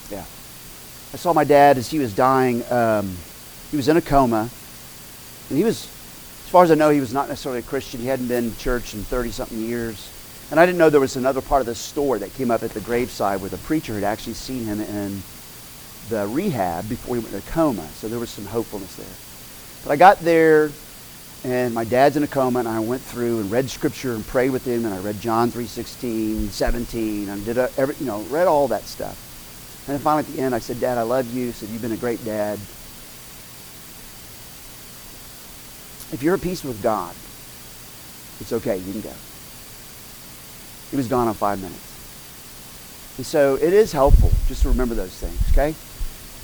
Yeah. 0.10 0.26
I 1.14 1.18
saw 1.18 1.32
my 1.32 1.44
dad 1.46 1.78
as 1.78 1.90
he 1.90 2.00
was 2.00 2.14
dying. 2.14 2.70
Um, 2.70 3.16
he 3.72 3.78
was 3.78 3.88
in 3.88 3.96
a 3.96 4.02
coma. 4.02 4.50
And 5.50 5.58
he 5.58 5.64
was, 5.64 5.86
as 5.86 6.50
far 6.50 6.64
as 6.64 6.72
I 6.72 6.76
know, 6.76 6.90
he 6.90 7.00
was 7.00 7.14
not 7.14 7.30
necessarily 7.30 7.60
a 7.60 7.64
Christian. 7.64 8.02
He 8.02 8.08
hadn't 8.08 8.28
been 8.28 8.52
to 8.52 8.58
church 8.60 8.94
in 8.94 9.04
30 9.04 9.32
something 9.32 9.60
years. 9.60 10.10
And 10.52 10.60
I 10.60 10.66
didn't 10.66 10.80
know 10.80 10.90
there 10.90 11.00
was 11.00 11.16
another 11.16 11.42
part 11.42 11.62
of 11.62 11.68
the 11.68 11.76
story 11.76 12.20
that 12.20 12.34
came 12.34 12.50
up 12.50 12.64
at 12.64 12.72
the 12.72 12.82
graveside 12.82 13.40
where 13.42 13.50
the 13.50 13.58
preacher 13.58 13.94
had 13.94 14.04
actually 14.04 14.34
seen 14.34 14.64
him 14.66 14.82
in 14.82 15.22
the 16.10 16.28
rehab 16.28 16.90
before 16.90 17.16
he 17.16 17.22
went 17.22 17.34
into 17.34 17.48
coma. 17.52 17.88
So 17.94 18.08
there 18.08 18.20
was 18.20 18.32
some 18.32 18.46
hopefulness 18.46 18.96
there. 18.96 19.06
But 19.86 19.92
I 19.92 19.96
got 19.96 20.20
there, 20.22 20.72
and 21.44 21.74
my 21.74 21.84
dad's 21.84 22.18
in 22.18 22.24
a 22.24 22.28
coma, 22.28 22.60
and 22.60 22.68
I 22.68 22.80
went 22.80 23.02
through 23.04 23.42
and 23.42 23.52
read 23.52 23.70
scripture 23.70 24.16
and 24.16 24.26
prayed 24.26 24.50
with 24.50 24.66
him, 24.66 24.86
and 24.86 24.94
I 24.94 24.98
read 25.00 25.22
John 25.22 25.52
3.16, 25.52 26.50
17, 26.50 27.30
and 27.30 27.46
did 27.46 27.60
a, 27.60 27.70
every, 27.78 27.96
you 28.00 28.06
know, 28.06 28.22
read 28.24 28.48
all 28.48 28.68
that 28.70 28.84
stuff. 28.84 29.28
And 29.88 29.96
then 29.96 30.02
finally 30.02 30.28
at 30.28 30.36
the 30.36 30.42
end, 30.42 30.56
I 30.56 30.60
said, 30.60 30.80
Dad, 30.80 30.98
I 30.98 31.04
love 31.04 31.32
you. 31.34 31.48
He 31.48 31.52
said, 31.52 31.70
You've 31.70 31.82
been 31.82 31.92
a 31.92 31.98
great 31.98 32.24
dad. 32.26 32.60
If 36.12 36.22
you're 36.24 36.34
at 36.34 36.42
peace 36.42 36.64
with 36.64 36.82
God, 36.82 37.16
it's 38.40 38.52
okay. 38.52 38.78
You 38.78 38.94
can 38.94 39.02
go. 39.02 39.14
He 40.92 40.98
was 40.98 41.08
gone 41.08 41.28
in 41.28 41.34
five 41.34 41.62
minutes. 41.62 43.18
And 43.18 43.26
so 43.26 43.56
it 43.56 43.74
is 43.74 43.92
helpful 43.92 44.32
just 44.48 44.62
to 44.64 44.70
remember 44.70 44.96
those 44.96 45.12
things, 45.12 45.40
okay? 45.52 45.76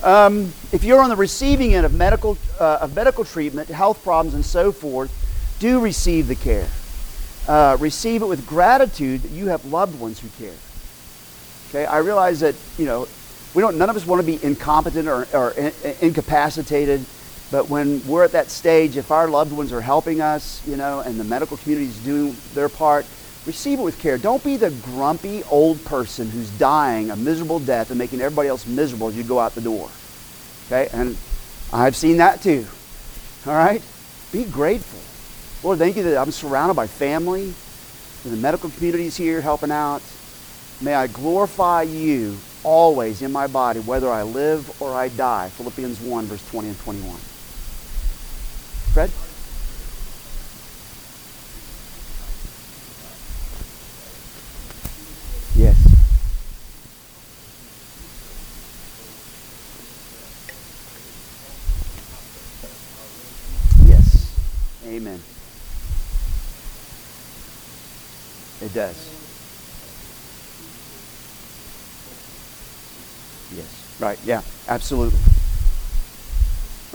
Um, 0.04 0.54
if 0.72 0.84
you're 0.84 1.02
on 1.02 1.10
the 1.10 1.16
receiving 1.16 1.74
end 1.74 1.86
of 1.86 1.94
medical, 1.94 2.38
uh, 2.60 2.80
of 2.82 2.96
medical 2.96 3.24
treatment, 3.24 3.70
health 3.70 4.04
problems, 4.04 4.36
and 4.36 4.46
so 4.46 4.72
forth, 4.72 5.12
do 5.60 5.80
receive 5.80 6.28
the 6.28 6.36
care. 6.36 6.68
Uh, 7.48 7.78
receive 7.80 8.22
it 8.22 8.26
with 8.26 8.46
gratitude 8.46 9.22
that 9.22 9.32
you 9.32 9.48
have 9.48 9.64
loved 9.66 10.00
ones 10.00 10.20
who 10.20 10.28
care. 10.44 10.56
Okay, 11.70 11.86
I 11.86 12.00
realize 12.00 12.42
that, 12.42 12.56
you 12.78 12.86
know, 12.86 13.08
we 13.54 13.62
don't, 13.62 13.78
none 13.78 13.90
of 13.90 13.96
us 13.96 14.06
want 14.06 14.20
to 14.20 14.26
be 14.26 14.44
incompetent 14.44 15.08
or, 15.08 15.28
or 15.34 15.52
in, 15.52 15.72
incapacitated. 16.02 17.06
But 17.52 17.70
when 17.70 18.06
we're 18.06 18.24
at 18.24 18.34
that 18.34 18.50
stage, 18.50 18.98
if 18.98 19.12
our 19.12 19.30
loved 19.30 19.54
ones 19.54 19.72
are 19.72 19.82
helping 19.82 20.20
us, 20.20 20.62
you 20.68 20.76
know, 20.76 21.00
and 21.00 21.20
the 21.20 21.24
medical 21.24 21.58
community 21.58 21.88
is 21.88 21.98
doing 22.00 22.36
their 22.54 22.70
part, 22.70 23.06
receive 23.46 23.80
it 23.80 23.84
with 23.84 24.00
care. 24.00 24.18
Don't 24.18 24.44
be 24.44 24.58
the 24.58 24.72
grumpy 24.72 25.44
old 25.46 25.84
person 25.86 26.30
who's 26.30 26.50
dying 26.58 27.12
a 27.12 27.16
miserable 27.16 27.60
death 27.60 27.90
and 27.90 28.00
making 28.00 28.22
everybody 28.22 28.50
else 28.50 28.66
miserable 28.66 29.08
as 29.08 29.18
you 29.18 29.24
go 29.24 29.40
out 29.40 29.56
the 29.56 29.62
door. 29.62 29.90
Okay? 30.68 30.90
And 30.94 31.18
I've 31.72 31.96
seen 31.96 32.18
that 32.18 32.42
too. 32.42 32.66
All 33.46 33.54
right? 33.54 33.82
Be 34.32 34.46
grateful. 34.46 35.00
Lord, 35.68 35.80
thank 35.80 35.96
you 35.96 36.04
that 36.04 36.18
I'm 36.18 36.32
surrounded 36.32 36.76
by 36.76 36.88
family, 36.88 37.44
and 38.24 38.34
the 38.34 38.38
medical 38.38 38.70
community 38.70 39.06
is 39.06 39.18
here 39.18 39.42
helping 39.42 39.72
out. 39.72 40.02
May 40.82 40.94
I 40.94 41.08
glorify 41.08 41.84
you 41.84 42.38
always 42.64 43.22
in 43.22 43.32
my 43.32 43.48
body, 43.48 43.80
whether 43.80 44.10
I 44.10 44.24
live 44.24 44.82
or 44.82 44.94
I 44.94 45.10
die. 45.10 45.50
Philippians 45.50 46.02
1, 46.02 46.26
verse 46.26 46.50
20 46.50 46.70
and 46.70 46.80
21. 46.80 47.18
Fred? 48.94 49.12
Yes. 55.56 55.78
Yes. 63.86 64.34
Amen. 64.86 65.22
It 68.66 68.74
does. 68.74 68.96
Yes. 73.56 73.98
Right. 74.00 74.18
Yeah. 74.26 74.42
Absolutely. 74.68 75.20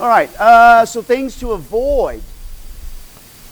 All 0.01 0.09
right. 0.09 0.29
Uh, 0.41 0.85
so 0.85 1.01
things 1.01 1.39
to 1.39 1.53
avoid. 1.53 2.23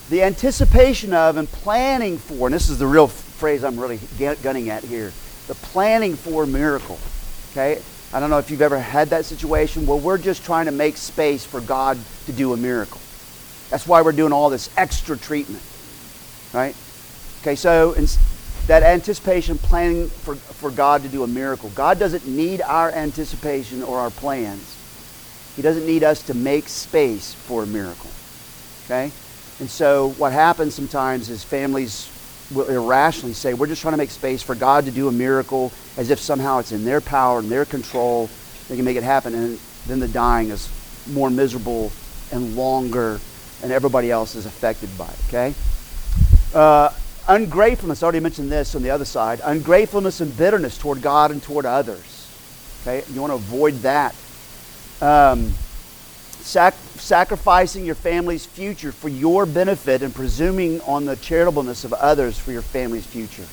The 0.09 0.23
anticipation 0.23 1.13
of 1.13 1.37
and 1.37 1.47
planning 1.47 2.17
for, 2.17 2.47
and 2.47 2.53
this 2.53 2.69
is 2.69 2.77
the 2.77 2.87
real 2.87 3.07
phrase 3.07 3.63
I'm 3.63 3.79
really 3.79 3.99
gunning 4.17 4.69
at 4.69 4.83
here. 4.83 5.13
The 5.47 5.55
planning 5.55 6.15
for 6.15 6.45
miracle. 6.45 6.99
Okay. 7.51 7.81
I 8.11 8.19
don't 8.19 8.29
know 8.29 8.39
if 8.39 8.51
you've 8.51 8.61
ever 8.61 8.79
had 8.79 9.11
that 9.11 9.23
situation. 9.23 9.85
Well, 9.85 9.99
we're 9.99 10.17
just 10.17 10.43
trying 10.43 10.65
to 10.65 10.73
make 10.73 10.97
space 10.97 11.45
for 11.45 11.61
God 11.61 11.97
to 12.25 12.33
do 12.33 12.51
a 12.51 12.57
miracle. 12.57 12.99
That's 13.69 13.87
why 13.87 14.01
we're 14.01 14.11
doing 14.11 14.33
all 14.33 14.49
this 14.49 14.69
extra 14.75 15.17
treatment. 15.17 15.63
Right? 16.51 16.75
Okay, 17.41 17.55
so 17.55 17.95
that 18.69 18.83
anticipation 18.83 19.57
planning 19.57 20.07
for, 20.09 20.35
for 20.35 20.69
God 20.69 21.01
to 21.01 21.09
do 21.09 21.23
a 21.23 21.27
miracle. 21.27 21.69
God 21.69 21.97
doesn't 21.97 22.27
need 22.27 22.61
our 22.61 22.91
anticipation 22.91 23.81
or 23.81 23.97
our 23.97 24.11
plans. 24.11 24.75
He 25.55 25.63
doesn't 25.63 25.87
need 25.87 26.03
us 26.03 26.21
to 26.23 26.35
make 26.35 26.69
space 26.69 27.33
for 27.33 27.63
a 27.63 27.65
miracle. 27.65 28.11
Okay? 28.85 29.11
And 29.59 29.67
so 29.67 30.11
what 30.11 30.33
happens 30.33 30.75
sometimes 30.75 31.29
is 31.29 31.43
families 31.43 32.11
will 32.53 32.67
irrationally 32.67 33.33
say, 33.33 33.55
we're 33.55 33.65
just 33.65 33.81
trying 33.81 33.93
to 33.93 33.97
make 33.97 34.11
space 34.11 34.43
for 34.43 34.53
God 34.53 34.85
to 34.85 34.91
do 34.91 35.07
a 35.07 35.11
miracle 35.11 35.71
as 35.97 36.11
if 36.11 36.19
somehow 36.19 36.59
it's 36.59 36.71
in 36.71 36.85
their 36.85 37.01
power 37.01 37.39
and 37.39 37.49
their 37.49 37.65
control. 37.65 38.29
They 38.67 38.75
can 38.75 38.85
make 38.85 38.97
it 38.97 39.03
happen. 39.03 39.33
And 39.33 39.59
then 39.87 39.99
the 39.99 40.07
dying 40.07 40.49
is 40.49 40.69
more 41.09 41.31
miserable 41.31 41.91
and 42.31 42.55
longer, 42.55 43.19
and 43.63 43.71
everybody 43.71 44.11
else 44.11 44.35
is 44.35 44.45
affected 44.45 44.95
by 44.95 45.07
it. 45.07 45.19
Okay? 45.27 45.53
Uh, 46.53 46.91
ungratefulness, 47.29 48.03
I 48.03 48.05
already 48.05 48.19
mentioned 48.19 48.51
this 48.51 48.75
on 48.75 48.81
the 48.81 48.89
other 48.89 49.05
side. 49.05 49.39
Ungratefulness 49.43 50.19
and 50.19 50.35
bitterness 50.35 50.77
toward 50.77 51.01
God 51.01 51.31
and 51.31 51.41
toward 51.41 51.65
others. 51.65 52.27
Okay? 52.81 53.03
You 53.13 53.21
want 53.21 53.31
to 53.31 53.35
avoid 53.35 53.75
that. 53.75 54.15
Um, 55.01 55.53
sac- 56.41 56.73
sacrificing 56.95 57.85
your 57.85 57.95
family's 57.95 58.45
future 58.45 58.91
for 58.91 59.07
your 59.07 59.45
benefit 59.45 60.01
and 60.01 60.13
presuming 60.13 60.81
on 60.81 61.05
the 61.05 61.15
charitableness 61.15 61.85
of 61.85 61.93
others 61.93 62.37
for 62.37 62.51
your 62.51 62.63
family's 62.63 63.05
future. 63.05 63.45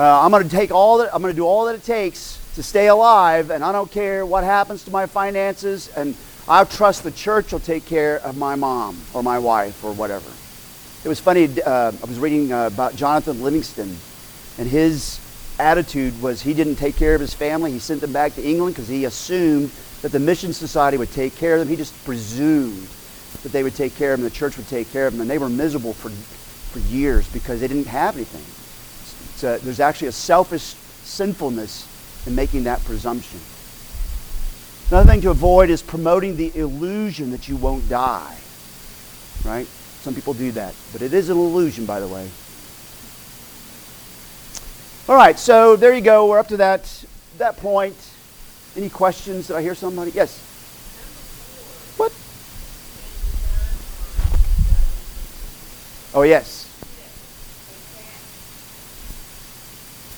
Uh, 0.00 0.20
I'm 0.20 0.30
going 0.30 0.44
to 0.44 0.48
take 0.48 0.70
all 0.70 0.98
that. 0.98 1.14
I'm 1.14 1.22
going 1.22 1.32
to 1.32 1.36
do 1.36 1.46
all 1.46 1.66
that 1.66 1.74
it 1.74 1.84
takes 1.84 2.38
to 2.54 2.62
stay 2.62 2.88
alive, 2.88 3.50
and 3.50 3.64
I 3.64 3.72
don't 3.72 3.90
care 3.90 4.24
what 4.24 4.44
happens 4.44 4.84
to 4.84 4.90
my 4.90 5.06
finances, 5.06 5.88
and 5.96 6.14
I 6.48 6.64
trust 6.64 7.02
the 7.02 7.10
church 7.10 7.52
will 7.52 7.60
take 7.60 7.86
care 7.86 8.18
of 8.20 8.36
my 8.36 8.54
mom 8.54 8.98
or 9.12 9.22
my 9.22 9.38
wife 9.38 9.82
or 9.82 9.92
whatever. 9.92 10.30
It 11.06 11.08
was 11.08 11.20
funny. 11.20 11.48
Uh, 11.64 11.92
I 12.02 12.06
was 12.06 12.18
reading 12.18 12.52
uh, 12.52 12.66
about 12.66 12.96
Jonathan 12.96 13.40
Livingston, 13.40 13.96
and 14.58 14.68
his 14.68 15.20
attitude 15.56 16.20
was 16.20 16.42
he 16.42 16.52
didn't 16.52 16.74
take 16.74 16.96
care 16.96 17.14
of 17.14 17.20
his 17.20 17.32
family. 17.32 17.70
He 17.70 17.78
sent 17.78 18.00
them 18.00 18.12
back 18.12 18.34
to 18.34 18.42
England 18.42 18.74
because 18.74 18.88
he 18.88 19.04
assumed 19.04 19.70
that 20.02 20.10
the 20.10 20.18
Mission 20.18 20.52
Society 20.52 20.96
would 20.96 21.12
take 21.12 21.36
care 21.36 21.54
of 21.54 21.60
them. 21.60 21.68
He 21.68 21.76
just 21.76 21.94
presumed 22.04 22.88
that 23.44 23.52
they 23.52 23.62
would 23.62 23.76
take 23.76 23.94
care 23.94 24.14
of 24.14 24.18
them, 24.18 24.28
the 24.28 24.34
church 24.34 24.56
would 24.56 24.66
take 24.66 24.90
care 24.90 25.06
of 25.06 25.12
them, 25.12 25.20
and 25.20 25.30
they 25.30 25.38
were 25.38 25.48
miserable 25.48 25.92
for, 25.92 26.10
for 26.10 26.80
years 26.88 27.28
because 27.32 27.60
they 27.60 27.68
didn't 27.68 27.86
have 27.86 28.16
anything. 28.16 28.42
A, 29.48 29.58
there's 29.58 29.78
actually 29.78 30.08
a 30.08 30.12
selfish 30.12 30.74
sinfulness 31.04 31.86
in 32.26 32.34
making 32.34 32.64
that 32.64 32.84
presumption. 32.84 33.38
Another 34.88 35.08
thing 35.08 35.20
to 35.20 35.30
avoid 35.30 35.70
is 35.70 35.82
promoting 35.82 36.34
the 36.34 36.50
illusion 36.58 37.30
that 37.30 37.46
you 37.46 37.54
won't 37.54 37.88
die. 37.88 38.36
Right? 39.44 39.68
Some 40.06 40.14
people 40.14 40.34
do 40.34 40.52
that. 40.52 40.72
But 40.92 41.02
it 41.02 41.12
is 41.12 41.30
an 41.30 41.36
illusion, 41.36 41.84
by 41.84 41.98
the 41.98 42.06
way. 42.06 42.30
All 45.08 45.16
right, 45.16 45.36
so 45.36 45.74
there 45.74 45.92
you 45.92 46.00
go. 46.00 46.26
We're 46.28 46.38
up 46.38 46.46
to 46.46 46.58
that, 46.58 47.04
that 47.38 47.56
point. 47.56 47.96
Any 48.76 48.88
questions? 48.88 49.48
Did 49.48 49.56
I 49.56 49.62
hear 49.62 49.74
somebody? 49.74 50.12
Yes. 50.12 50.38
What? 51.96 52.12
Oh, 56.14 56.22
yes. 56.22 56.70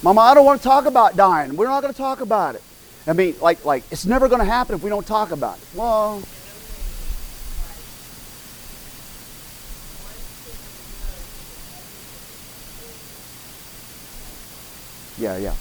Mama, 0.03 0.21
I 0.21 0.35
don't 0.35 0.45
want 0.45 0.61
to 0.61 0.69
talk 0.69 0.85
about 0.85 1.17
dying. 1.17 1.57
We're 1.57 1.69
not 1.69 1.81
going 1.81 1.95
to 1.95 1.99
talk 1.99 2.21
about 2.21 2.57
it. 2.57 2.63
I 3.07 3.15
mean, 3.15 3.37
like, 3.41 3.65
like 3.65 3.85
it's 3.91 4.05
never 4.05 4.29
going 4.29 4.41
to 4.41 4.45
happen 4.45 4.75
if 4.75 4.83
we 4.83 4.91
don't 4.91 5.07
talk 5.07 5.31
about 5.31 5.57
it. 5.57 5.65
Well, 5.75 6.23
yeah, 15.19 15.37
yeah. 15.37 15.55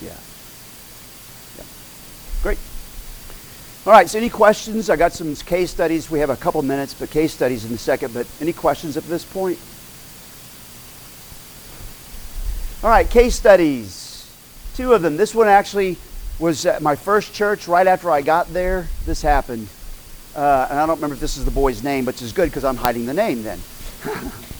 Yeah. 0.00 0.16
Yeah. 1.56 1.64
Great. 2.42 2.58
All 3.84 3.92
right, 3.92 4.08
so 4.08 4.18
any 4.18 4.28
questions? 4.28 4.90
I 4.90 4.96
got 4.96 5.12
some 5.12 5.34
case 5.34 5.70
studies. 5.70 6.10
We 6.10 6.20
have 6.20 6.30
a 6.30 6.36
couple 6.36 6.62
minutes, 6.62 6.94
but 6.94 7.10
case 7.10 7.32
studies 7.34 7.64
in 7.64 7.72
a 7.74 7.78
second. 7.78 8.14
But 8.14 8.26
any 8.40 8.52
questions 8.52 8.96
at 8.96 9.04
this 9.04 9.24
point? 9.24 9.58
All 12.84 12.90
right, 12.90 13.08
case 13.08 13.34
studies. 13.34 14.32
Two 14.74 14.92
of 14.92 15.02
them. 15.02 15.16
This 15.16 15.34
one 15.34 15.48
actually 15.48 15.96
was 16.38 16.66
at 16.66 16.82
my 16.82 16.96
first 16.96 17.34
church 17.34 17.68
right 17.68 17.86
after 17.86 18.10
I 18.10 18.22
got 18.22 18.52
there. 18.52 18.88
This 19.04 19.22
happened. 19.22 19.68
Uh, 20.34 20.66
and 20.70 20.78
I 20.78 20.86
don't 20.86 20.96
remember 20.96 21.14
if 21.14 21.20
this 21.20 21.36
is 21.36 21.44
the 21.44 21.50
boy's 21.50 21.82
name, 21.82 22.04
but 22.04 22.20
it's 22.22 22.32
good 22.32 22.48
because 22.48 22.64
I'm 22.64 22.76
hiding 22.76 23.06
the 23.06 23.14
name 23.14 23.42
then. 23.42 23.60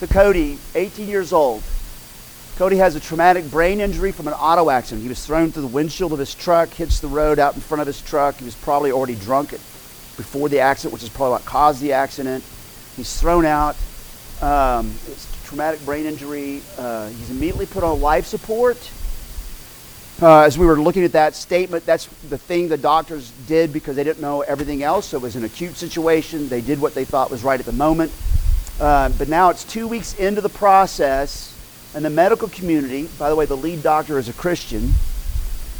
so 0.00 0.06
Cody, 0.06 0.56
18 0.74 1.06
years 1.06 1.30
old. 1.30 1.62
Cody 2.56 2.76
has 2.76 2.96
a 2.96 3.00
traumatic 3.00 3.50
brain 3.50 3.82
injury 3.82 4.12
from 4.12 4.28
an 4.28 4.32
auto 4.32 4.70
accident. 4.70 5.02
He 5.02 5.10
was 5.10 5.26
thrown 5.26 5.52
through 5.52 5.60
the 5.60 5.68
windshield 5.68 6.14
of 6.14 6.18
his 6.18 6.34
truck, 6.34 6.70
hits 6.70 7.00
the 7.00 7.06
road 7.06 7.38
out 7.38 7.54
in 7.54 7.60
front 7.60 7.82
of 7.82 7.86
his 7.86 8.00
truck. 8.00 8.36
He 8.36 8.46
was 8.46 8.54
probably 8.54 8.92
already 8.92 9.14
drunk 9.14 9.50
before 9.50 10.48
the 10.48 10.60
accident, 10.60 10.94
which 10.94 11.02
is 11.02 11.10
probably 11.10 11.32
what 11.32 11.44
caused 11.44 11.82
the 11.82 11.92
accident. 11.92 12.42
He's 12.96 13.20
thrown 13.20 13.44
out. 13.44 13.76
Um, 14.40 14.90
it's 15.06 15.28
traumatic 15.44 15.84
brain 15.84 16.06
injury. 16.06 16.62
Uh, 16.78 17.08
he's 17.08 17.30
immediately 17.30 17.66
put 17.66 17.84
on 17.84 18.00
life 18.00 18.24
support. 18.24 18.78
Uh, 20.22 20.40
as 20.40 20.56
we 20.56 20.64
were 20.64 20.80
looking 20.80 21.04
at 21.04 21.12
that 21.12 21.34
statement, 21.34 21.84
that's 21.84 22.06
the 22.30 22.38
thing 22.38 22.68
the 22.68 22.78
doctors 22.78 23.32
did 23.46 23.70
because 23.70 23.96
they 23.96 24.04
didn't 24.04 24.22
know 24.22 24.40
everything 24.40 24.82
else. 24.82 25.08
So 25.08 25.18
it 25.18 25.22
was 25.22 25.36
an 25.36 25.44
acute 25.44 25.76
situation. 25.76 26.48
They 26.48 26.62
did 26.62 26.80
what 26.80 26.94
they 26.94 27.04
thought 27.04 27.30
was 27.30 27.44
right 27.44 27.60
at 27.60 27.66
the 27.66 27.72
moment. 27.72 28.10
Uh, 28.80 29.10
but 29.18 29.28
now 29.28 29.50
it's 29.50 29.64
two 29.64 29.86
weeks 29.86 30.14
into 30.14 30.40
the 30.40 30.48
process 30.48 31.54
and 31.94 32.04
the 32.04 32.10
medical 32.10 32.48
community, 32.48 33.08
by 33.18 33.28
the 33.28 33.36
way, 33.36 33.44
the 33.44 33.56
lead 33.56 33.82
doctor 33.82 34.18
is 34.18 34.28
a 34.28 34.32
Christian. 34.32 34.94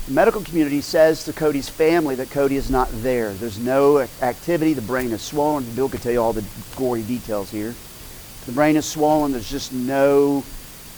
The 0.07 0.13
medical 0.13 0.43
community 0.43 0.81
says 0.81 1.25
to 1.25 1.33
Cody's 1.33 1.69
family 1.69 2.17
that 2.17 2.31
Cody 2.31 2.57
is 2.57 2.69
not 2.69 2.89
there. 2.95 3.33
There's 3.33 3.59
no 3.59 4.01
activity. 4.21 4.75
The 4.75 4.83
brain 4.83 5.13
is 5.13 5.23
swollen. 5.23 5.65
Bill 5.75 5.89
could 5.89 6.03
tell 6.03 6.13
you 6.13 6.21
all 6.21 6.33
the 6.33 6.45
gory 6.77 7.03
details 7.03 7.51
here. 7.51 7.75
The 8.47 8.53
brain 8.53 8.77
is 8.77 8.87
swollen. 8.87 9.33
There's 9.33 9.49
just 9.49 9.73
no 9.73 10.45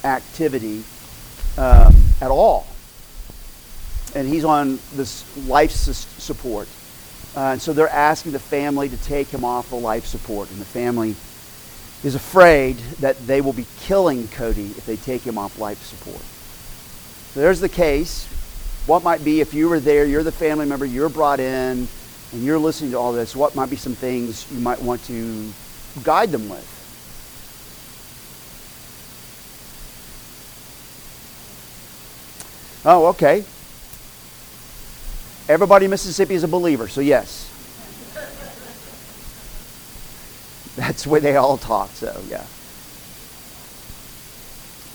activity 0.03 0.83
um, 1.59 1.95
at 2.21 2.31
all. 2.31 2.67
And 4.15 4.27
he's 4.27 4.45
on 4.45 4.79
this 4.95 5.25
life 5.47 5.71
support. 5.71 6.69
Uh, 7.37 7.53
and 7.53 7.63
so 7.63 7.73
they're 7.73 7.89
asking 7.89 8.33
the 8.33 8.39
family 8.39 8.89
to 8.89 8.97
take 9.05 9.29
him 9.29 9.45
off 9.45 9.69
the 9.71 9.77
life 9.77 10.07
support. 10.07 10.51
And 10.51 10.59
the 10.59 10.65
family 10.65 11.17
is 12.05 12.15
afraid 12.15 12.77
that 13.01 13.17
they 13.27 13.41
will 13.41 13.53
be 13.53 13.67
killing 13.81 14.27
Cody 14.29 14.67
if 14.67 14.85
they 14.87 14.97
take 14.97 15.23
him 15.23 15.39
off 15.39 15.59
life 15.59 15.83
support. 15.83 16.23
So 17.33 17.41
there's 17.41 17.61
the 17.61 17.69
case. 17.69 18.27
What 18.87 19.05
might 19.05 19.25
be 19.25 19.41
if 19.41 19.55
you 19.55 19.69
were 19.69 19.79
there, 19.79 20.05
you're 20.05 20.25
the 20.25 20.33
family 20.33 20.67
member, 20.67 20.85
you're 20.85 21.09
brought 21.09 21.39
in, 21.39 21.87
and 22.33 22.43
you're 22.43 22.59
listening 22.59 22.91
to 22.93 22.99
all 22.99 23.13
this, 23.13 23.37
what 23.37 23.55
might 23.55 23.71
be 23.71 23.77
some 23.77 23.95
things 23.95 24.51
you 24.51 24.59
might 24.59 24.81
want 24.83 25.05
to 25.05 25.53
guide 26.03 26.31
them 26.31 26.49
with? 26.49 26.69
Oh, 32.85 33.07
okay. 33.07 33.45
Everybody 35.49 35.85
in 35.85 35.91
Mississippi 35.91 36.35
is 36.35 36.43
a 36.43 36.49
believer, 36.49 36.89
so 36.89 37.01
yes. 37.01 37.52
That's 40.77 41.07
way 41.07 41.21
they 41.21 41.37
all 41.37 41.59
talk, 41.59 41.91
so 41.91 42.19
yeah. 42.29 42.45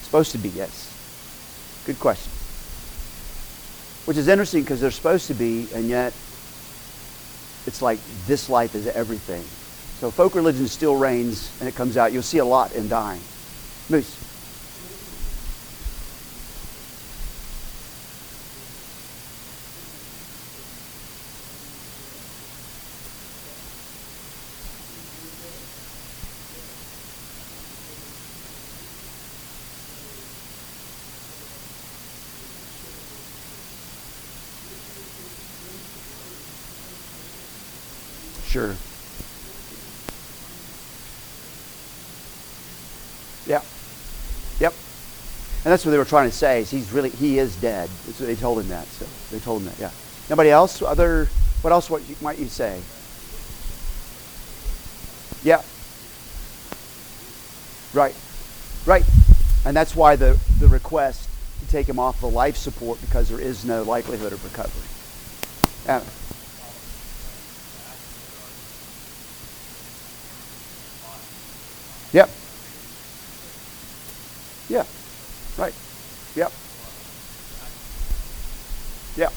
Supposed 0.03 0.31
to 0.31 0.37
be, 0.37 0.49
yes. 0.49 0.93
Good 1.85 1.99
question. 1.99 2.31
Which 4.05 4.17
is 4.17 4.27
interesting 4.27 4.63
because 4.63 4.81
they're 4.81 4.89
supposed 4.89 5.27
to 5.27 5.33
be, 5.33 5.67
and 5.73 5.85
yet 5.85 6.13
it's 7.67 7.81
like 7.81 7.99
this 8.25 8.49
life 8.49 8.73
is 8.73 8.87
everything. 8.87 9.43
So 9.99 10.09
folk 10.11 10.33
religion 10.35 10.67
still 10.67 10.95
reigns, 10.95 11.51
and 11.59 11.67
it 11.67 11.75
comes 11.75 11.97
out. 11.97 12.13
You'll 12.13 12.23
see 12.23 12.37
a 12.37 12.45
lot 12.45 12.73
in 12.73 12.87
dying. 12.87 13.21
Moose. 13.89 14.23
Sure. 38.47 38.75
Yeah. 43.45 43.61
Yep. 44.59 44.73
And 45.67 45.73
that's 45.73 45.83
what 45.83 45.91
they 45.91 45.97
were 45.97 46.05
trying 46.05 46.29
to 46.29 46.33
say. 46.33 46.61
Is 46.61 46.71
he's 46.71 46.93
really 46.93 47.09
he 47.09 47.39
is 47.39 47.53
dead. 47.57 47.89
So 47.89 48.25
they 48.25 48.35
told 48.35 48.61
him 48.61 48.69
that. 48.69 48.85
So 48.85 49.05
they 49.31 49.39
told 49.43 49.63
him 49.63 49.67
that. 49.67 49.77
Yeah. 49.77 49.91
Nobody 50.29 50.49
else? 50.49 50.81
Other? 50.81 51.27
What 51.61 51.73
else? 51.73 51.89
What 51.89 52.01
might 52.21 52.39
you 52.39 52.45
say? 52.45 52.79
Yeah. 55.43 55.61
Right. 57.93 58.15
Right. 58.85 59.03
And 59.65 59.75
that's 59.75 59.93
why 59.93 60.15
the, 60.15 60.39
the 60.61 60.69
request 60.69 61.27
to 61.59 61.67
take 61.67 61.85
him 61.85 61.99
off 61.99 62.21
the 62.21 62.27
life 62.27 62.55
support 62.55 63.01
because 63.01 63.27
there 63.27 63.41
is 63.41 63.65
no 63.65 63.83
likelihood 63.83 64.31
of 64.31 64.41
recovery. 64.45 64.87
Yeah. 65.85 66.01
Yep. 72.13 72.29
Yeah. 74.69 74.96
Right. 75.57 75.73
Yep. 76.35 76.51
Yep. 79.17 79.33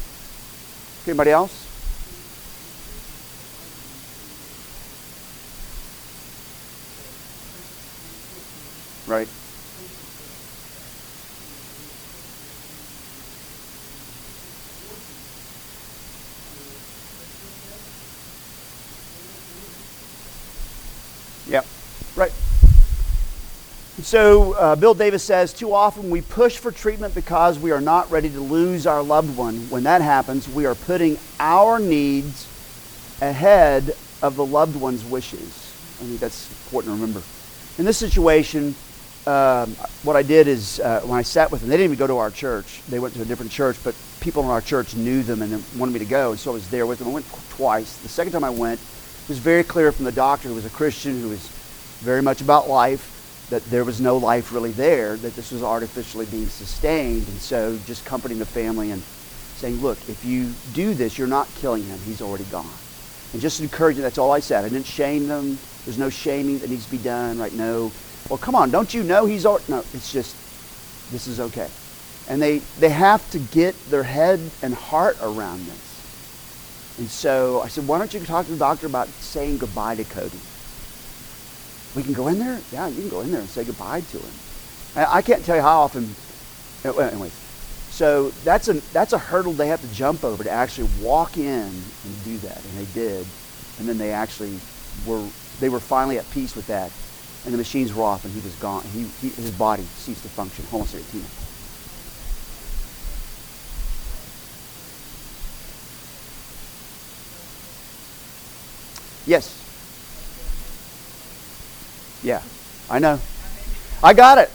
Anybody 1.06 1.30
else? 1.30 1.66
Right. 9.06 9.28
Yep. 21.48 21.66
Right. 22.14 22.32
So, 24.10 24.54
uh, 24.54 24.74
Bill 24.74 24.94
Davis 24.94 25.22
says 25.22 25.52
too 25.52 25.72
often 25.72 26.10
we 26.10 26.20
push 26.20 26.58
for 26.58 26.72
treatment 26.72 27.14
because 27.14 27.60
we 27.60 27.70
are 27.70 27.80
not 27.80 28.10
ready 28.10 28.28
to 28.28 28.40
lose 28.40 28.84
our 28.84 29.04
loved 29.04 29.36
one. 29.36 29.70
When 29.70 29.84
that 29.84 30.02
happens, 30.02 30.48
we 30.48 30.66
are 30.66 30.74
putting 30.74 31.16
our 31.38 31.78
needs 31.78 32.48
ahead 33.22 33.94
of 34.20 34.34
the 34.34 34.44
loved 34.44 34.74
one's 34.74 35.04
wishes. 35.04 35.46
I 36.00 36.06
think 36.06 36.18
that's 36.18 36.50
important 36.64 36.90
to 36.90 37.00
remember. 37.00 37.22
In 37.78 37.84
this 37.84 37.98
situation, 37.98 38.74
um, 39.28 39.76
what 40.02 40.16
I 40.16 40.22
did 40.24 40.48
is 40.48 40.80
uh, 40.80 41.02
when 41.02 41.16
I 41.16 41.22
sat 41.22 41.52
with 41.52 41.60
them, 41.60 41.70
they 41.70 41.76
didn't 41.76 41.92
even 41.92 41.98
go 41.98 42.08
to 42.08 42.16
our 42.16 42.32
church. 42.32 42.82
They 42.88 42.98
went 42.98 43.14
to 43.14 43.22
a 43.22 43.24
different 43.24 43.52
church, 43.52 43.76
but 43.84 43.94
people 44.18 44.42
in 44.42 44.48
our 44.48 44.60
church 44.60 44.96
knew 44.96 45.22
them 45.22 45.40
and 45.40 45.62
wanted 45.78 45.92
me 45.92 46.00
to 46.00 46.04
go, 46.04 46.32
and 46.32 46.40
so 46.40 46.50
I 46.50 46.54
was 46.54 46.68
there 46.68 46.84
with 46.84 46.98
them. 46.98 47.06
I 47.06 47.12
went 47.12 47.26
twice. 47.50 47.96
The 47.98 48.08
second 48.08 48.32
time 48.32 48.42
I 48.42 48.50
went, 48.50 48.80
it 48.80 49.28
was 49.28 49.38
very 49.38 49.62
clear 49.62 49.92
from 49.92 50.04
the 50.04 50.10
doctor, 50.10 50.48
who 50.48 50.56
was 50.56 50.64
a 50.64 50.70
Christian, 50.70 51.20
who 51.20 51.28
was 51.28 51.46
very 52.00 52.22
much 52.22 52.40
about 52.40 52.68
life, 52.68 53.18
that 53.50 53.64
there 53.66 53.84
was 53.84 54.00
no 54.00 54.16
life 54.16 54.52
really 54.52 54.70
there, 54.72 55.16
that 55.16 55.34
this 55.34 55.52
was 55.52 55.62
artificially 55.62 56.26
being 56.26 56.46
sustained. 56.46 57.26
And 57.28 57.38
so 57.38 57.76
just 57.86 58.04
comforting 58.04 58.38
the 58.38 58.46
family 58.46 58.92
and 58.92 59.02
saying, 59.56 59.76
look, 59.82 59.98
if 60.08 60.24
you 60.24 60.52
do 60.72 60.94
this, 60.94 61.18
you're 61.18 61.28
not 61.28 61.48
killing 61.56 61.82
him. 61.82 61.98
He's 62.04 62.22
already 62.22 62.44
gone. 62.44 62.70
And 63.32 63.42
just 63.42 63.60
encouraging, 63.60 64.02
that's 64.02 64.18
all 64.18 64.32
I 64.32 64.40
said. 64.40 64.64
I 64.64 64.68
didn't 64.68 64.86
shame 64.86 65.28
them. 65.28 65.58
There's 65.84 65.98
no 65.98 66.10
shaming 66.10 66.58
that 66.60 66.70
needs 66.70 66.84
to 66.86 66.90
be 66.90 66.98
done, 66.98 67.38
right? 67.38 67.52
No, 67.52 67.92
well, 68.28 68.38
come 68.38 68.54
on, 68.54 68.70
don't 68.70 68.94
you 68.94 69.02
know 69.02 69.26
he's 69.26 69.44
already, 69.44 69.64
no, 69.68 69.78
it's 69.78 70.12
just, 70.12 70.36
this 71.10 71.26
is 71.26 71.40
okay. 71.40 71.68
And 72.28 72.40
they, 72.40 72.58
they 72.78 72.90
have 72.90 73.28
to 73.32 73.38
get 73.38 73.74
their 73.90 74.04
head 74.04 74.40
and 74.62 74.74
heart 74.74 75.16
around 75.20 75.66
this. 75.66 76.96
And 76.98 77.08
so 77.08 77.60
I 77.62 77.68
said, 77.68 77.88
why 77.88 77.98
don't 77.98 78.12
you 78.12 78.20
talk 78.20 78.46
to 78.46 78.52
the 78.52 78.58
doctor 78.58 78.86
about 78.86 79.08
saying 79.08 79.58
goodbye 79.58 79.96
to 79.96 80.04
Cody? 80.04 80.38
We 81.96 82.02
can 82.02 82.12
go 82.12 82.28
in 82.28 82.38
there? 82.38 82.60
Yeah, 82.72 82.88
you 82.88 83.00
can 83.00 83.08
go 83.08 83.20
in 83.20 83.32
there 83.32 83.40
and 83.40 83.48
say 83.48 83.64
goodbye 83.64 84.00
to 84.00 84.18
him. 84.18 84.32
I 84.96 85.22
can't 85.22 85.44
tell 85.44 85.56
you 85.56 85.62
how 85.62 85.80
often, 85.80 86.08
anyways. 86.84 87.32
So 87.90 88.30
that's 88.44 88.68
a, 88.68 88.74
that's 88.92 89.12
a 89.12 89.18
hurdle 89.18 89.52
they 89.52 89.66
have 89.68 89.80
to 89.82 89.94
jump 89.94 90.24
over 90.24 90.42
to 90.44 90.50
actually 90.50 90.88
walk 91.02 91.36
in 91.36 91.44
and 91.44 92.24
do 92.24 92.38
that. 92.38 92.64
And 92.64 92.78
they 92.78 92.92
did. 92.92 93.26
And 93.78 93.88
then 93.88 93.98
they 93.98 94.12
actually 94.12 94.58
were, 95.06 95.24
they 95.58 95.68
were 95.68 95.80
finally 95.80 96.18
at 96.18 96.30
peace 96.30 96.54
with 96.54 96.66
that. 96.68 96.90
And 97.44 97.52
the 97.54 97.58
machines 97.58 97.92
were 97.92 98.02
off 98.04 98.24
and 98.24 98.32
he 98.32 98.40
was 98.40 98.54
gone. 98.56 98.82
He, 98.84 99.04
he 99.20 99.28
his 99.30 99.50
body 99.50 99.82
ceased 99.96 100.22
to 100.22 100.28
function. 100.28 100.64
Homocysteine. 100.66 101.24
Yes. 109.26 109.69
Yeah, 112.22 112.42
I 112.90 112.98
know. 112.98 113.18
I 114.02 114.12
got 114.12 114.38
it. 114.38 114.50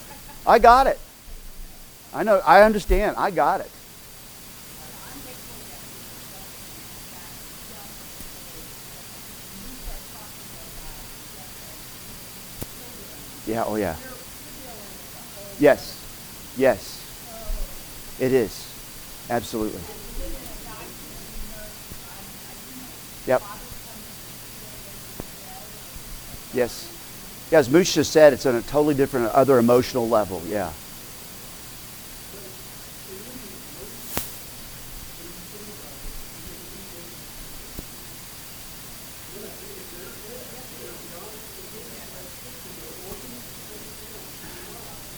I 0.45 0.59
got 0.59 0.88
it. 0.88 0.99
I 2.13 2.24
know. 2.24 2.41
I 2.45 2.61
understand. 2.61 3.18
I 3.18 3.32
got 3.32 3.61
it. 3.61 3.72
Yeah, 13.47 13.63
oh 13.66 13.76
yeah. 13.76 13.95
Yes. 15.59 16.01
Yes. 16.57 17.01
It 18.20 18.32
is. 18.32 18.72
Absolutely. 19.30 19.82
Yep. 23.28 23.41
Yes. 26.53 26.95
Yeah, 27.52 27.60
as 27.60 27.70
Mooch 27.70 27.93
just 27.93 28.12
said, 28.12 28.34
it's 28.34 28.46
on 28.46 28.56
a 28.56 28.62
totally 28.64 28.96
different, 28.96 29.28
other 29.28 29.60
emotional 29.60 30.10
level. 30.10 30.41
Yeah. 30.48 30.72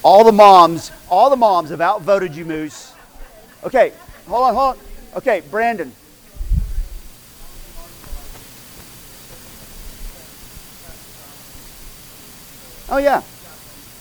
All 0.03 0.23
the 0.23 0.31
moms, 0.31 0.91
all 1.09 1.29
the 1.29 1.35
moms 1.35 1.69
have 1.69 1.81
outvoted 1.81 2.33
you, 2.33 2.45
Moose. 2.45 2.93
Okay, 3.63 3.91
hold 4.27 4.43
on, 4.43 4.53
hold 4.55 4.75
on. 4.75 4.79
Okay, 5.17 5.41
Brandon. 5.51 5.91
Oh 12.89 12.97
yeah, 12.97 13.21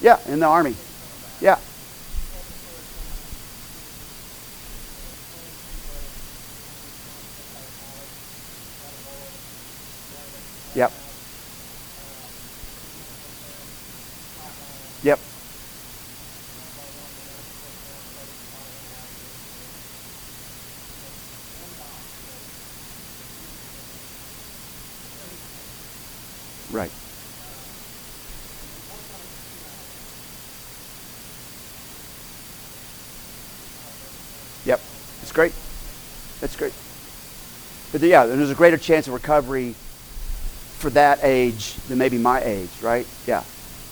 yeah, 0.01 0.19
in 0.29 0.39
the 0.39 0.47
army. 0.47 0.75
Yeah. 1.41 1.59
Yep. 10.77 10.93
Yep. 15.03 15.21
Right. 26.71 26.91
Yep. 34.67 34.81
It's 35.23 35.33
great. 35.33 35.53
That's 36.41 36.57
great. 36.57 36.75
But 37.93 37.96
yeah, 38.07 38.27
there's 38.27 38.51
a 38.51 38.55
greater 38.55 38.77
chance 38.77 39.07
of 39.09 39.15
recovery 39.15 39.75
for 40.79 40.91
that 40.91 41.21
age 41.23 41.75
than 41.89 41.99
maybe 41.99 42.19
my 42.19 42.43
age, 42.43 42.71
right? 42.83 43.07
Yeah. 43.27 43.43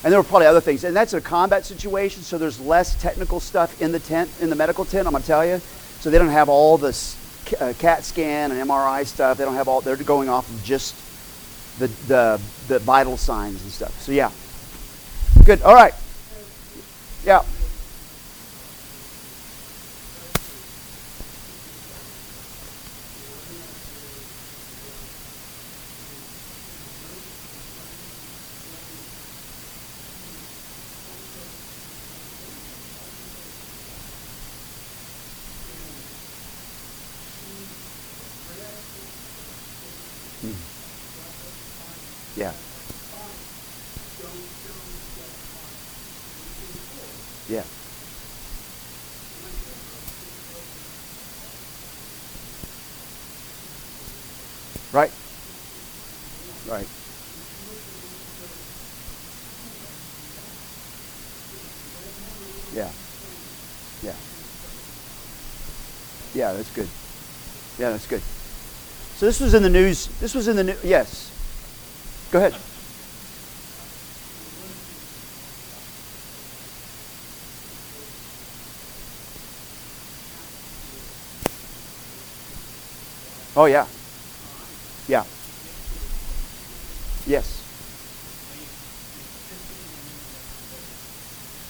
And 0.03 0.13
there 0.13 0.21
were 0.21 0.27
probably 0.27 0.47
other 0.47 0.61
things. 0.61 0.85
And 0.85 0.95
that's 0.95 1.15
a 1.15 1.21
combat 1.21 1.65
situation, 1.65 2.23
so 2.23 2.37
there's 2.37 2.61
less 2.61 3.01
technical 3.01 3.41
stuff 3.41 3.81
in 3.81 3.93
the 3.93 3.99
tent, 3.99 4.31
in 4.41 4.51
the 4.51 4.57
medical 4.57 4.85
tent, 4.85 5.07
I'm 5.07 5.13
going 5.13 5.23
to 5.23 5.27
tell 5.27 5.47
you. 5.47 5.61
So 6.01 6.11
they 6.11 6.19
don't 6.19 6.29
have 6.29 6.51
all 6.51 6.77
this 6.77 7.17
uh, 7.61 7.73
CAT 7.79 8.05
scan 8.05 8.51
and 8.53 8.69
MRI 8.69 9.07
stuff. 9.07 9.39
They 9.39 9.45
don't 9.45 9.55
have 9.55 9.69
all, 9.69 9.81
they're 9.81 9.97
going 9.97 10.29
off 10.29 10.49
of 10.51 10.63
just 10.63 10.95
the, 11.79 11.87
the, 12.07 12.41
the 12.69 12.79
vital 12.81 13.17
signs 13.17 13.63
and 13.63 13.73
stuff. 13.73 13.99
So 14.03 14.13
yeah. 14.13 14.31
Good. 15.45 15.63
All 15.63 15.75
right. 15.75 15.95
Yeah. 17.25 17.43
Yeah. 42.37 42.53
Yeah. 47.49 47.63
Right. 54.93 55.11
Right. 56.69 56.89
Yeah. 62.75 62.91
Yeah. 64.03 64.15
Yeah, 66.35 66.53
that's 66.53 66.71
good. 66.75 66.89
Yeah, 67.79 67.91
that's 67.91 68.07
good. 68.09 68.23
So 69.25 69.29
this 69.29 69.41
was 69.41 69.55
in 69.55 69.63
the 69.63 69.71
news. 69.71 70.09
This 70.21 70.35
was 70.35 70.49
in 70.49 70.57
the 70.57 70.65
news. 70.65 70.85
Yes. 70.85 71.31
Go 72.31 72.41
ahead. 72.41 72.55
Oh 83.57 83.65
yeah. 83.65 83.87
Yeah. 85.09 85.25
Yes. 87.27 87.63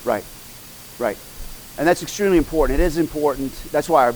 Right. 0.04 0.24
Right. 0.98 1.16
And 1.78 1.86
that's 1.86 2.02
extremely 2.02 2.38
important. 2.38 2.80
It 2.80 2.82
is 2.82 2.98
important. 2.98 3.52
That's 3.70 3.88
why 3.88 4.08
I 4.08 4.12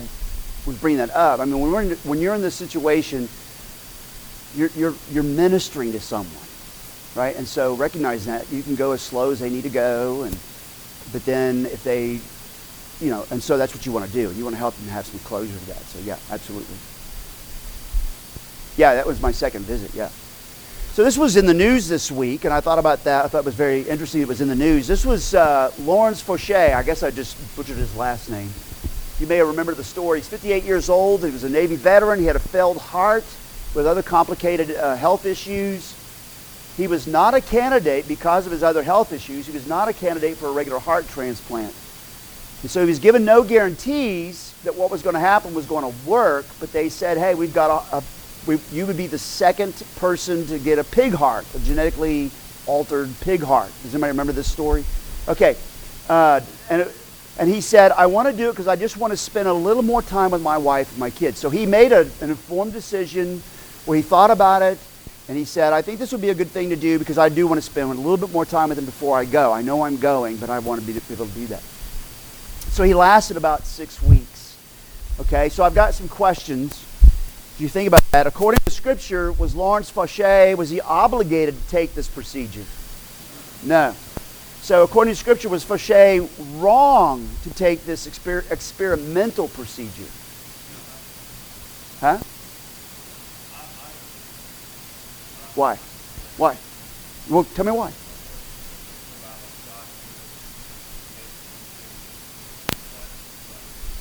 was 0.65 0.77
bringing 0.77 0.99
that 0.99 1.11
up. 1.11 1.39
I 1.39 1.45
mean, 1.45 1.59
when, 1.59 1.71
we're 1.71 1.81
in, 1.81 1.91
when 1.97 2.19
you're 2.19 2.35
in 2.35 2.41
this 2.41 2.55
situation, 2.55 3.27
you're, 4.55 4.69
you're, 4.75 4.93
you're 5.11 5.23
ministering 5.23 5.91
to 5.91 5.99
someone, 5.99 6.31
right? 7.15 7.35
And 7.35 7.47
so 7.47 7.75
recognizing 7.75 8.31
that, 8.33 8.51
you 8.51 8.63
can 8.63 8.75
go 8.75 8.91
as 8.91 9.01
slow 9.01 9.31
as 9.31 9.39
they 9.39 9.49
need 9.49 9.63
to 9.63 9.69
go, 9.69 10.23
and 10.23 10.37
but 11.11 11.25
then 11.25 11.65
if 11.65 11.83
they, 11.83 12.19
you 13.03 13.09
know, 13.09 13.25
and 13.31 13.41
so 13.41 13.57
that's 13.57 13.73
what 13.73 13.85
you 13.85 13.91
want 13.91 14.05
to 14.05 14.11
do. 14.11 14.31
You 14.33 14.43
want 14.43 14.55
to 14.55 14.59
help 14.59 14.75
them 14.75 14.87
have 14.89 15.05
some 15.05 15.19
closure 15.21 15.57
to 15.57 15.65
that. 15.67 15.81
So 15.81 15.99
yeah, 15.99 16.17
absolutely. 16.31 16.75
Yeah, 18.77 18.95
that 18.95 19.07
was 19.07 19.21
my 19.21 19.31
second 19.31 19.65
visit. 19.65 19.93
Yeah. 19.93 20.09
So 20.93 21.03
this 21.03 21.17
was 21.17 21.35
in 21.35 21.45
the 21.45 21.53
news 21.53 21.87
this 21.87 22.11
week, 22.11 22.45
and 22.45 22.53
I 22.53 22.61
thought 22.61 22.79
about 22.79 23.03
that. 23.05 23.25
I 23.25 23.27
thought 23.27 23.39
it 23.39 23.45
was 23.45 23.55
very 23.55 23.81
interesting. 23.81 24.21
It 24.21 24.27
was 24.27 24.41
in 24.41 24.47
the 24.47 24.55
news. 24.55 24.87
This 24.87 25.05
was 25.05 25.33
uh, 25.33 25.71
Lawrence 25.79 26.21
Fauché. 26.21 26.75
I 26.75 26.83
guess 26.83 27.03
I 27.03 27.11
just 27.11 27.37
butchered 27.55 27.77
his 27.77 27.95
last 27.95 28.29
name. 28.29 28.49
You 29.19 29.27
may 29.27 29.41
remember 29.41 29.73
the 29.73 29.83
story. 29.83 30.19
He's 30.19 30.29
58 30.29 30.63
years 30.63 30.89
old. 30.89 31.25
He 31.25 31.31
was 31.31 31.43
a 31.43 31.49
Navy 31.49 31.75
veteran. 31.75 32.19
He 32.19 32.25
had 32.25 32.37
a 32.37 32.39
failed 32.39 32.77
heart 32.77 33.25
with 33.75 33.85
other 33.85 34.01
complicated 34.01 34.71
uh, 34.71 34.95
health 34.95 35.25
issues. 35.25 35.95
He 36.77 36.87
was 36.87 37.05
not 37.05 37.33
a 37.33 37.41
candidate 37.41 38.07
because 38.07 38.45
of 38.45 38.53
his 38.53 38.63
other 38.63 38.81
health 38.81 39.11
issues. 39.11 39.45
He 39.45 39.51
was 39.51 39.67
not 39.67 39.89
a 39.89 39.93
candidate 39.93 40.37
for 40.37 40.47
a 40.47 40.51
regular 40.53 40.79
heart 40.79 41.05
transplant. 41.09 41.75
And 42.61 42.71
so 42.71 42.79
he 42.79 42.87
was 42.87 42.99
given 42.99 43.25
no 43.25 43.43
guarantees 43.43 44.53
that 44.63 44.75
what 44.75 44.89
was 44.89 45.01
going 45.01 45.15
to 45.15 45.19
happen 45.19 45.53
was 45.53 45.65
going 45.65 45.89
to 45.89 46.09
work, 46.09 46.45
but 46.61 46.71
they 46.71 46.87
said, 46.87 47.17
hey, 47.17 47.35
we've 47.35 47.53
got 47.53 47.91
a, 47.91 47.97
a 47.97 48.03
we, 48.47 48.57
you 48.71 48.85
would 48.85 48.97
be 48.97 49.07
the 49.07 49.17
second 49.17 49.83
person 49.97 50.47
to 50.47 50.59
get 50.59 50.79
a 50.79 50.83
pig 50.85 51.13
heart, 51.13 51.45
a 51.55 51.59
genetically 51.59 52.31
altered 52.67 53.13
pig 53.19 53.41
heart. 53.41 53.71
Does 53.83 53.93
anybody 53.93 54.11
remember 54.11 54.31
this 54.31 54.49
story? 54.49 54.85
Okay. 55.27 55.57
Uh, 56.07 56.39
and, 56.69 56.89
and 57.39 57.47
he 57.47 57.61
said, 57.61 57.93
I 57.93 58.05
want 58.05 58.27
to 58.27 58.35
do 58.35 58.49
it 58.49 58.51
because 58.51 58.67
I 58.67 58.75
just 58.75 58.97
want 58.97 59.11
to 59.11 59.17
spend 59.17 59.47
a 59.47 59.53
little 59.53 59.81
more 59.81 60.01
time 60.01 60.31
with 60.31 60.41
my 60.41 60.57
wife 60.57 60.91
and 60.91 60.99
my 60.99 61.09
kids. 61.09 61.39
So 61.39 61.49
he 61.49 61.65
made 61.65 61.93
a, 61.93 62.01
an 62.21 62.29
informed 62.29 62.73
decision 62.73 63.41
where 63.85 63.95
he 63.95 64.01
thought 64.01 64.29
about 64.29 64.61
it 64.61 64.77
and 65.29 65.37
he 65.37 65.45
said, 65.45 65.71
I 65.71 65.81
think 65.81 65.99
this 65.99 66.11
would 66.11 66.21
be 66.21 66.31
a 66.31 66.35
good 66.35 66.49
thing 66.49 66.69
to 66.69 66.75
do 66.75 66.99
because 66.99 67.17
I 67.17 67.29
do 67.29 67.47
want 67.47 67.57
to 67.57 67.61
spend 67.61 67.89
a 67.89 67.93
little 67.93 68.17
bit 68.17 68.31
more 68.31 68.45
time 68.45 68.69
with 68.69 68.75
them 68.75 68.85
before 68.85 69.17
I 69.17 69.23
go. 69.23 69.53
I 69.53 69.61
know 69.61 69.83
I'm 69.83 69.95
going, 69.97 70.35
but 70.35 70.49
I 70.49 70.59
want 70.59 70.81
to 70.81 70.85
be 70.85 70.91
able 70.93 71.27
to 71.27 71.33
do 71.33 71.47
that. 71.47 71.61
So 72.71 72.83
he 72.83 72.93
lasted 72.93 73.37
about 73.37 73.65
six 73.65 74.01
weeks. 74.03 74.57
Okay, 75.21 75.47
so 75.49 75.63
I've 75.63 75.75
got 75.75 75.93
some 75.93 76.09
questions 76.09 76.85
Do 77.59 77.63
you 77.63 77.69
think 77.69 77.87
about 77.89 78.09
that, 78.11 78.25
according 78.25 78.59
to 78.63 78.71
Scripture, 78.71 79.33
was 79.33 79.53
Lawrence 79.53 79.91
Fauché, 79.91 80.55
was 80.55 80.69
he 80.69 80.79
obligated 80.79 81.61
to 81.61 81.69
take 81.69 81.93
this 81.93 82.07
procedure? 82.07 82.63
No. 83.65 83.93
So 84.61 84.83
according 84.83 85.13
to 85.13 85.19
Scripture, 85.19 85.49
was 85.49 85.65
Fauché 85.65 86.29
wrong 86.61 87.27
to 87.43 87.49
take 87.49 87.85
this 87.85 88.07
exper- 88.07 88.49
experimental 88.51 89.47
procedure? 89.47 90.05
Huh? 91.99 92.17
Why? 95.55 95.75
Why? 96.37 96.57
Well, 97.29 97.43
tell 97.43 97.65
me 97.65 97.71
why. 97.71 97.91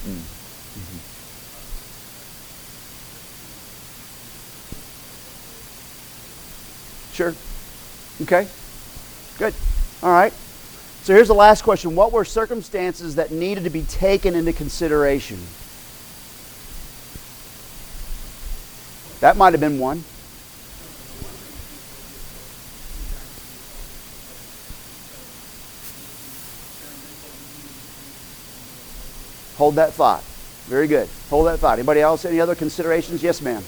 Mm. 0.06 0.20
Sure. 7.12 7.34
Okay. 8.22 8.46
Good. 9.38 9.54
All 10.02 10.10
right. 10.10 10.32
So 11.08 11.14
here's 11.14 11.28
the 11.28 11.34
last 11.34 11.62
question 11.62 11.94
What 11.96 12.12
were 12.12 12.22
circumstances 12.22 13.14
that 13.14 13.30
needed 13.30 13.64
to 13.64 13.70
be 13.70 13.80
taken 13.84 14.34
into 14.34 14.52
consideration? 14.52 15.38
That 19.20 19.38
might 19.38 19.54
have 19.54 19.60
been 19.60 19.78
one. 19.78 20.04
Hold 29.56 29.76
that 29.76 29.94
thought. 29.94 30.22
Very 30.66 30.88
good. 30.88 31.08
Hold 31.30 31.46
that 31.46 31.58
thought. 31.58 31.78
Anybody 31.78 32.02
else? 32.02 32.26
Any 32.26 32.38
other 32.38 32.54
considerations? 32.54 33.22
Yes, 33.22 33.40
ma'am. 33.40 33.64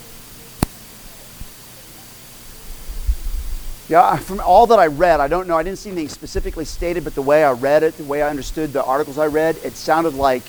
Yeah, 3.91 4.15
from 4.19 4.39
all 4.39 4.69
that 4.69 4.79
I 4.79 4.87
read, 4.87 5.19
I 5.19 5.27
don't 5.27 5.49
know, 5.49 5.59
I 5.59 5.65
didn't 5.65 5.81
see 5.81 5.91
anything 5.91 6.09
specifically 6.09 6.65
stated, 6.65 7.03
but 7.03 7.17
the 7.17 7.23
way 7.23 7.43
I 7.43 7.51
read 7.51 7.83
it, 7.83 7.97
the 7.97 8.05
way 8.05 8.23
I 8.23 8.31
understood 8.31 8.73
the 8.73 8.85
articles 8.85 9.19
I 9.19 9.27
read, 9.27 9.57
it 9.65 9.73
sounded 9.73 10.15
like 10.15 10.45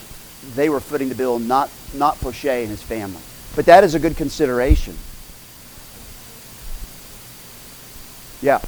they 0.54 0.70
were 0.70 0.80
footing 0.80 1.10
the 1.10 1.16
bill, 1.16 1.40
not, 1.40 1.72
not 1.96 2.18
Fauché 2.18 2.62
and 2.62 2.70
his 2.70 2.84
family. 2.84 3.20
But 3.56 3.66
that 3.66 3.84
is 3.84 3.96
a 3.96 4.00
good 4.00 4.16
consideration. 4.16 4.96
Yeah. 8.44 8.62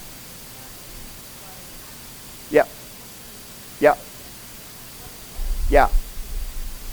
Yeah. 2.49 2.65
Yeah. 3.79 3.95
Yeah. 5.69 5.87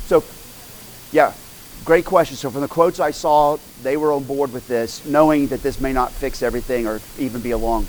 So, 0.04 0.22
yeah. 1.12 1.32
Great 1.86 2.04
question. 2.04 2.36
So, 2.36 2.50
from 2.50 2.60
the 2.60 2.68
quotes 2.68 3.00
I 3.00 3.10
saw, 3.10 3.56
they 3.82 3.96
were 3.96 4.12
on 4.12 4.24
board 4.24 4.52
with 4.52 4.66
this, 4.68 5.04
knowing 5.04 5.48
that 5.48 5.62
this 5.62 5.80
may 5.80 5.92
not 5.92 6.12
fix 6.12 6.42
everything 6.42 6.86
or 6.86 7.00
even 7.18 7.40
be 7.40 7.50
a 7.50 7.58
long. 7.58 7.86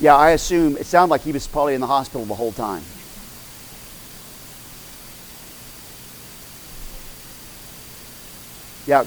Yeah, 0.00 0.16
I 0.16 0.30
assume 0.30 0.76
it 0.76 0.86
sounded 0.86 1.10
like 1.10 1.20
he 1.20 1.32
was 1.32 1.46
probably 1.46 1.74
in 1.74 1.80
the 1.80 1.86
hospital 1.86 2.24
the 2.24 2.34
whole 2.34 2.52
time. 2.52 2.82
Yeah, 8.84 9.04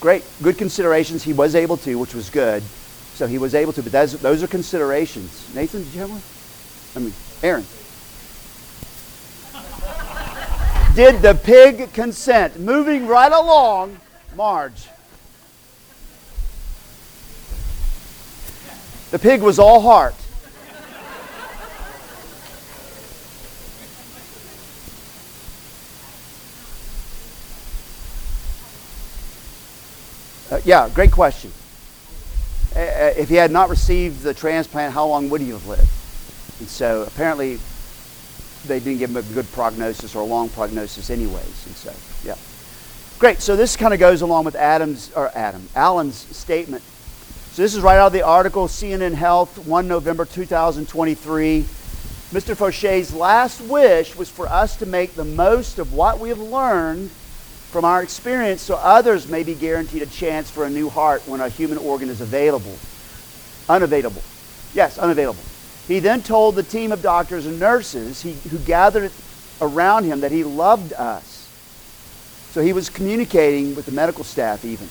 great, 0.00 0.24
good 0.42 0.58
considerations. 0.58 1.22
He 1.22 1.32
was 1.32 1.54
able 1.54 1.76
to, 1.78 1.94
which 1.96 2.14
was 2.14 2.30
good. 2.30 2.64
So 3.14 3.26
he 3.28 3.38
was 3.38 3.54
able 3.54 3.72
to, 3.74 3.82
but 3.82 3.92
those, 3.92 4.42
are 4.42 4.48
considerations. 4.48 5.54
Nathan, 5.54 5.84
did 5.84 5.94
you 5.94 6.00
have 6.00 6.10
one? 6.10 6.22
I 6.96 6.98
mean, 6.98 7.14
Aaron. 7.42 7.64
Did 10.94 11.22
the 11.22 11.34
pig 11.34 11.90
consent? 11.94 12.60
Moving 12.60 13.06
right 13.06 13.32
along, 13.32 13.98
Marge. 14.36 14.88
The 19.10 19.18
pig 19.18 19.40
was 19.40 19.58
all 19.58 19.80
heart. 19.80 20.14
Uh, 30.50 30.60
yeah, 30.66 30.90
great 30.90 31.10
question. 31.10 31.50
Uh, 32.76 32.80
uh, 32.80 33.14
if 33.16 33.30
he 33.30 33.36
had 33.36 33.50
not 33.50 33.70
received 33.70 34.20
the 34.22 34.34
transplant, 34.34 34.92
how 34.92 35.06
long 35.06 35.30
would 35.30 35.40
he 35.40 35.48
have 35.48 35.66
lived? 35.66 35.88
And 36.60 36.68
so 36.68 37.04
apparently 37.04 37.58
they 38.66 38.78
didn't 38.78 38.98
give 38.98 39.10
him 39.10 39.16
a 39.16 39.22
good 39.22 39.50
prognosis 39.52 40.14
or 40.14 40.22
a 40.22 40.26
long 40.26 40.48
prognosis 40.48 41.10
anyways. 41.10 41.66
And 41.66 41.76
so, 41.76 41.92
yeah. 42.24 42.36
Great. 43.18 43.40
So 43.40 43.56
this 43.56 43.76
kind 43.76 43.94
of 43.94 44.00
goes 44.00 44.22
along 44.22 44.44
with 44.44 44.54
Adam's 44.54 45.12
or 45.14 45.30
Adam 45.34 45.68
Allen's 45.74 46.16
statement. 46.36 46.82
So 47.52 47.62
this 47.62 47.74
is 47.74 47.80
right 47.80 47.98
out 47.98 48.08
of 48.08 48.12
the 48.12 48.22
article 48.22 48.66
CNN 48.66 49.12
Health, 49.12 49.58
1 49.66 49.86
November 49.86 50.24
2023. 50.24 51.60
Mr. 51.60 52.56
Fauché's 52.56 53.12
last 53.14 53.60
wish 53.60 54.16
was 54.16 54.30
for 54.30 54.48
us 54.48 54.76
to 54.76 54.86
make 54.86 55.14
the 55.14 55.24
most 55.24 55.78
of 55.78 55.92
what 55.92 56.18
we 56.18 56.30
have 56.30 56.38
learned 56.38 57.10
from 57.10 57.84
our 57.84 58.02
experience 58.02 58.62
so 58.62 58.76
others 58.76 59.28
may 59.28 59.42
be 59.42 59.54
guaranteed 59.54 60.02
a 60.02 60.06
chance 60.06 60.50
for 60.50 60.64
a 60.64 60.70
new 60.70 60.88
heart 60.88 61.22
when 61.28 61.40
a 61.40 61.48
human 61.48 61.78
organ 61.78 62.08
is 62.08 62.20
available. 62.22 62.76
Unavailable. 63.68 64.22
Yes, 64.74 64.98
unavailable. 64.98 65.42
He 65.92 65.98
then 65.98 66.22
told 66.22 66.54
the 66.54 66.62
team 66.62 66.90
of 66.90 67.02
doctors 67.02 67.44
and 67.44 67.60
nurses 67.60 68.22
he, 68.22 68.32
who 68.48 68.56
gathered 68.58 69.12
around 69.60 70.04
him 70.04 70.20
that 70.20 70.32
he 70.32 70.42
loved 70.42 70.94
us. 70.94 71.46
So 72.52 72.62
he 72.62 72.72
was 72.72 72.88
communicating 72.88 73.74
with 73.74 73.84
the 73.84 73.92
medical 73.92 74.24
staff 74.24 74.64
even. 74.64 74.88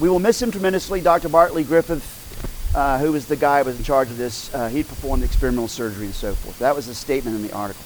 We 0.00 0.08
will 0.08 0.20
miss 0.20 0.40
him 0.40 0.52
tremendously. 0.52 1.00
Dr. 1.00 1.28
Bartley 1.28 1.64
Griffith 1.64 2.08
uh, 2.72 2.98
who 2.98 3.10
was 3.10 3.26
the 3.26 3.34
guy 3.34 3.64
who 3.64 3.66
was 3.66 3.76
in 3.76 3.84
charge 3.84 4.10
of 4.10 4.16
this, 4.16 4.54
uh, 4.54 4.68
he 4.68 4.84
performed 4.84 5.24
experimental 5.24 5.66
surgery 5.66 6.06
and 6.06 6.14
so 6.14 6.34
forth. 6.34 6.56
That 6.60 6.76
was 6.76 6.86
the 6.86 6.94
statement 6.94 7.34
in 7.34 7.42
the 7.42 7.52
article. 7.52 7.82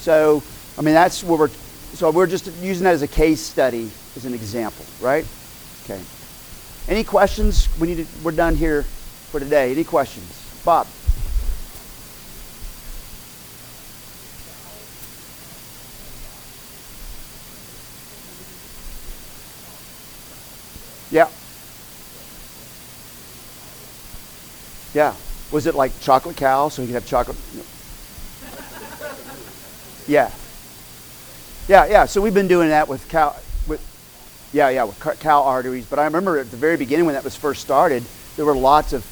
So, 0.00 0.42
I 0.78 0.82
mean, 0.82 0.94
that's 0.94 1.22
where 1.22 1.38
we're, 1.38 1.48
so 1.92 2.10
we're 2.10 2.26
just 2.26 2.50
using 2.62 2.84
that 2.84 2.94
as 2.94 3.02
a 3.02 3.08
case 3.08 3.42
study, 3.42 3.90
as 4.16 4.24
an 4.24 4.32
example, 4.32 4.86
right? 4.98 5.26
Okay. 5.84 6.00
Any 6.88 7.04
questions? 7.04 7.68
We 7.78 7.88
need 7.88 8.06
to, 8.06 8.24
we're 8.24 8.32
done 8.32 8.54
here 8.54 8.84
for 9.30 9.40
today. 9.40 9.72
Any 9.72 9.84
questions? 9.84 10.62
Bob. 10.64 10.86
Yeah. 21.10 21.28
Yeah. 24.94 25.14
Was 25.50 25.66
it 25.66 25.74
like 25.74 25.98
chocolate 26.00 26.36
cow 26.36 26.68
so 26.68 26.82
he 26.82 26.88
could 26.88 26.94
have 26.94 27.06
chocolate? 27.06 27.36
Yeah. 30.06 30.30
Yeah, 31.68 31.86
yeah. 31.86 32.06
So 32.06 32.20
we've 32.20 32.34
been 32.34 32.48
doing 32.48 32.70
that 32.70 32.88
with 32.88 33.08
cow, 33.08 33.36
with, 33.66 33.80
yeah, 34.52 34.70
yeah, 34.70 34.84
with 34.84 34.98
cow 35.20 35.42
arteries. 35.42 35.86
But 35.86 35.98
I 35.98 36.04
remember 36.04 36.38
at 36.38 36.50
the 36.50 36.56
very 36.56 36.76
beginning 36.76 37.06
when 37.06 37.14
that 37.14 37.24
was 37.24 37.36
first 37.36 37.60
started, 37.60 38.02
there 38.36 38.44
were 38.44 38.56
lots 38.56 38.92
of 38.92 39.04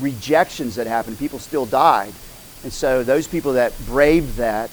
rejections 0.00 0.74
that 0.76 0.86
happened. 0.86 1.18
People 1.18 1.38
still 1.38 1.66
died. 1.66 2.12
And 2.64 2.72
so 2.72 3.04
those 3.04 3.28
people 3.28 3.52
that 3.54 3.72
braved 3.86 4.36
that 4.36 4.70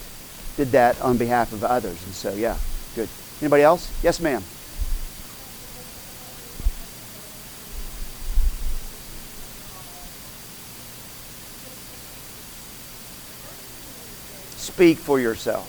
did 0.57 0.72
that 0.72 0.99
on 1.01 1.18
behalf 1.18 1.53
of 1.53 1.64
others. 1.64 2.03
And 2.05 2.14
so, 2.14 2.34
yeah, 2.34 2.57
good. 2.95 3.09
Anybody 3.41 3.64
else? 3.64 3.91
Yes, 4.03 4.20
ma'am. 4.20 4.43
Speak 14.62 14.99
for 14.99 15.20
yourself. 15.20 15.68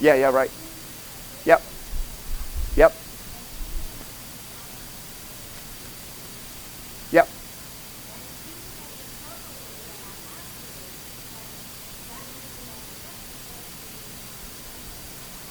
Yeah, 0.00 0.14
yeah, 0.16 0.30
right. 0.30 0.50
Yep. 1.44 1.62
Yep. 2.74 2.96
Yep. 7.12 7.28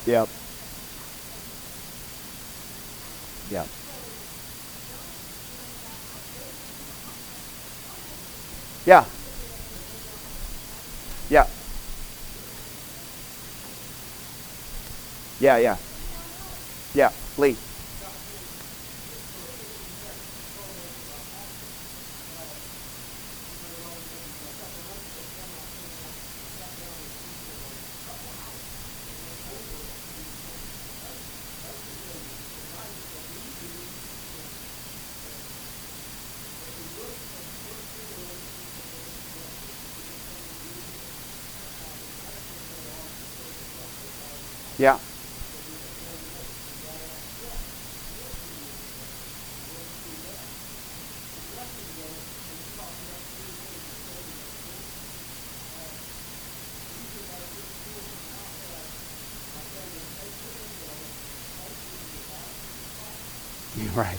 Yep. 0.06 0.39
Yep. 3.52 3.68
Yeah. 8.86 9.06
Yeah. 11.30 11.48
Yeah, 15.40 15.58
yeah. 15.58 15.78
Yeah, 16.94 17.12
Lee. 17.38 17.56
Yeah. 44.80 44.98
You're 63.78 63.92
right. 63.92 64.18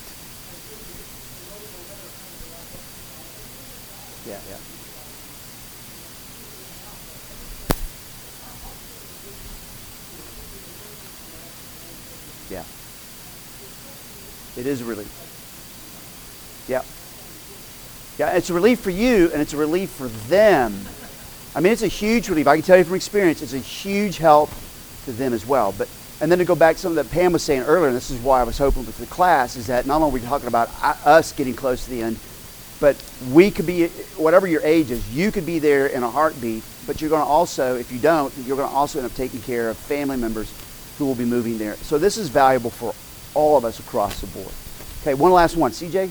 Yeah, 4.26 4.38
yeah. 4.48 4.56
Yeah. 12.50 12.64
It 14.56 14.66
is 14.66 14.80
a 14.80 14.84
relief. 14.84 15.08
Yeah. 16.68 16.82
Yeah, 18.18 18.29
it's 18.40 18.48
a 18.48 18.54
relief 18.54 18.80
for 18.80 18.88
you 18.88 19.30
and 19.32 19.42
it's 19.42 19.52
a 19.52 19.56
relief 19.58 19.90
for 19.90 20.08
them. 20.08 20.74
I 21.54 21.60
mean, 21.60 21.74
it's 21.74 21.82
a 21.82 21.88
huge 21.88 22.30
relief. 22.30 22.46
I 22.46 22.56
can 22.56 22.64
tell 22.64 22.78
you 22.78 22.84
from 22.84 22.94
experience, 22.94 23.42
it's 23.42 23.52
a 23.52 23.58
huge 23.58 24.16
help 24.16 24.48
to 25.04 25.12
them 25.12 25.34
as 25.34 25.44
well. 25.44 25.74
But 25.76 25.90
and 26.22 26.32
then 26.32 26.38
to 26.38 26.46
go 26.46 26.54
back 26.54 26.76
to 26.76 26.80
something 26.80 26.96
that 26.96 27.10
Pam 27.10 27.32
was 27.32 27.42
saying 27.42 27.62
earlier, 27.62 27.88
and 27.88 27.96
this 27.96 28.10
is 28.10 28.18
why 28.20 28.40
I 28.40 28.44
was 28.44 28.56
hoping 28.56 28.86
with 28.86 28.96
the 28.96 29.04
class, 29.06 29.56
is 29.56 29.66
that 29.66 29.84
not 29.84 29.96
only 30.00 30.08
are 30.08 30.22
we 30.22 30.26
talking 30.26 30.48
about 30.48 30.70
us 30.82 31.32
getting 31.32 31.52
close 31.52 31.84
to 31.84 31.90
the 31.90 32.02
end, 32.02 32.18
but 32.80 32.96
we 33.30 33.50
could 33.50 33.66
be, 33.66 33.88
whatever 34.16 34.46
your 34.46 34.62
age 34.62 34.90
is, 34.90 35.14
you 35.14 35.30
could 35.30 35.44
be 35.44 35.58
there 35.58 35.86
in 35.86 36.02
a 36.02 36.10
heartbeat, 36.10 36.62
but 36.86 37.00
you're 37.00 37.10
going 37.10 37.22
to 37.22 37.28
also, 37.28 37.76
if 37.76 37.92
you 37.92 37.98
don't, 37.98 38.32
you're 38.38 38.56
going 38.56 38.68
to 38.68 38.74
also 38.74 39.00
end 39.00 39.06
up 39.06 39.14
taking 39.14 39.40
care 39.42 39.68
of 39.68 39.76
family 39.76 40.16
members 40.16 40.50
who 40.98 41.04
will 41.04 41.14
be 41.14 41.26
moving 41.26 41.58
there. 41.58 41.74
So 41.76 41.98
this 41.98 42.16
is 42.16 42.30
valuable 42.30 42.70
for 42.70 42.94
all 43.34 43.58
of 43.58 43.66
us 43.66 43.80
across 43.80 44.20
the 44.22 44.26
board. 44.28 44.52
Okay, 45.02 45.14
one 45.14 45.32
last 45.32 45.56
one. 45.56 45.72
CJ? 45.72 46.10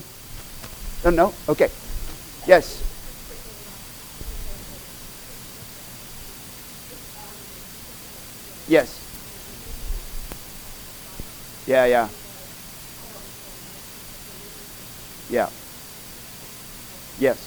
No, 1.04 1.10
no? 1.10 1.34
Okay. 1.48 1.70
Yes. 2.50 2.82
Yes. 8.66 8.90
Yeah, 11.68 11.84
yeah. 11.84 12.08
Yeah. 15.30 15.48
Yes. 17.20 17.38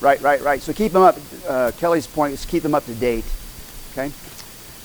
Right, 0.00 0.20
right, 0.20 0.40
right. 0.40 0.60
So 0.60 0.72
keep 0.72 0.90
them 0.90 1.02
up. 1.02 1.16
Uh, 1.46 1.70
Kelly's 1.78 2.08
point 2.08 2.34
is 2.34 2.44
keep 2.44 2.64
them 2.64 2.74
up 2.74 2.84
to 2.86 2.94
date. 2.96 3.24
Okay. 3.92 4.10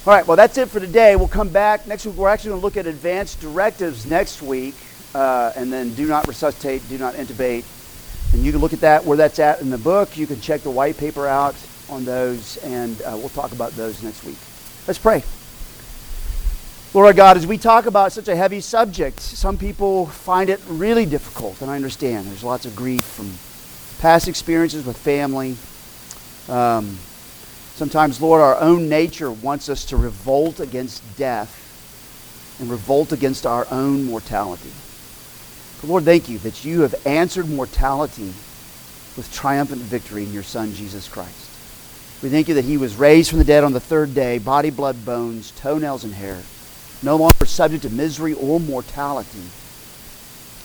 All 0.05 0.13
right. 0.13 0.27
Well, 0.27 0.37
that's 0.37 0.59
it 0.59 0.69
for 0.69 0.79
today. 0.79 1.15
We'll 1.15 1.27
come 1.27 1.49
back 1.49 1.87
next 1.87 2.05
week. 2.05 2.17
We're 2.17 2.29
actually 2.29 2.49
going 2.49 2.61
to 2.61 2.65
look 2.65 2.77
at 2.77 2.85
advanced 2.85 3.41
directives 3.41 4.05
next 4.05 4.43
week, 4.43 4.75
uh, 5.15 5.53
and 5.55 5.73
then 5.73 5.95
do 5.95 6.05
not 6.05 6.27
resuscitate, 6.27 6.87
do 6.87 6.99
not 6.99 7.15
intubate, 7.15 7.63
and 8.35 8.43
you 8.43 8.51
can 8.51 8.59
look 8.59 8.73
at 8.73 8.81
that 8.81 9.05
where 9.05 9.15
that's 9.15 9.39
at 9.39 9.61
in 9.61 9.69
the 9.69 9.77
book. 9.77 10.17
You 10.17 10.27
can 10.27 10.41
check 10.41 10.59
the 10.59 10.69
white 10.69 10.97
paper 10.97 11.25
out 11.25 11.55
on 11.87 12.03
those, 12.03 12.57
and 12.57 13.01
uh, 13.03 13.15
we'll 13.15 13.29
talk 13.29 13.53
about 13.53 13.71
those 13.71 14.03
next 14.03 14.25
week. 14.25 14.35
Let's 14.87 14.99
pray. 14.99 15.23
Lord 16.93 17.15
God, 17.15 17.37
as 17.37 17.47
we 17.47 17.57
talk 17.57 17.85
about 17.85 18.11
such 18.11 18.27
a 18.27 18.35
heavy 18.35 18.59
subject, 18.59 19.21
some 19.21 19.57
people 19.57 20.07
find 20.07 20.49
it 20.49 20.59
really 20.67 21.05
difficult, 21.05 21.61
and 21.61 21.71
I 21.71 21.77
understand. 21.77 22.27
There's 22.27 22.43
lots 22.43 22.65
of 22.65 22.75
grief 22.75 23.05
from 23.05 23.31
past 24.01 24.27
experiences 24.27 24.85
with 24.85 24.97
family. 24.97 25.55
Um, 26.53 26.97
sometimes, 27.75 28.19
Lord, 28.19 28.41
our 28.41 28.59
own 28.59 28.89
nature 28.89 29.31
wants 29.31 29.69
us 29.69 29.85
to 29.85 29.97
revolt 29.97 30.59
against 30.59 31.01
death 31.15 31.61
and 32.59 32.69
revolt 32.69 33.13
against 33.13 33.45
our 33.45 33.65
own 33.71 34.03
mortality. 34.03 34.71
But 35.81 35.89
Lord, 35.89 36.03
thank 36.03 36.29
you 36.29 36.37
that 36.39 36.65
you 36.65 36.81
have 36.81 36.95
answered 37.05 37.49
mortality 37.49 38.33
with 39.15 39.29
triumphant 39.33 39.81
victory 39.81 40.23
in 40.23 40.33
your 40.33 40.43
Son, 40.43 40.73
Jesus 40.73 41.07
Christ. 41.07 41.51
We 42.23 42.29
thank 42.29 42.47
you 42.47 42.55
that 42.55 42.65
he 42.65 42.77
was 42.77 42.95
raised 42.95 43.29
from 43.29 43.39
the 43.39 43.45
dead 43.45 43.63
on 43.63 43.73
the 43.73 43.79
third 43.79 44.13
day, 44.13 44.39
body, 44.39 44.69
blood, 44.69 45.05
bones, 45.05 45.51
toenails, 45.51 46.03
and 46.03 46.13
hair 46.13 46.41
no 47.03 47.15
longer 47.17 47.45
subject 47.45 47.83
to 47.83 47.89
misery 47.89 48.33
or 48.33 48.59
mortality. 48.59 49.43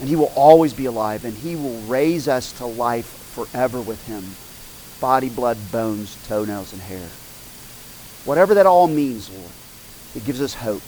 And 0.00 0.08
he 0.08 0.16
will 0.16 0.32
always 0.34 0.72
be 0.72 0.86
alive, 0.86 1.24
and 1.24 1.34
he 1.34 1.54
will 1.56 1.78
raise 1.82 2.28
us 2.28 2.52
to 2.54 2.66
life 2.66 3.06
forever 3.06 3.80
with 3.80 4.04
him 4.06 4.24
body, 5.00 5.30
blood, 5.30 5.56
bones, 5.72 6.16
toenails, 6.26 6.74
and 6.74 6.82
hair. 6.82 7.08
Whatever 8.26 8.54
that 8.54 8.66
all 8.66 8.86
means, 8.86 9.30
Lord, 9.30 9.50
it 10.14 10.26
gives 10.26 10.42
us 10.42 10.52
hope. 10.52 10.82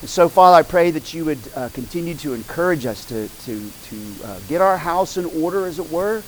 And 0.00 0.10
so, 0.10 0.28
Father, 0.28 0.58
I 0.58 0.62
pray 0.62 0.90
that 0.90 1.14
you 1.14 1.24
would 1.24 1.38
uh, 1.54 1.70
continue 1.70 2.14
to 2.16 2.34
encourage 2.34 2.84
us 2.84 3.04
to, 3.06 3.28
to, 3.28 3.70
to 3.84 4.24
uh, 4.24 4.38
get 4.48 4.60
our 4.60 4.76
house 4.76 5.16
in 5.16 5.24
order, 5.42 5.66
as 5.66 5.78
it 5.78 5.90
were, 5.90 6.22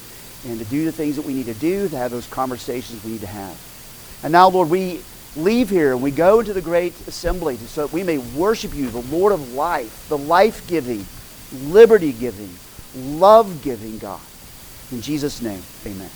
and 0.47 0.59
to 0.59 0.65
do 0.67 0.85
the 0.85 0.93
things 0.93 1.17
that 1.17 1.25
we 1.27 1.35
need 1.35 1.47
to 1.47 1.55
do, 1.55 1.89
to 1.89 1.97
have 1.97 2.11
those 2.11 2.27
conversations 2.29 3.05
we 3.05 3.13
need 3.13 3.21
to 3.21 3.27
have. 3.27 4.21
And 4.23 4.33
now, 4.33 4.49
Lord, 4.49 4.71
we 4.71 5.01
leave 5.37 5.69
here 5.69 5.93
and 5.93 6.03
we 6.03 6.11
go 6.11 6.41
into 6.41 6.53
the 6.53 6.63
great 6.63 6.95
assembly 7.07 7.57
so 7.57 7.87
that 7.87 7.93
we 7.93 8.03
may 8.03 8.19
worship 8.19 8.75
you, 8.75 8.89
the 8.89 9.03
Lord 9.15 9.33
of 9.33 9.53
life, 9.53 10.09
the 10.09 10.19
life 10.19 10.67
giving, 10.67 11.05
liberty 11.71 12.13
giving, 12.13 12.51
love 12.97 13.63
giving 13.63 13.99
God. 13.99 14.21
In 14.91 15.03
Jesus' 15.03 15.43
name, 15.43 15.63
amen. 15.85 16.11